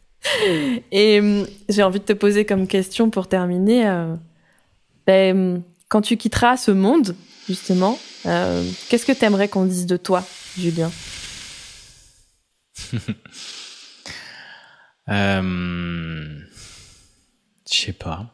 Et 0.90 1.20
hum, 1.20 1.46
j'ai 1.68 1.82
envie 1.82 2.00
de 2.00 2.04
te 2.04 2.14
poser 2.14 2.46
comme 2.46 2.66
question 2.66 3.10
pour 3.10 3.28
terminer. 3.28 3.84
ben, 5.06 5.36
hum, 5.36 5.62
quand 5.88 6.00
tu 6.00 6.16
quitteras 6.16 6.56
ce 6.56 6.70
monde, 6.70 7.14
justement, 7.46 7.98
qu'est-ce 8.24 9.06
que 9.06 9.12
tu 9.12 9.24
aimerais 9.24 9.48
qu'on 9.48 9.66
dise 9.66 9.86
de 9.86 9.98
toi, 9.98 10.24
Julien? 10.56 10.90
Euh, 15.08 16.40
Je 17.70 17.74
sais 17.74 17.92
pas. 17.92 18.32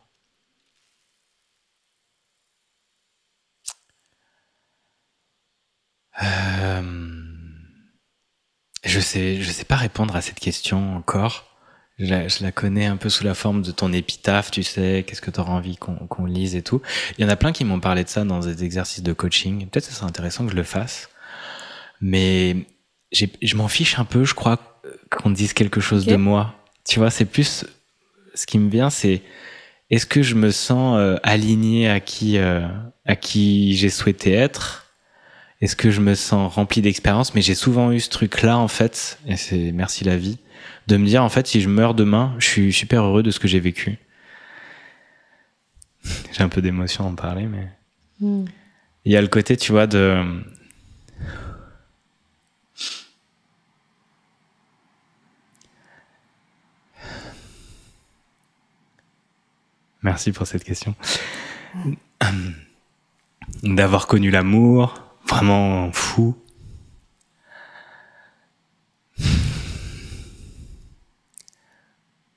Euh, 6.23 6.83
Je 8.85 9.01
sais, 9.01 9.41
je 9.41 9.51
sais 9.51 9.65
pas 9.65 9.77
répondre 9.77 10.15
à 10.17 10.21
cette 10.21 10.41
question 10.41 10.97
encore. 10.97 11.47
Je 11.99 12.07
la, 12.07 12.27
je 12.27 12.43
la 12.43 12.51
connais 12.53 12.87
un 12.87 12.97
peu 12.97 13.09
sous 13.11 13.23
la 13.23 13.35
forme 13.35 13.63
de 13.63 13.71
ton 13.71 13.93
épitaphe, 13.93 14.51
tu 14.51 14.63
sais, 14.63 15.05
qu'est-ce 15.07 15.21
que 15.21 15.31
tu 15.31 15.39
auras 15.41 15.53
envie 15.53 15.77
qu'on 15.77 15.95
qu'on 16.09 16.25
lise 16.25 16.57
et 16.57 16.63
tout. 16.63 16.81
Il 17.17 17.23
y 17.23 17.25
en 17.25 17.29
a 17.29 17.37
plein 17.37 17.53
qui 17.53 17.65
m'ont 17.65 17.81
parlé 17.81 18.03
de 18.03 18.09
ça 18.09 18.25
dans 18.25 18.41
des 18.41 18.65
exercices 18.65 19.03
de 19.03 19.13
coaching. 19.13 19.69
Peut-être 19.69 19.87
que 19.87 19.93
ce 19.93 19.97
serait 19.99 20.07
intéressant 20.09 20.45
que 20.47 20.51
je 20.53 20.57
le 20.57 20.65
fasse. 20.65 21.11
Mais 22.01 22.67
je 23.13 23.57
m'en 23.57 23.69
fiche 23.69 23.99
un 23.99 24.05
peu, 24.05 24.25
je 24.25 24.35
crois, 24.35 24.81
qu'on 25.11 25.31
dise 25.31 25.53
quelque 25.53 25.81
chose 25.81 26.07
de 26.07 26.17
moi. 26.17 26.62
Tu 26.85 26.99
vois, 26.99 27.11
c'est 27.11 27.25
plus 27.25 27.65
ce 28.35 28.47
qui 28.47 28.59
me 28.59 28.71
vient, 28.71 28.91
c'est 28.91 29.23
est-ce 29.91 30.07
que 30.07 30.23
je 30.23 30.35
me 30.35 30.51
sens 30.51 30.97
euh, 30.99 31.17
aligné 31.23 31.89
à 31.89 32.01
qui 32.01 32.39
euh, 32.39 32.67
à 33.05 33.17
qui 33.17 33.77
j'ai 33.77 33.91
souhaité 33.91 34.33
être? 34.33 34.87
Est-ce 35.61 35.77
que 35.77 35.91
je 35.91 36.01
me 36.01 36.15
sens 36.15 36.53
rempli 36.53 36.83
d'expérience? 36.83 37.35
Mais 37.35 37.43
j'ai 37.43 37.55
souvent 37.55 37.93
eu 37.93 38.01
ce 38.01 38.11
truc-là 38.11 38.59
en 38.59 38.69
fait, 38.69 39.19
et 39.29 39.37
c'est 39.37 39.71
merci 39.73 40.03
la 40.05 40.17
vie, 40.17 40.39
de 40.89 40.97
me 40.97 41.07
dire 41.07 41.23
en 41.23 41.29
fait 41.29 41.47
si 41.47 41.61
je 41.61 41.69
meurs 41.69 41.95
demain, 41.95 42.35
je 42.39 42.49
suis 42.49 42.73
super 42.73 43.05
heureux 43.05 43.23
de 43.23 43.31
ce 43.31 43.39
que 43.39 43.49
j'ai 43.49 43.61
vécu. 43.61 43.99
j'ai 46.33 46.43
un 46.43 46.49
peu 46.49 46.63
d'émotion 46.63 47.05
à 47.05 47.09
en 47.09 47.15
parler, 47.15 47.47
mais 47.47 47.69
Hmm. 48.23 48.45
il 49.05 49.13
y 49.13 49.17
a 49.17 49.21
le 49.21 49.27
côté, 49.27 49.57
tu 49.57 49.73
vois, 49.73 49.89
de 49.89 50.23
Merci 60.03 60.33
pour 60.33 60.47
cette 60.47 60.65
question. 60.65 60.95
D'avoir 63.63 64.07
connu 64.07 64.31
l'amour, 64.31 64.95
vraiment 65.29 65.93
fou. 65.93 66.37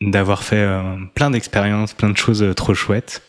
D'avoir 0.02 0.44
fait 0.44 0.58
euh, 0.58 0.98
plein 1.16 1.32
d'expériences, 1.32 1.94
plein 1.94 2.10
de 2.10 2.18
choses 2.18 2.44
euh, 2.44 2.54
trop 2.54 2.76
chouettes. 2.76 3.24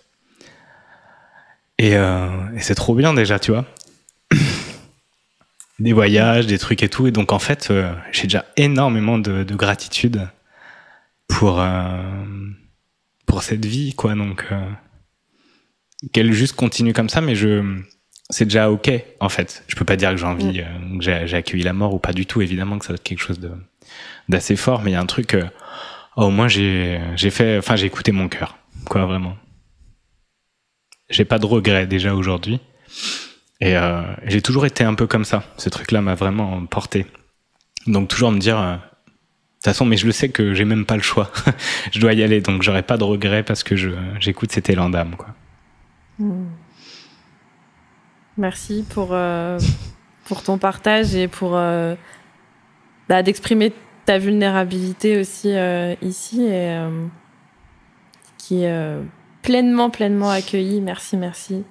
Et, 1.78 1.96
euh, 1.96 2.28
c'est 2.58 2.74
trop 2.74 2.94
bien 2.94 3.14
déjà, 3.14 3.38
tu 3.38 3.52
vois. 3.52 3.64
Des 5.78 5.92
voyages, 5.92 6.46
des 6.46 6.58
trucs 6.58 6.82
et 6.82 6.88
tout. 6.88 7.06
Et 7.06 7.10
donc 7.10 7.32
en 7.32 7.38
fait, 7.38 7.70
euh, 7.70 7.94
j'ai 8.10 8.22
déjà 8.22 8.46
énormément 8.56 9.18
de, 9.18 9.44
de 9.44 9.54
gratitude 9.54 10.26
pour, 11.28 11.60
euh, 11.60 12.02
pour 13.26 13.42
cette 13.42 13.64
vie, 13.64 13.94
quoi. 13.94 14.14
Donc, 14.14 14.46
euh, 14.50 14.70
qu'elle 16.12 16.32
juste 16.32 16.56
continue 16.56 16.92
comme 16.92 17.08
ça, 17.08 17.20
mais 17.20 17.34
je, 17.34 17.80
c'est 18.30 18.44
déjà 18.44 18.70
ok, 18.70 18.90
en 19.20 19.28
fait. 19.28 19.64
Je 19.68 19.76
peux 19.76 19.84
pas 19.84 19.96
dire 19.96 20.10
que 20.10 20.16
j'ai 20.16 20.26
envie, 20.26 20.60
euh, 20.60 20.98
que 20.98 21.26
j'ai, 21.26 21.36
accueilli 21.36 21.62
la 21.62 21.72
mort 21.72 21.94
ou 21.94 21.98
pas 21.98 22.12
du 22.12 22.26
tout. 22.26 22.40
Évidemment 22.40 22.78
que 22.78 22.84
ça 22.84 22.92
doit 22.92 22.96
être 22.96 23.02
quelque 23.02 23.22
chose 23.22 23.40
de, 23.40 23.50
d'assez 24.28 24.56
fort, 24.56 24.82
mais 24.82 24.92
il 24.92 24.94
y 24.94 24.96
a 24.96 25.00
un 25.00 25.06
truc, 25.06 25.34
euh, 25.34 25.44
au 26.16 26.30
moins 26.30 26.48
j'ai, 26.48 27.00
j'ai 27.16 27.30
fait, 27.30 27.58
enfin, 27.58 27.76
j'ai 27.76 27.86
écouté 27.86 28.12
mon 28.12 28.28
cœur, 28.28 28.58
quoi, 28.86 29.04
vraiment. 29.06 29.36
J'ai 31.08 31.24
pas 31.24 31.38
de 31.38 31.46
regrets 31.46 31.86
déjà 31.86 32.14
aujourd'hui. 32.14 32.60
Et 33.60 33.76
euh, 33.76 34.02
j'ai 34.24 34.42
toujours 34.42 34.66
été 34.66 34.84
un 34.84 34.94
peu 34.94 35.06
comme 35.06 35.24
ça. 35.24 35.44
Ce 35.56 35.68
truc-là 35.68 36.02
m'a 36.02 36.14
vraiment 36.14 36.64
porté. 36.66 37.06
Donc 37.86 38.08
toujours 38.08 38.32
me 38.32 38.38
dire, 38.38 38.58
euh, 38.58 38.76
façon, 39.66 39.84
mais 39.84 39.96
je 39.96 40.06
le 40.06 40.12
sais 40.12 40.28
que 40.28 40.54
j'ai 40.54 40.64
même 40.64 40.86
pas 40.86 40.96
le 40.96 41.02
choix. 41.02 41.30
je 41.92 42.00
dois 42.00 42.12
y 42.14 42.22
aller, 42.22 42.40
donc 42.40 42.62
j'aurai 42.62 42.82
pas 42.82 42.96
de 42.96 43.04
regrets 43.04 43.42
parce 43.42 43.62
que 43.62 43.76
j'écoute 44.18 44.52
cet 44.52 44.70
élan 44.70 44.90
d'âme. 44.90 45.16
Hmm. 46.18 46.46
Merci 48.38 48.84
pour, 48.88 49.10
euh, 49.12 49.58
pour 50.24 50.42
ton 50.42 50.58
partage 50.58 51.14
et 51.14 51.28
pour 51.28 51.56
euh, 51.56 51.94
bah, 53.08 53.22
d'exprimer 53.22 53.72
ta 54.04 54.18
vulnérabilité 54.18 55.18
aussi 55.18 55.50
euh, 55.52 55.94
ici 56.02 56.42
et 56.42 56.78
qui 58.38 58.62
est 58.62 58.98
pleinement, 59.42 59.90
pleinement 59.90 60.30
accueillie. 60.30 60.80
Merci, 60.80 61.16
merci. 61.16 61.64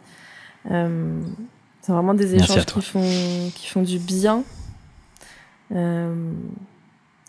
C'est 0.66 1.92
vraiment 1.92 2.16
des 2.16 2.36
échanges 2.36 2.66
qui 2.66 2.82
font, 2.82 3.52
qui 3.54 3.68
font 3.68 3.84
du 3.84 4.00
bien. 4.00 4.44
Euh, 5.72 6.34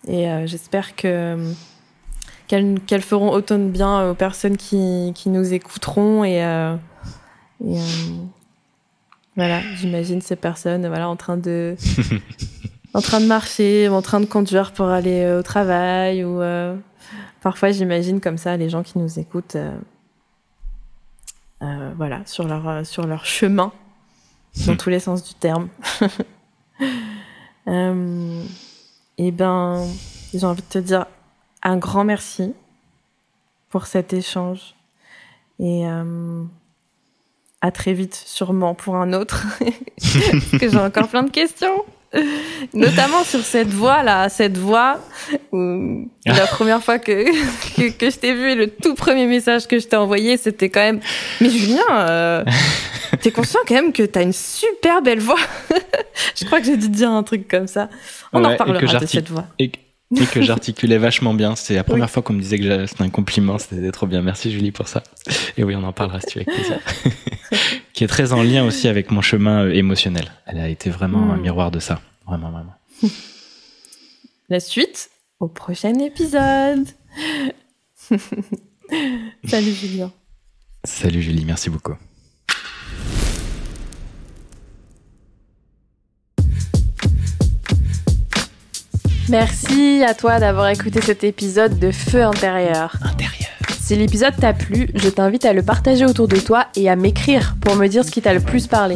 et 0.07 0.31
euh, 0.31 0.47
j'espère 0.47 0.97
que 0.97 1.53
qu'elles 2.47 3.03
feront 3.03 3.33
autant 3.33 3.59
de 3.59 3.69
bien 3.69 4.09
aux 4.09 4.15
personnes 4.15 4.57
qui, 4.57 5.13
qui 5.15 5.31
nous 5.31 5.53
écouteront 5.53 6.23
et, 6.23 6.45
euh, 6.45 6.77
et, 7.65 7.79
euh, 7.79 7.83
voilà, 9.35 9.61
j'imagine 9.75 10.21
ces 10.21 10.37
personnes 10.37 10.87
voilà 10.87 11.09
en 11.09 11.17
train 11.17 11.37
de 11.37 11.77
en 12.95 13.01
train 13.01 13.21
de 13.21 13.27
marcher, 13.27 13.89
en 13.89 14.01
train 14.01 14.21
de 14.21 14.27
conduire 14.27 14.73
pour 14.73 14.87
aller 14.87 15.23
euh, 15.23 15.41
au 15.41 15.43
travail 15.43 16.25
ou 16.25 16.41
euh, 16.41 16.77
parfois 17.43 17.73
j'imagine 17.73 18.21
comme 18.21 18.39
ça 18.39 18.57
les 18.57 18.71
gens 18.71 18.83
qui 18.83 18.99
nous 18.99 19.19
écoutent 19.19 19.57
euh, 19.57 19.77
euh, 21.63 21.93
voilà 21.97 22.23
sur 22.27 22.47
leur 22.47 22.69
euh, 22.69 22.85
sur 22.85 23.07
leur 23.07 23.25
chemin 23.25 23.73
dans 24.67 24.77
tous 24.79 24.91
les 24.91 25.01
sens 25.01 25.25
du 25.25 25.35
terme. 25.35 25.69
Et 29.19 29.31
ben 29.31 29.87
j'ai 30.35 30.45
envie 30.45 30.63
de 30.63 30.69
te 30.69 30.79
dire 30.79 31.07
un 31.63 31.77
grand 31.79 32.05
merci 32.05 32.55
pour 33.71 33.87
cet 33.87 34.13
échange. 34.13 34.75
Et 35.59 35.89
euh, 35.89 36.45
à 37.61 37.71
très 37.71 37.95
vite 37.95 38.15
sûrement 38.15 38.75
pour 38.75 38.97
un 38.97 39.13
autre 39.13 39.47
que 40.59 40.69
j'ai 40.69 40.79
encore 40.79 41.09
plein 41.09 41.23
de 41.23 41.31
questions 41.31 41.85
notamment 42.75 43.25
sur 43.25 43.41
cette 43.41 43.69
voix 43.69 44.03
là 44.03 44.29
cette 44.29 44.57
voix 44.57 45.01
où 45.53 46.09
la 46.27 46.47
première 46.47 46.83
fois 46.83 46.99
que, 46.99 47.25
que, 47.77 47.91
que 47.91 48.11
je 48.11 48.17
t'ai 48.17 48.33
vu 48.35 48.53
et 48.53 48.55
le 48.55 48.69
tout 48.69 48.95
premier 48.95 49.27
message 49.27 49.67
que 49.67 49.79
je 49.79 49.87
t'ai 49.87 49.97
envoyé 49.97 50.37
c'était 50.37 50.71
quand 50.71 50.81
même 50.81 51.01
mais 51.41 51.51
Julien 51.51 51.83
euh, 51.91 52.45
t'es 53.21 53.31
conscient 53.31 53.61
quand 53.67 53.75
même 53.75 53.93
que 53.93 54.03
t'as 54.05 54.23
une 54.23 54.33
super 54.33 55.03
belle 55.03 55.21
voix. 55.21 55.39
Je 56.35 56.45
crois 56.45 56.61
que 56.61 56.67
j'ai 56.67 56.77
dû 56.77 56.87
te 56.91 56.97
dire 56.97 57.11
un 57.11 57.23
truc 57.23 57.49
comme 57.49 57.67
ça. 57.67 57.89
On 58.33 58.41
Ouais, 58.41 58.47
en 58.47 58.51
reparlera 58.51 58.99
de 59.01 59.07
cette 59.07 59.29
voix. 59.29 59.47
Et, 59.59 59.71
et 60.15 60.27
que 60.27 60.43
j'articulais 60.43 60.99
vachement 60.99 61.35
bien. 61.35 61.57
C'était 61.57 61.75
la 61.75 61.85
première 61.85 62.07
Oui. 62.07 62.13
fois 62.13 62.23
qu'on 62.23 62.33
me 62.35 62.41
disait 62.41 62.59
que 62.59 62.87
c'était 62.87 63.03
un 63.03 63.11
compliment. 63.11 63.59
C'était 63.59 63.91
trop 63.91 64.07
bien. 64.07 64.23
Merci 64.23 64.53
Julie 64.53 64.71
pour 64.73 64.87
ça. 64.89 65.03
Et 65.57 65.65
oui, 65.65 65.75
on 65.75 65.83
en 65.83 65.93
parlera 65.93 66.21
si 66.21 66.27
tu 66.27 66.39
veux 66.39 66.45
avec 66.49 66.55
plaisir. 66.55 66.81
Qui 67.93 68.05
est 68.05 68.09
très 68.09 68.33
en 68.33 68.43
lien 68.43 68.65
aussi 68.65 68.89
avec 68.89 69.11
mon 69.11 69.23
chemin 69.23 69.65
euh, 69.65 69.73
émotionnel. 69.73 70.31
Elle 70.47 70.59
a 70.59 70.69
été 70.69 70.91
vraiment 70.91 71.19
Mm. 71.21 71.31
un 71.31 71.37
miroir 71.39 71.71
de 71.71 71.81
ça. 71.81 72.01
Vraiment, 72.27 72.51
vraiment. 72.51 72.75
la 74.49 74.61
suite 74.61 75.11
au 75.41 75.49
prochain 75.49 75.95
épisode 75.99 76.87
salut 79.45 79.73
Julien 79.73 80.13
Salut 80.85 81.21
Julie, 81.23 81.45
merci 81.45 81.69
beaucoup. 81.71 81.95
Merci 89.29 90.05
à 90.07 90.15
toi 90.15 90.39
d'avoir 90.39 90.69
écouté 90.69 91.01
cet 91.01 91.25
épisode 91.25 91.81
de 91.81 91.91
Feu 91.91 92.23
intérieur. 92.23 92.95
Intérieur. 93.03 93.51
Si 93.81 93.97
l'épisode 93.97 94.35
t'a 94.41 94.53
plu, 94.53 94.89
je 94.95 95.09
t'invite 95.09 95.45
à 95.45 95.53
le 95.53 95.63
partager 95.63 96.05
autour 96.05 96.29
de 96.29 96.37
toi 96.37 96.67
et 96.77 96.89
à 96.89 96.95
m'écrire 96.95 97.57
pour 97.61 97.75
me 97.75 97.89
dire 97.89 98.05
ce 98.05 98.13
qui 98.13 98.23
t'a 98.23 98.33
le 98.33 98.41
plus 98.41 98.69
parlé. 98.69 98.95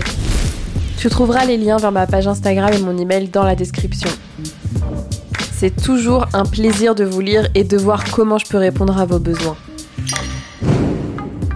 Tu 0.99 1.09
trouveras 1.09 1.47
les 1.47 1.57
liens 1.57 1.79
vers 1.79 1.91
ma 1.91 2.07
page 2.07 2.29
Instagram 2.29 2.73
et 2.73 2.79
mon 2.79 2.97
email 2.97 3.29
dans 3.29 3.43
la 3.43 3.57
description. 3.57 4.11
C'est 5.53 5.75
toujours 5.83 6.27
un 6.33 6.45
plaisir 6.45 6.95
de 6.95 7.05
vous 7.05 7.21
lire 7.21 7.49
et 7.57 7.65
de 7.65 7.77
voir 7.77 8.05
comment 8.13 8.39
je 8.39 8.47
peux 8.47 8.59
répondre 8.59 8.99
à 8.99 9.07
vos 9.07 9.19
besoins. 9.19 9.57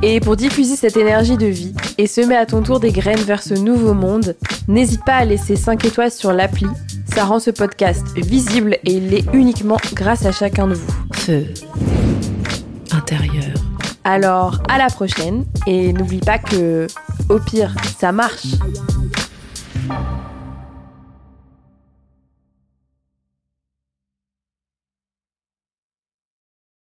Et 0.06 0.20
pour 0.20 0.36
diffuser 0.36 0.76
cette 0.76 0.98
énergie 0.98 1.38
de 1.38 1.46
vie 1.46 1.72
et 1.96 2.06
semer 2.06 2.36
à 2.36 2.44
ton 2.44 2.62
tour 2.62 2.78
des 2.78 2.92
graines 2.92 3.22
vers 3.22 3.42
ce 3.42 3.54
nouveau 3.54 3.94
monde, 3.94 4.36
n'hésite 4.68 5.02
pas 5.02 5.14
à 5.14 5.24
laisser 5.24 5.56
5 5.56 5.82
étoiles 5.82 6.10
sur 6.10 6.30
l'appli. 6.30 6.66
Ça 7.06 7.24
rend 7.24 7.38
ce 7.40 7.50
podcast 7.50 8.04
visible 8.14 8.76
et 8.84 8.92
il 8.92 9.08
l'est 9.08 9.24
uniquement 9.32 9.78
grâce 9.94 10.26
à 10.26 10.30
chacun 10.30 10.66
de 10.66 10.74
vous. 10.74 10.92
Feu 11.14 11.46
intérieur. 12.92 13.54
Alors, 14.04 14.62
à 14.68 14.76
la 14.76 14.88
prochaine 14.88 15.46
et 15.66 15.94
n'oublie 15.94 16.20
pas 16.20 16.38
que, 16.38 16.86
au 17.30 17.38
pire, 17.38 17.74
ça 17.98 18.12
marche. 18.12 18.56